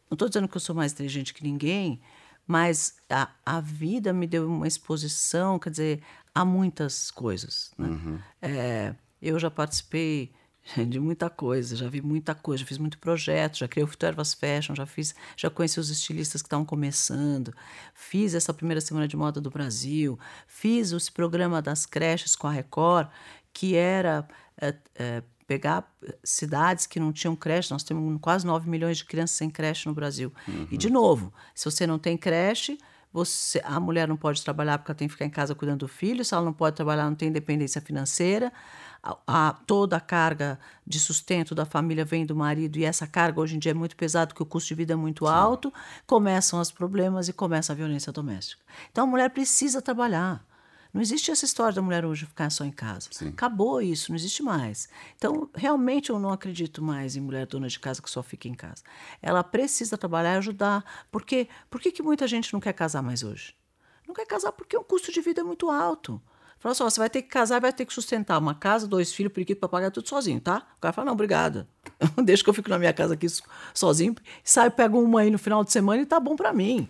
Não 0.07 0.13
estou 0.13 0.29
dizendo 0.29 0.47
que 0.47 0.55
eu 0.55 0.61
sou 0.61 0.75
mais 0.75 0.93
inteligente 0.93 1.33
que 1.33 1.41
ninguém, 1.41 1.99
mas 2.45 2.97
a, 3.09 3.31
a 3.43 3.59
vida 3.59 4.13
me 4.13 4.27
deu 4.27 4.47
uma 4.47 4.67
exposição, 4.67 5.57
quer 5.57 5.71
dizer, 5.71 6.03
a 6.31 6.45
muitas 6.45 7.09
coisas. 7.09 7.71
Né? 7.75 7.87
Uhum. 7.87 8.19
É, 8.39 8.95
eu 9.19 9.39
já 9.39 9.49
participei 9.49 10.31
de 10.87 10.99
muita 10.99 11.29
coisa, 11.29 11.75
já 11.75 11.87
vi 11.87 12.01
muita 12.01 12.35
coisa, 12.35 12.61
já 12.61 12.67
fiz 12.67 12.77
muito 12.77 12.97
projeto, 12.97 13.57
já 13.57 13.67
criei 13.67 13.83
o 13.83 13.87
Futurvas 13.87 14.33
Fashion, 14.33 14.75
já 14.75 14.85
fiz, 14.85 15.15
já 15.35 15.49
conheci 15.49 15.79
os 15.79 15.89
estilistas 15.89 16.41
que 16.41 16.47
estavam 16.47 16.65
começando, 16.65 17.53
fiz 17.93 18.33
essa 18.33 18.53
primeira 18.53 18.81
semana 18.81 19.07
de 19.07 19.15
moda 19.15 19.39
do 19.39 19.49
Brasil, 19.49 20.19
fiz 20.47 20.91
esse 20.91 21.11
programa 21.11 21.61
das 21.61 21.85
creches 21.85 22.35
com 22.35 22.47
a 22.47 22.51
Record, 22.51 23.07
que 23.53 23.75
era 23.75 24.27
é, 24.59 24.75
é, 24.95 25.23
pegar 25.47 25.89
cidades 26.23 26.85
que 26.85 26.99
não 26.99 27.13
tinham 27.13 27.35
creche, 27.35 27.71
nós 27.71 27.83
temos 27.83 28.19
quase 28.21 28.45
9 28.45 28.69
milhões 28.69 28.97
de 28.97 29.05
crianças 29.05 29.37
sem 29.37 29.49
creche 29.49 29.87
no 29.87 29.95
Brasil. 29.95 30.33
Uhum. 30.47 30.67
E, 30.69 30.77
de 30.77 30.89
novo, 30.89 31.33
se 31.55 31.65
você 31.65 31.87
não 31.87 31.97
tem 31.97 32.17
creche, 32.17 32.77
você, 33.11 33.61
a 33.63 33.79
mulher 33.79 34.07
não 34.07 34.17
pode 34.17 34.43
trabalhar 34.43 34.77
porque 34.77 34.91
ela 34.91 34.97
tem 34.97 35.07
que 35.07 35.13
ficar 35.13 35.25
em 35.25 35.29
casa 35.29 35.55
cuidando 35.55 35.79
do 35.79 35.87
filho, 35.87 36.23
se 36.23 36.33
ela 36.33 36.43
não 36.43 36.53
pode 36.53 36.75
trabalhar, 36.75 37.05
não 37.05 37.15
tem 37.15 37.29
independência 37.29 37.81
financeira, 37.81 38.51
a, 39.01 39.17
a, 39.27 39.53
toda 39.53 39.97
a 39.97 39.99
carga 39.99 40.59
de 40.85 40.99
sustento 40.99 41.53
da 41.53 41.65
família 41.65 42.05
vem 42.05 42.25
do 42.25 42.35
marido 42.35 42.77
e 42.77 42.85
essa 42.85 43.07
carga 43.07 43.39
hoje 43.39 43.55
em 43.55 43.59
dia 43.59 43.71
é 43.71 43.75
muito 43.75 43.95
pesada 43.95 44.27
porque 44.27 44.43
o 44.43 44.45
custo 44.45 44.69
de 44.69 44.75
vida 44.75 44.93
é 44.93 44.95
muito 44.95 45.25
Sim. 45.25 45.31
alto, 45.31 45.73
começam 46.05 46.59
os 46.59 46.71
problemas 46.71 47.27
e 47.27 47.33
começa 47.33 47.73
a 47.73 47.75
violência 47.75 48.11
doméstica. 48.11 48.61
Então 48.91 49.03
a 49.03 49.07
mulher 49.07 49.29
precisa 49.29 49.81
trabalhar. 49.81 50.45
Não 50.93 51.01
existe 51.01 51.29
essa 51.29 51.45
história 51.45 51.73
da 51.73 51.81
mulher 51.81 52.05
hoje 52.05 52.25
ficar 52.25 52.49
só 52.49 52.63
em 52.63 52.71
casa. 52.71 53.09
Sim. 53.11 53.29
Acabou 53.29 53.81
isso, 53.81 54.11
não 54.11 54.15
existe 54.15 54.41
mais. 54.41 54.89
Então, 55.15 55.49
realmente 55.53 56.09
eu 56.09 56.17
não 56.17 56.31
acredito 56.31 56.81
mais 56.81 57.15
em 57.15 57.21
mulher 57.21 57.45
dona 57.45 57.67
de 57.67 57.79
casa 57.79 58.01
que 58.01 58.09
só 58.09 58.23
fica 58.23 58.47
em 58.47 58.55
casa. 58.55 58.83
Ela 59.21 59.43
precisa 59.43 59.97
trabalhar 59.97 60.35
e 60.35 60.37
ajudar. 60.37 60.83
Por 61.11 61.23
quê? 61.23 61.47
Por 61.69 61.79
que, 61.79 61.91
que 61.91 62.01
muita 62.01 62.25
gente 62.27 62.51
não 62.53 62.59
quer 62.59 62.73
casar 62.73 63.03
mais 63.03 63.21
hoje? 63.21 63.53
Não 64.07 64.15
quer 64.15 64.25
casar 64.25 64.51
porque 64.53 64.77
o 64.77 64.83
custo 64.83 65.11
de 65.11 65.21
vida 65.21 65.41
é 65.41 65.43
muito 65.43 65.69
alto. 65.69 66.21
Fala 66.59 66.71
assim, 66.71 66.83
ó, 66.83 66.89
você 66.89 66.99
vai 66.99 67.09
ter 67.09 67.21
que 67.21 67.27
casar 67.27 67.61
vai 67.61 67.71
ter 67.71 67.85
que 67.85 67.93
sustentar 67.93 68.37
uma 68.39 68.55
casa, 68.55 68.87
dois 68.87 69.13
filhos, 69.13 69.31
periquito, 69.31 69.59
para 69.59 69.69
pagar 69.69 69.91
tudo 69.91 70.07
sozinho, 70.09 70.39
tá? 70.39 70.67
O 70.77 70.81
cara 70.81 70.93
fala, 70.93 71.05
não, 71.05 71.13
obrigada. 71.13 71.67
Deixa 72.23 72.43
que 72.43 72.49
eu 72.49 72.53
fico 72.53 72.69
na 72.69 72.79
minha 72.79 72.93
casa 72.93 73.13
aqui 73.13 73.27
sozinho, 73.73 74.15
saio, 74.43 74.71
pego 74.71 74.99
uma 74.99 75.21
aí 75.21 75.29
no 75.29 75.37
final 75.37 75.63
de 75.63 75.71
semana 75.71 76.01
e 76.01 76.05
tá 76.05 76.19
bom 76.19 76.35
para 76.35 76.51
mim. 76.53 76.89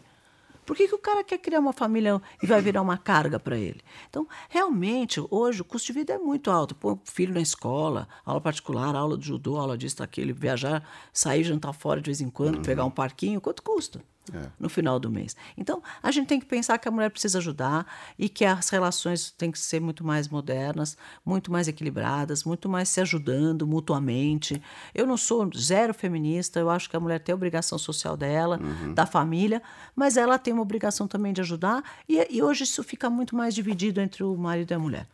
Por 0.67 0.75
que, 0.75 0.85
que 0.85 0.95
o 0.95 0.99
cara 0.99 1.23
quer 1.23 1.37
criar 1.37 1.61
uma 1.61 1.71
família 1.71 2.21
e 2.43 2.45
vai 2.45 2.61
virar 2.61 2.81
uma 2.81 2.97
carga 2.97 3.39
para 3.39 3.57
ele? 3.57 3.79
Então, 4.09 4.27
realmente, 4.49 5.23
hoje 5.31 5.61
o 5.61 5.63
custo 5.63 5.87
de 5.87 5.93
vida 5.93 6.13
é 6.13 6.17
muito 6.17 6.51
alto. 6.51 6.75
Pôr 6.75 6.99
filho 7.05 7.33
na 7.33 7.39
escola, 7.39 8.05
aula 8.25 8.41
particular, 8.41 8.93
aula 8.93 9.17
de 9.17 9.27
judô, 9.27 9.55
aula 9.55 9.77
disso, 9.77 9.99
daquele, 9.99 10.33
viajar, 10.33 10.83
sair, 11.13 11.45
jantar 11.45 11.71
fora 11.71 12.01
de 12.01 12.07
vez 12.07 12.19
em 12.19 12.29
quando, 12.29 12.57
uhum. 12.57 12.63
pegar 12.63 12.83
um 12.83 12.91
parquinho, 12.91 13.39
quanto 13.39 13.63
custa? 13.63 14.03
É. 14.33 14.49
no 14.59 14.67
final 14.67 14.99
do 14.99 15.09
mês. 15.09 15.35
Então, 15.57 15.81
a 16.03 16.11
gente 16.11 16.27
tem 16.27 16.39
que 16.39 16.45
pensar 16.45 16.77
que 16.77 16.87
a 16.87 16.91
mulher 16.91 17.09
precisa 17.09 17.37
ajudar 17.37 17.85
e 18.19 18.27
que 18.27 18.43
as 18.43 18.69
relações 18.69 19.31
têm 19.31 19.51
que 19.51 19.59
ser 19.59 19.79
muito 19.79 20.05
mais 20.05 20.27
modernas, 20.27 20.97
muito 21.25 21.51
mais 21.51 21.67
equilibradas, 21.67 22.43
muito 22.43 22.67
mais 22.67 22.89
se 22.89 22.99
ajudando 22.99 23.65
mutuamente. 23.65 24.61
Eu 24.93 25.05
não 25.05 25.15
sou 25.15 25.49
zero 25.55 25.93
feminista, 25.93 26.59
eu 26.59 26.69
acho 26.69 26.89
que 26.89 26.97
a 26.97 26.99
mulher 26.99 27.19
tem 27.19 27.31
a 27.31 27.35
obrigação 27.35 27.77
social 27.77 28.17
dela, 28.17 28.59
uhum. 28.61 28.93
da 28.93 29.05
família, 29.05 29.61
mas 29.95 30.17
ela 30.17 30.37
tem 30.37 30.53
uma 30.53 30.61
obrigação 30.61 31.07
também 31.07 31.31
de 31.31 31.41
ajudar 31.41 31.83
e, 32.07 32.25
e 32.29 32.41
hoje 32.41 32.63
isso 32.63 32.83
fica 32.83 33.09
muito 33.09 33.35
mais 33.35 33.55
dividido 33.55 34.01
entre 34.01 34.23
o 34.23 34.35
marido 34.35 34.71
e 34.71 34.73
a 34.73 34.79
mulher. 34.79 35.07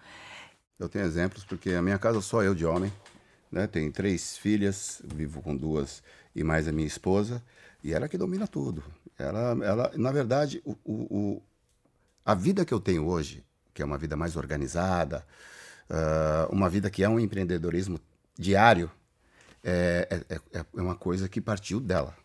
Eu 0.79 0.89
tenho 0.89 1.05
exemplos, 1.05 1.43
porque 1.43 1.71
a 1.71 1.81
minha 1.81 1.99
casa 1.99 2.19
só 2.19 2.43
eu 2.43 2.55
de 2.55 2.65
homem, 2.65 2.91
né? 3.51 3.67
Tenho 3.67 3.91
três 3.91 4.35
filhas, 4.37 5.01
vivo 5.05 5.41
com 5.41 5.55
duas 5.55 6.01
e 6.35 6.43
mais 6.43 6.67
a 6.67 6.71
minha 6.71 6.87
esposa, 6.87 7.43
e 7.83 7.93
ela 7.93 8.07
que 8.07 8.17
domina 8.17 8.47
tudo. 8.47 8.83
Ela, 9.17 9.65
ela 9.65 9.91
na 9.95 10.11
verdade, 10.11 10.61
o, 10.65 10.75
o, 10.85 11.41
a 12.25 12.33
vida 12.33 12.65
que 12.65 12.73
eu 12.73 12.79
tenho 12.79 13.05
hoje, 13.05 13.43
que 13.73 13.81
é 13.81 13.85
uma 13.85 13.97
vida 13.97 14.15
mais 14.15 14.35
organizada, 14.35 15.25
uh, 15.89 16.53
uma 16.53 16.69
vida 16.69 16.89
que 16.89 17.03
é 17.03 17.09
um 17.09 17.19
empreendedorismo 17.19 17.99
diário, 18.37 18.89
é, 19.63 20.25
é, 20.29 20.35
é, 20.35 20.59
é 20.59 20.81
uma 20.81 20.95
coisa 20.95 21.29
que 21.29 21.39
partiu 21.39 21.79
dela. 21.79 22.15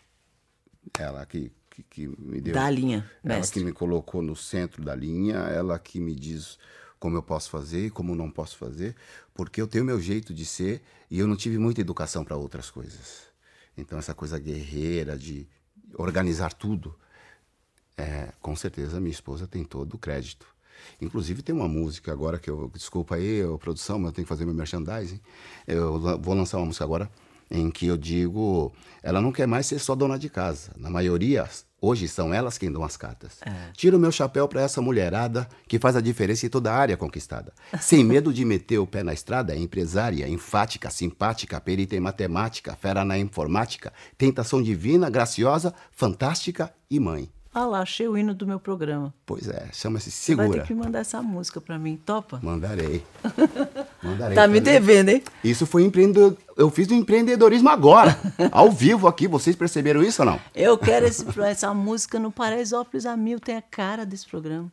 Ela 0.98 1.24
que, 1.26 1.52
que, 1.70 1.82
que 1.82 2.06
me 2.06 2.40
deu. 2.40 2.54
Da 2.54 2.70
linha. 2.70 3.08
Ela 3.22 3.36
mestre. 3.36 3.60
que 3.60 3.66
me 3.66 3.72
colocou 3.72 4.22
no 4.22 4.34
centro 4.34 4.82
da 4.84 4.94
linha, 4.94 5.36
ela 5.36 5.78
que 5.78 6.00
me 6.00 6.14
diz 6.14 6.58
como 6.98 7.16
eu 7.16 7.22
posso 7.22 7.50
fazer 7.50 7.86
e 7.86 7.90
como 7.90 8.16
não 8.16 8.30
posso 8.30 8.56
fazer, 8.56 8.96
porque 9.32 9.60
eu 9.60 9.68
tenho 9.68 9.84
meu 9.84 10.00
jeito 10.00 10.34
de 10.34 10.44
ser 10.44 10.82
e 11.08 11.18
eu 11.18 11.28
não 11.28 11.36
tive 11.36 11.56
muita 11.58 11.80
educação 11.80 12.24
para 12.24 12.36
outras 12.36 12.70
coisas. 12.70 13.28
Então, 13.76 13.98
essa 13.98 14.12
coisa 14.14 14.38
guerreira 14.38 15.16
de 15.16 15.46
organizar 15.94 16.52
tudo, 16.52 16.94
é, 17.96 18.32
com 18.40 18.54
certeza 18.54 19.00
minha 19.00 19.12
esposa 19.12 19.46
tem 19.46 19.64
todo 19.64 19.94
o 19.94 19.98
crédito. 19.98 20.46
Inclusive 21.00 21.42
tem 21.42 21.54
uma 21.54 21.68
música 21.68 22.12
agora 22.12 22.38
que 22.38 22.48
eu, 22.48 22.70
desculpa 22.72 23.16
aí, 23.16 23.42
a 23.42 23.58
produção, 23.58 23.98
mas 23.98 24.08
eu 24.08 24.12
tenho 24.12 24.24
que 24.24 24.28
fazer 24.28 24.44
meu 24.44 24.54
merchandising. 24.54 25.20
Eu 25.66 26.18
vou 26.18 26.34
lançar 26.34 26.58
uma 26.58 26.66
música 26.66 26.84
agora 26.84 27.10
em 27.50 27.70
que 27.70 27.86
eu 27.86 27.96
digo, 27.96 28.72
ela 29.02 29.20
não 29.20 29.32
quer 29.32 29.46
mais 29.46 29.66
ser 29.66 29.78
só 29.78 29.94
dona 29.94 30.18
de 30.18 30.28
casa. 30.28 30.72
Na 30.76 30.90
maioria, 30.90 31.48
hoje 31.80 32.08
são 32.08 32.32
elas 32.32 32.58
quem 32.58 32.70
dão 32.70 32.84
as 32.84 32.96
cartas. 32.96 33.38
É. 33.42 33.72
Tiro 33.72 33.96
o 33.96 34.00
meu 34.00 34.12
chapéu 34.12 34.48
para 34.48 34.62
essa 34.62 34.80
mulherada 34.80 35.48
que 35.66 35.78
faz 35.78 35.96
a 35.96 36.00
diferença 36.00 36.46
em 36.46 36.48
toda 36.48 36.72
a 36.72 36.76
área 36.76 36.96
conquistada. 36.96 37.52
Sem 37.80 38.04
medo 38.04 38.32
de 38.32 38.44
meter 38.44 38.78
o 38.78 38.86
pé 38.86 39.02
na 39.02 39.12
estrada, 39.12 39.54
é 39.54 39.58
empresária, 39.58 40.28
enfática, 40.28 40.90
simpática, 40.90 41.60
perita 41.60 41.96
em 41.96 42.00
matemática, 42.00 42.76
fera 42.80 43.04
na 43.04 43.18
informática, 43.18 43.92
tentação 44.16 44.62
divina, 44.62 45.08
graciosa, 45.10 45.74
fantástica 45.92 46.72
e 46.90 46.98
mãe. 46.98 47.30
Ah 47.58 47.66
lá, 47.66 47.80
achei 47.80 48.06
o 48.06 48.16
hino 48.16 48.32
do 48.32 48.46
meu 48.46 48.60
programa. 48.60 49.12
Pois 49.26 49.48
é, 49.48 49.66
chama-se 49.72 50.12
Segura. 50.12 50.46
Você 50.46 50.52
vai 50.52 50.60
ter 50.60 50.66
que 50.68 50.74
mandar 50.76 51.00
essa 51.00 51.20
música 51.20 51.60
para 51.60 51.76
mim, 51.76 52.00
topa? 52.06 52.38
Mandarei. 52.40 53.02
Mandarei. 54.00 54.36
tá 54.36 54.46
me 54.46 54.60
devendo, 54.60 55.08
hein? 55.08 55.24
Isso 55.42 55.66
foi 55.66 55.82
empreendedor. 55.82 56.36
Eu 56.56 56.70
fiz 56.70 56.86
o 56.86 56.94
empreendedorismo 56.94 57.68
agora, 57.68 58.16
ao 58.52 58.70
vivo 58.70 59.08
aqui. 59.08 59.26
Vocês 59.26 59.56
perceberam 59.56 60.04
isso 60.04 60.22
ou 60.22 60.26
não? 60.26 60.40
Eu 60.54 60.78
quero 60.78 61.04
esse, 61.04 61.26
essa 61.40 61.74
música 61.74 62.16
no 62.20 62.30
Paraisópolis 62.30 63.04
a 63.04 63.16
mil, 63.16 63.40
tem 63.40 63.56
a 63.56 63.62
cara 63.62 64.06
desse 64.06 64.28
programa. 64.28 64.70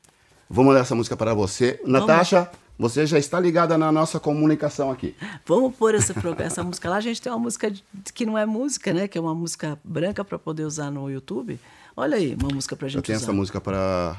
Vou 0.47 0.63
mandar 0.63 0.81
essa 0.81 0.93
música 0.93 1.17
para 1.17 1.33
você. 1.33 1.79
Vamos. 1.83 2.01
Natasha, 2.01 2.51
você 2.77 3.07
já 3.07 3.17
está 3.17 3.39
ligada 3.39 3.79
na 3.79 3.91
nossa 3.91 4.19
comunicação 4.19 4.91
aqui. 4.91 5.15
Vamos 5.43 5.75
pôr 5.75 5.95
essa, 5.95 6.13
essa 6.37 6.63
música 6.63 6.87
lá. 6.87 6.97
A 6.97 7.01
gente 7.01 7.19
tem 7.19 7.31
uma 7.31 7.39
música 7.39 7.73
que 8.13 8.27
não 8.27 8.37
é 8.37 8.45
música, 8.45 8.93
né? 8.93 9.07
Que 9.07 9.17
é 9.17 9.21
uma 9.21 9.33
música 9.33 9.79
branca 9.83 10.23
para 10.23 10.37
poder 10.37 10.65
usar 10.65 10.91
no 10.91 11.09
YouTube. 11.09 11.59
Olha 11.95 12.17
aí, 12.17 12.35
uma 12.35 12.53
música 12.53 12.75
pra 12.75 12.87
gente 12.87 12.97
Eu 12.97 13.01
tenho 13.03 13.17
usar. 13.17 13.25
essa 13.25 13.33
música 13.33 13.61
para 13.61 14.17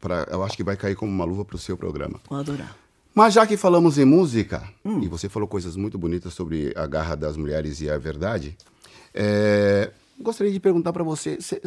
pra, 0.00 0.26
eu 0.30 0.42
acho 0.42 0.56
que 0.56 0.64
vai 0.64 0.76
cair 0.76 0.94
como 0.96 1.10
uma 1.12 1.24
luva 1.24 1.44
pro 1.44 1.58
seu 1.58 1.76
programa. 1.76 2.20
Vou 2.28 2.38
adorar. 2.38 2.76
Mas 3.14 3.34
já 3.34 3.46
que 3.46 3.56
falamos 3.56 3.98
em 3.98 4.04
música, 4.04 4.62
e 4.84 5.08
você 5.08 5.28
falou 5.28 5.48
coisas 5.48 5.74
muito 5.74 5.98
bonitas 5.98 6.34
sobre 6.34 6.72
a 6.76 6.86
garra 6.86 7.16
das 7.16 7.36
mulheres 7.36 7.80
e 7.80 7.90
a 7.90 7.98
verdade, 7.98 8.56
é, 9.12 9.90
gostaria 10.20 10.52
de 10.52 10.60
perguntar 10.60 10.92
para 10.92 11.02
você, 11.02 11.36
você, 11.40 11.60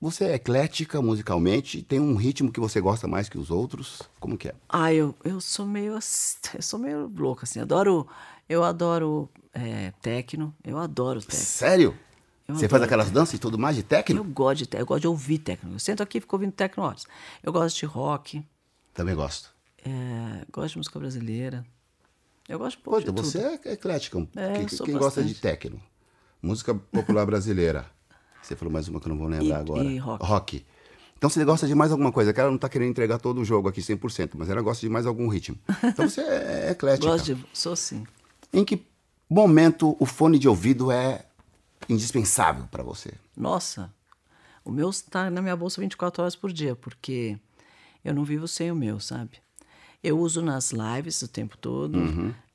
você 0.00 0.24
é 0.24 0.34
eclética 0.34 1.02
musicalmente? 1.02 1.82
Tem 1.82 2.00
um 2.00 2.14
ritmo 2.14 2.50
que 2.50 2.60
você 2.60 2.80
gosta 2.80 3.06
mais 3.06 3.28
que 3.28 3.38
os 3.38 3.50
outros? 3.50 4.02
Como 4.18 4.38
que 4.38 4.48
é? 4.48 4.54
Ah, 4.68 4.94
eu, 4.94 5.14
eu 5.24 5.40
sou 5.40 5.66
meio 5.66 5.94
eu 5.94 6.62
sou 6.62 6.78
meio 6.78 7.10
louca 7.14 7.44
assim. 7.44 7.60
Adoro, 7.60 8.06
eu 8.48 8.64
adoro 8.64 9.28
é, 9.52 9.92
techno. 10.00 10.54
Eu 10.64 10.78
adoro 10.78 11.20
techno. 11.20 11.38
Sério? 11.44 11.94
Eu 12.46 12.54
você 12.56 12.68
faz 12.68 12.82
aquelas 12.82 13.10
danças 13.10 13.34
e 13.34 13.38
tudo 13.38 13.58
mais 13.58 13.74
de 13.76 13.82
Eu 13.82 13.86
técnico? 13.88 14.24
gosto 14.24 14.58
de, 14.58 14.66
te- 14.66 14.76
eu 14.76 14.84
gosto 14.86 15.00
de 15.02 15.08
ouvir 15.08 15.38
techno. 15.38 15.72
Eu 15.74 15.78
sento 15.78 16.02
aqui 16.02 16.18
e 16.18 16.20
fico 16.20 16.36
ouvindo 16.36 16.52
techno 16.52 16.82
horas. 16.82 17.06
Eu 17.42 17.52
gosto 17.52 17.78
de 17.78 17.86
rock. 17.86 18.44
Também 18.92 19.14
gosto. 19.14 19.50
é, 19.84 20.44
gosto 20.52 20.72
de 20.72 20.78
música 20.78 20.98
brasileira. 20.98 21.64
Eu 22.48 22.58
gosto 22.58 22.76
de 22.76 22.80
um 22.80 22.84
Pô, 22.84 22.90
pouco 22.90 23.04
de 23.04 23.10
então 23.10 23.14
tudo. 23.24 23.26
você 23.32 23.38
é 23.66 23.72
eclética. 23.72 24.18
É, 24.36 24.52
quem 24.64 24.78
eu 24.78 24.84
quem 24.84 24.98
gosta 24.98 25.22
de 25.24 25.34
técnico? 25.34 25.82
Música 26.42 26.74
popular 26.74 27.24
brasileira. 27.24 27.86
Você 28.42 28.54
falou 28.54 28.70
mais 28.72 28.86
uma 28.88 29.00
que 29.00 29.06
eu 29.06 29.10
não 29.10 29.18
vou 29.18 29.26
lembrar 29.28 29.46
E- 29.46 29.60
agora. 29.60 29.84
e 29.84 29.96
rock. 29.98 30.66
Então 31.16 31.30
você 31.30 31.42
gosta 31.46 31.66
de 31.66 31.74
mais 31.74 31.90
alguma 31.90 32.12
coisa, 32.12 32.34
que 32.34 32.40
ela 32.40 32.50
não 32.50 32.56
está 32.56 32.68
querendo 32.68 32.90
entregar 32.90 33.16
todo 33.18 33.40
o 33.40 33.44
jogo 33.44 33.66
aqui 33.70 33.80
100%, 33.80 34.32
mas 34.34 34.50
ela 34.50 34.60
gosta 34.60 34.82
de 34.82 34.90
mais 34.90 35.06
algum 35.06 35.26
ritmo. 35.28 35.56
Então 35.82 36.06
você 36.06 36.20
é 36.20 36.70
eclética. 36.72 37.06
Gosto 37.10 37.34
de, 37.34 37.46
sou 37.54 37.74
sim. 37.74 38.06
Em 38.52 38.62
que 38.62 38.86
momento 39.30 39.96
o 39.98 40.04
fone 40.04 40.38
de 40.38 40.46
ouvido 40.46 40.92
é 40.92 41.24
indispensável 41.88 42.66
para 42.70 42.82
você? 42.82 43.12
Nossa, 43.36 43.92
o 44.64 44.70
meu 44.70 44.90
está 44.90 45.30
na 45.30 45.42
minha 45.42 45.56
bolsa 45.56 45.80
24 45.80 46.22
horas 46.22 46.36
por 46.36 46.52
dia, 46.52 46.74
porque 46.74 47.38
eu 48.04 48.14
não 48.14 48.24
vivo 48.24 48.48
sem 48.48 48.70
o 48.70 48.76
meu, 48.76 49.00
sabe? 49.00 49.38
Eu 50.02 50.18
uso 50.18 50.42
nas 50.42 50.72
lives 50.72 51.22
o 51.22 51.28
tempo 51.28 51.56
todo. 51.56 51.98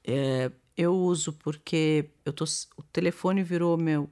É, 0.04 0.52
eu 0.78 0.96
uso 0.96 1.34
porque 1.34 2.10
eu 2.24 2.32
tô, 2.32 2.46
o 2.78 2.84
telefone 2.84 3.44
virou 3.44 3.78
meu. 3.78 4.10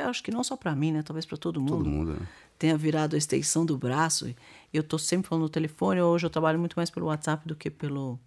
Acho 0.00 0.22
que 0.22 0.30
não 0.30 0.44
só 0.44 0.56
para 0.56 0.74
mim, 0.74 0.92
né? 0.92 1.02
Talvez 1.02 1.26
para 1.26 1.36
todo 1.36 1.60
mundo. 1.60 1.78
Todo 1.78 1.88
mundo, 1.88 2.14
né? 2.14 2.28
Tenha 2.58 2.76
virado 2.76 3.14
a 3.14 3.18
extensão 3.18 3.66
do 3.66 3.76
braço. 3.76 4.34
Eu 4.72 4.82
tô 4.82 4.98
sempre 4.98 5.28
falando 5.28 5.42
no 5.42 5.48
telefone. 5.48 6.00
Hoje 6.00 6.26
eu 6.26 6.30
trabalho 6.30 6.58
muito 6.58 6.74
mais 6.74 6.90
pelo 6.90 7.06
WhatsApp 7.06 7.46
do 7.46 7.54
que 7.54 7.70
pelo, 7.70 8.18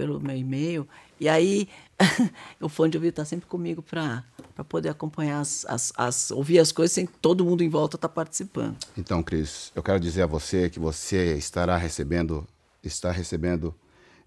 pelo 0.00 0.18
meu 0.18 0.34
e-mail. 0.34 0.88
E 1.20 1.28
aí, 1.28 1.68
o 2.58 2.70
fone 2.70 2.90
de 2.90 2.96
ouvido 2.96 3.10
está 3.10 3.24
sempre 3.26 3.44
comigo 3.46 3.82
para 3.82 4.24
poder 4.66 4.88
acompanhar, 4.88 5.40
as, 5.40 5.66
as, 5.68 5.92
as- 5.94 6.30
ouvir 6.30 6.58
as 6.58 6.72
coisas 6.72 6.92
sem 6.94 7.04
todo 7.04 7.44
mundo 7.44 7.62
em 7.62 7.68
volta 7.68 7.98
estar 7.98 8.08
participando. 8.08 8.78
Então, 8.96 9.22
Cris, 9.22 9.70
eu 9.74 9.82
quero 9.82 10.00
dizer 10.00 10.22
a 10.22 10.26
você 10.26 10.70
que 10.70 10.78
você 10.80 11.34
estará 11.36 11.76
recebendo, 11.76 12.46
está 12.82 13.10
recebendo 13.10 13.74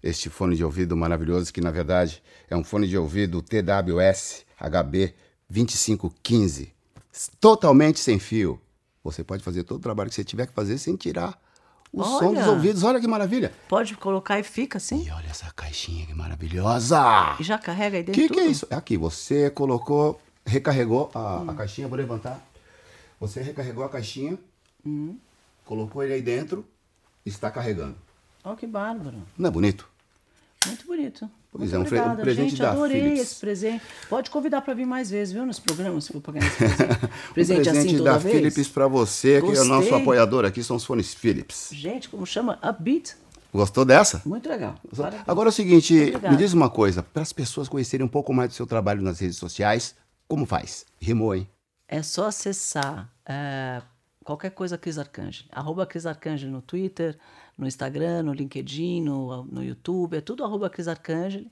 este 0.00 0.30
fone 0.30 0.54
de 0.54 0.64
ouvido 0.64 0.96
maravilhoso, 0.96 1.52
que 1.52 1.60
na 1.60 1.72
verdade 1.72 2.22
é 2.48 2.56
um 2.56 2.62
fone 2.62 2.86
de 2.86 2.96
ouvido 2.96 3.42
TWS 3.42 4.44
HB 4.60 5.12
2515, 5.50 6.72
totalmente 7.40 7.98
sem 7.98 8.20
fio. 8.20 8.60
Você 9.02 9.24
pode 9.24 9.42
fazer 9.42 9.64
todo 9.64 9.78
o 9.78 9.82
trabalho 9.82 10.08
que 10.08 10.14
você 10.14 10.22
tiver 10.22 10.46
que 10.46 10.52
fazer 10.52 10.78
sem 10.78 10.94
tirar 10.94 11.36
o 11.94 12.04
som 12.04 12.32
dos 12.32 12.42
Olha! 12.42 12.50
ouvidos. 12.50 12.82
Olha 12.82 13.00
que 13.00 13.06
maravilha! 13.06 13.52
Pode 13.68 13.96
colocar 13.96 14.38
e 14.38 14.42
fica 14.42 14.78
assim? 14.78 15.06
E 15.06 15.10
olha 15.10 15.26
essa 15.28 15.50
caixinha 15.54 16.06
que 16.06 16.14
maravilhosa! 16.14 17.36
E 17.38 17.42
já 17.44 17.58
carrega 17.58 17.96
aí 17.96 18.02
O 18.02 18.06
dentro 18.06 18.20
que, 18.20 18.28
que 18.28 18.40
é 18.40 18.46
isso? 18.46 18.66
Aqui, 18.70 18.96
você 18.96 19.50
colocou, 19.50 20.20
recarregou 20.44 21.10
a, 21.14 21.42
a 21.50 21.54
caixinha, 21.54 21.88
vou 21.88 21.96
levantar. 21.96 22.40
Você 23.20 23.40
recarregou 23.42 23.84
a 23.84 23.88
caixinha, 23.88 24.38
colocou 25.64 26.02
ele 26.02 26.14
aí 26.14 26.22
dentro, 26.22 26.66
está 27.24 27.50
carregando. 27.50 27.96
Olha 28.42 28.56
que 28.56 28.66
bárbaro. 28.66 29.22
Não 29.38 29.48
é 29.48 29.52
bonito? 29.52 29.88
Muito 30.66 30.86
bonito. 30.86 31.30
Pois 31.56 31.70
Muito 31.70 31.74
é, 31.74 31.78
um 31.78 31.82
obrigada, 31.82 32.20
presente 32.22 32.50
gente. 32.50 32.62
da 32.62 32.72
Adorei 32.72 33.00
Philips. 33.00 33.20
esse 33.20 33.36
presente. 33.36 33.84
Pode 34.08 34.28
convidar 34.28 34.60
para 34.60 34.74
vir 34.74 34.84
mais 34.84 35.08
vezes, 35.08 35.32
viu? 35.32 35.46
Nos 35.46 35.60
programas, 35.60 36.02
se 36.04 36.12
for 36.12 36.20
para 36.20 36.32
ganhar 36.32 36.46
esse 36.48 36.56
presente. 36.66 37.06
Um 37.30 37.32
presente 37.32 37.68
assim 37.68 37.96
toda 37.96 38.10
da 38.10 38.18
vez. 38.18 38.34
Philips 38.36 38.68
para 38.68 38.88
você, 38.88 39.40
que 39.40 39.46
é 39.46 39.60
o 39.60 39.64
nosso 39.64 39.82
Gostei. 39.82 40.00
apoiador 40.00 40.44
aqui, 40.44 40.64
são 40.64 40.74
os 40.74 40.84
fones 40.84 41.14
Philips. 41.14 41.68
Gente, 41.70 42.08
como 42.08 42.26
chama? 42.26 42.58
Upbeat. 42.60 43.14
Gostou 43.52 43.84
dessa? 43.84 44.20
Muito 44.26 44.48
legal. 44.48 44.74
Parabéns. 44.96 45.22
Agora 45.28 45.48
é 45.48 45.50
o 45.50 45.52
seguinte, 45.52 45.94
me 46.28 46.36
diz 46.36 46.52
uma 46.52 46.68
coisa, 46.68 47.04
para 47.04 47.22
as 47.22 47.32
pessoas 47.32 47.68
conhecerem 47.68 48.04
um 48.04 48.08
pouco 48.08 48.34
mais 48.34 48.48
do 48.48 48.54
seu 48.56 48.66
trabalho 48.66 49.00
nas 49.00 49.20
redes 49.20 49.36
sociais, 49.36 49.94
como 50.26 50.44
faz? 50.44 50.84
Rimou, 51.00 51.36
hein? 51.36 51.48
É 51.86 52.02
só 52.02 52.26
acessar 52.26 53.08
é, 53.24 53.80
qualquer 54.24 54.50
coisa 54.50 54.76
Cris 54.76 54.98
Arcangeli. 54.98 55.48
Arroba 55.52 55.86
Cris 55.86 56.04
Arcangeli 56.04 56.50
no 56.50 56.60
Twitter, 56.62 57.16
no 57.56 57.66
Instagram, 57.66 58.24
no 58.24 58.32
LinkedIn, 58.32 59.02
no, 59.02 59.44
no 59.44 59.62
YouTube. 59.62 60.16
É 60.16 60.20
tudo 60.20 60.44
arroba 60.44 60.68
Cris 60.70 60.88
Arcangeli. 60.88 61.50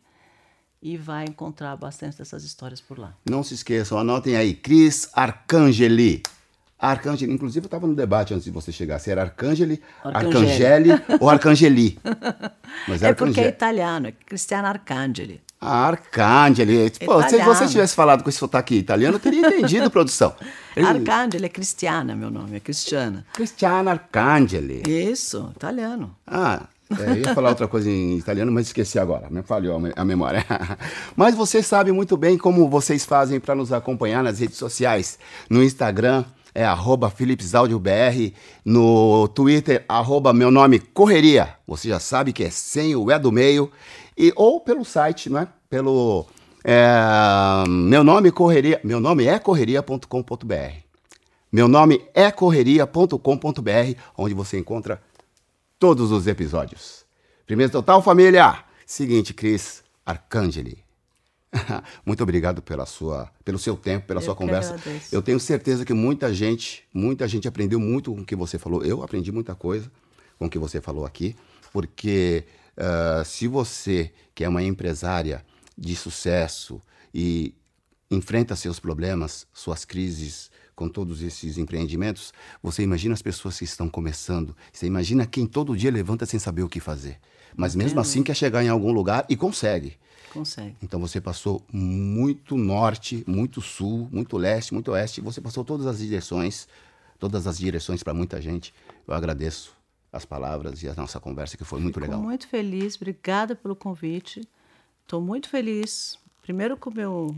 E 0.84 0.96
vai 0.96 1.24
encontrar 1.24 1.76
bastante 1.76 2.18
dessas 2.18 2.42
histórias 2.42 2.80
por 2.80 2.98
lá. 2.98 3.14
Não 3.30 3.44
se 3.44 3.54
esqueçam, 3.54 3.96
anotem 3.96 4.34
aí, 4.34 4.52
Cris 4.52 5.08
Arcangeli. 5.12 6.24
Arcangeli, 6.76 7.32
inclusive 7.32 7.64
eu 7.64 7.68
estava 7.68 7.86
no 7.86 7.94
debate 7.94 8.34
antes 8.34 8.44
de 8.44 8.50
você 8.50 8.72
chegar, 8.72 8.98
se 8.98 9.08
era 9.08 9.22
Arcangeli, 9.22 9.80
Arcangeli. 10.02 10.90
Arcangeli 10.90 11.18
ou 11.20 11.30
Arcangeli. 11.30 11.98
Mas 12.88 13.00
É 13.04 13.14
porque 13.14 13.38
é 13.38 13.44
Arcangeli. 13.44 13.48
italiano, 13.48 14.06
é 14.08 14.12
Cristiano 14.12 14.66
Arcangeli. 14.66 15.40
Ah, 15.64 15.86
Arcangeli. 15.86 16.90
Pô, 17.04 17.22
se 17.22 17.38
você 17.38 17.68
tivesse 17.68 17.94
falado 17.94 18.24
com 18.24 18.28
esse 18.28 18.38
sotaque 18.38 18.74
italiano, 18.74 19.14
eu 19.16 19.20
teria 19.20 19.46
entendido, 19.46 19.88
produção. 19.92 20.34
Ele- 20.76 20.86
Arcangeli 20.86 21.46
é 21.46 21.48
Cristiana, 21.48 22.16
meu 22.16 22.30
nome, 22.30 22.56
é 22.56 22.60
Cristiana. 22.60 23.24
Cristiano 23.32 23.90
Arcangeli. 23.90 24.82
Isso, 24.86 25.52
italiano. 25.54 26.16
Ah, 26.26 26.62
é, 26.98 27.10
eu 27.10 27.16
ia 27.18 27.34
falar 27.34 27.50
outra 27.50 27.68
coisa 27.68 27.88
em 27.88 28.18
italiano, 28.18 28.50
mas 28.50 28.66
esqueci 28.66 28.98
agora, 28.98 29.30
me 29.30 29.42
falhou 29.42 29.76
a 29.96 30.02
a 30.02 30.04
memória. 30.04 30.44
Mas 31.16 31.34
você 31.34 31.62
sabe 31.62 31.92
muito 31.92 32.16
bem 32.16 32.36
como 32.36 32.68
vocês 32.68 33.04
fazem 33.04 33.38
para 33.38 33.54
nos 33.54 33.72
acompanhar 33.72 34.22
nas 34.24 34.40
redes 34.40 34.56
sociais. 34.56 35.18
No 35.48 35.62
Instagram 35.62 36.24
é 36.54 36.64
arroba 36.64 37.08
PhilipsAudioBR, 37.08 38.34
no 38.64 39.26
Twitter, 39.28 39.84
arroba 39.88 40.32
meu 40.32 40.50
nome 40.50 40.78
Correria. 40.80 41.54
Você 41.66 41.88
já 41.88 41.98
sabe 42.00 42.32
que 42.32 42.44
é 42.44 42.50
sem 42.50 42.94
o 42.96 43.10
é 43.10 43.18
do 43.18 43.32
meio. 43.32 43.70
E, 44.16 44.32
ou 44.36 44.60
pelo 44.60 44.84
site, 44.84 45.30
não 45.30 45.40
é? 45.40 45.48
Pelo 45.68 46.26
é, 46.64 47.64
meu 47.68 48.04
nome 48.04 48.30
Correria, 48.30 48.80
meu 48.84 49.00
nome 49.00 49.26
é 49.26 49.38
correria.com.br. 49.38 50.82
Meu 51.50 51.68
nome 51.68 52.02
é 52.14 52.30
correria.com.br, 52.30 53.98
onde 54.16 54.34
você 54.34 54.58
encontra 54.58 55.02
todos 55.78 56.12
os 56.12 56.26
episódios. 56.26 57.04
Primeiro 57.46 57.72
total, 57.72 58.00
família! 58.00 58.64
Seguinte, 58.86 59.34
Cris 59.34 59.82
Arcangeli. 60.06 60.78
Muito 62.06 62.22
obrigado 62.22 62.62
pela 62.62 62.86
sua, 62.86 63.30
pelo 63.44 63.58
seu 63.58 63.76
tempo, 63.76 64.06
pela 64.06 64.20
Eu 64.20 64.24
sua 64.24 64.34
conversa. 64.34 64.74
agradeço. 64.74 65.14
Eu 65.14 65.20
tenho 65.20 65.38
certeza 65.40 65.84
que 65.84 65.92
muita 65.92 66.32
gente, 66.32 66.84
muita 66.94 67.26
gente 67.28 67.46
aprendeu 67.48 67.78
muito 67.80 68.14
com 68.14 68.20
o 68.20 68.24
que 68.24 68.36
você 68.36 68.58
falou. 68.58 68.84
Eu 68.84 69.02
aprendi 69.02 69.30
muita 69.32 69.54
coisa 69.54 69.90
com 70.38 70.46
o 70.46 70.50
que 70.50 70.58
você 70.58 70.80
falou 70.80 71.04
aqui, 71.04 71.36
porque 71.72 72.44
ah, 72.76 73.22
se 73.24 73.46
você, 73.46 74.12
que 74.34 74.44
é 74.44 74.48
uma 74.48 74.62
empresária 74.62 75.44
de 75.76 75.94
sucesso 75.96 76.80
e 77.14 77.54
enfrenta 78.10 78.54
seus 78.56 78.78
problemas, 78.78 79.46
suas 79.52 79.84
crises 79.84 80.50
com 80.74 80.88
todos 80.88 81.22
esses 81.22 81.58
empreendimentos, 81.58 82.32
você 82.62 82.82
imagina 82.82 83.14
as 83.14 83.22
pessoas 83.22 83.58
que 83.58 83.64
estão 83.64 83.88
começando. 83.88 84.56
Você 84.72 84.86
imagina 84.86 85.26
quem 85.26 85.46
todo 85.46 85.76
dia 85.76 85.90
levanta 85.90 86.26
sem 86.26 86.38
saber 86.38 86.62
o 86.62 86.68
que 86.68 86.80
fazer. 86.80 87.18
Mas 87.54 87.74
mesmo 87.74 88.00
assim 88.00 88.22
quer 88.22 88.34
chegar 88.34 88.64
em 88.64 88.68
algum 88.68 88.92
lugar 88.92 89.26
e 89.28 89.36
consegue. 89.36 89.98
Consegue. 90.32 90.76
Então 90.82 90.98
você 90.98 91.20
passou 91.20 91.62
muito 91.70 92.56
norte, 92.56 93.22
muito 93.26 93.60
sul, 93.60 94.08
muito 94.10 94.38
leste, 94.38 94.72
muito 94.72 94.92
oeste. 94.92 95.20
Você 95.20 95.40
passou 95.42 95.62
todas 95.62 95.86
as 95.86 95.98
direções, 95.98 96.66
todas 97.18 97.46
as 97.46 97.58
direções 97.58 98.02
para 98.02 98.14
muita 98.14 98.40
gente. 98.40 98.72
Eu 99.06 99.12
agradeço 99.12 99.81
as 100.12 100.24
palavras 100.24 100.82
e 100.82 100.88
a 100.88 100.94
nossa 100.94 101.18
conversa 101.18 101.56
que 101.56 101.64
foi 101.64 101.80
muito 101.80 101.94
Fico 101.94 102.06
legal. 102.06 102.20
muito 102.20 102.46
feliz, 102.46 102.96
obrigada 102.96 103.54
pelo 103.56 103.74
convite. 103.74 104.46
Estou 105.02 105.20
muito 105.20 105.48
feliz. 105.48 106.18
Primeiro 106.42 106.76
com 106.76 106.90
o 106.90 106.94
meu 106.94 107.36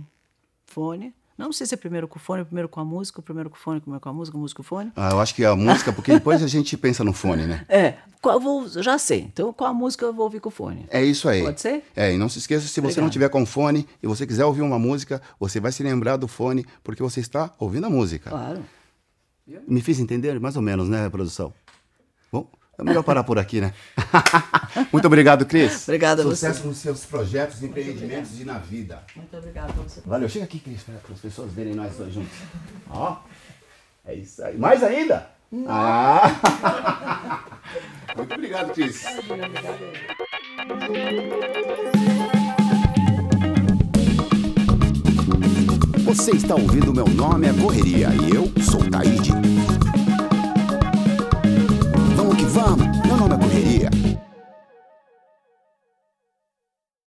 fone. 0.66 1.14
Não 1.37 1.53
sei 1.53 1.66
se 1.66 1.75
é 1.75 1.77
primeiro 1.77 2.07
com 2.07 2.16
o 2.16 2.22
fone, 2.22 2.45
primeiro 2.45 2.68
com 2.68 2.79
a 2.81 2.85
música, 2.85 3.20
primeiro 3.20 3.51
com 3.51 3.57
o 3.57 3.59
fone, 3.59 3.81
primeiro 3.81 4.01
com 4.01 4.09
a 4.09 4.12
música, 4.12 4.39
música 4.39 4.57
com 4.59 4.62
o 4.62 4.64
fone. 4.64 4.93
Ah, 4.95 5.11
eu 5.11 5.20
acho 5.20 5.35
que 5.35 5.43
é 5.43 5.49
a 5.49 5.57
música, 5.57 5.93
porque 5.93 6.12
depois 6.12 6.41
a 6.43 6.47
gente 6.47 6.77
pensa 6.77 7.03
no 7.03 7.12
fone, 7.12 7.45
né? 7.45 7.64
É, 7.68 7.95
qual- 8.22 8.39
vou, 8.39 8.68
já 8.68 8.97
sei. 8.99 9.22
Então, 9.22 9.53
com 9.53 9.64
a 9.64 9.72
música 9.72 10.05
eu 10.05 10.12
vou 10.12 10.25
ouvir 10.27 10.39
com 10.39 10.49
o 10.49 10.53
fone. 10.53 10.87
É 10.91 11.03
isso 11.05 11.29
aí. 11.29 11.43
Pode 11.43 11.61
ser? 11.61 11.83
É, 11.97 12.12
e 12.14 12.16
não 12.16 12.29
se 12.29 12.39
esqueça, 12.39 12.68
se 12.68 12.81
você 12.81 13.01
não 13.01 13.11
tiver 13.11 13.29
com 13.31 13.45
fone 13.45 13.85
e 14.01 14.07
você 14.07 14.25
quiser 14.29 14.45
ouvir 14.45 14.62
uma 14.62 14.79
música, 14.79 15.20
você 15.41 15.59
vai 15.59 15.72
se 15.72 15.83
lembrar 15.83 16.16
do 16.16 16.29
fone, 16.29 16.64
porque 16.85 17.03
você 17.03 17.18
está 17.18 17.53
ouvindo 17.59 17.87
a 17.87 17.91
música. 17.91 18.31
Claro. 18.31 18.64
Me 19.66 19.81
fiz 19.81 19.99
entender? 19.99 20.39
Mais 20.39 20.55
ou 20.55 20.62
menos, 20.62 20.89
né, 20.89 21.11
produção? 21.11 21.53
Bom, 22.31 22.49
é 22.79 22.83
melhor 22.83 23.03
parar 23.03 23.25
por 23.25 23.39
aqui, 23.39 23.61
né? 23.61 23.72
Muito 24.93 25.07
obrigado, 25.07 25.47
Cris. 25.47 25.85
Obrigada 25.85 26.22
a 26.22 26.25
você. 26.25 26.47
Sucesso 26.49 26.66
nos 26.66 26.79
seus 26.79 27.05
projetos, 27.05 27.62
empreendimentos 27.62 28.41
e 28.41 28.45
na 28.45 28.59
vida. 28.59 29.03
Muito 29.14 29.37
obrigada 29.37 29.72
a 29.72 29.83
você. 29.83 30.01
Valeu, 30.05 30.29
chega 30.29 30.45
aqui, 30.45 30.59
Cris, 30.59 30.83
para 30.83 30.95
as 31.12 31.20
pessoas 31.20 31.53
verem 31.53 31.75
nós 31.75 31.97
dois 31.97 32.12
juntos. 32.12 32.37
Ó, 32.91 33.18
é 34.05 34.14
isso 34.14 34.43
aí. 34.45 34.59
Mais 34.59 34.83
ainda? 34.83 35.31
Ah! 35.68 37.45
Muito 38.16 38.35
obrigado, 38.35 38.72
Cris. 38.72 39.05
Você 46.05 46.33
está 46.33 46.55
ouvindo 46.55 46.93
Meu 46.93 47.09
Nome 47.09 47.49
é 47.49 47.53
Correria 47.53 48.09
e 48.09 48.35
eu 48.35 48.51
sou 48.62 48.89
Taíde. 48.91 49.54
Vamos, 52.55 52.87
meu 53.05 53.17
nome 53.17 53.35
é 53.35 53.39
correria. 53.39 53.93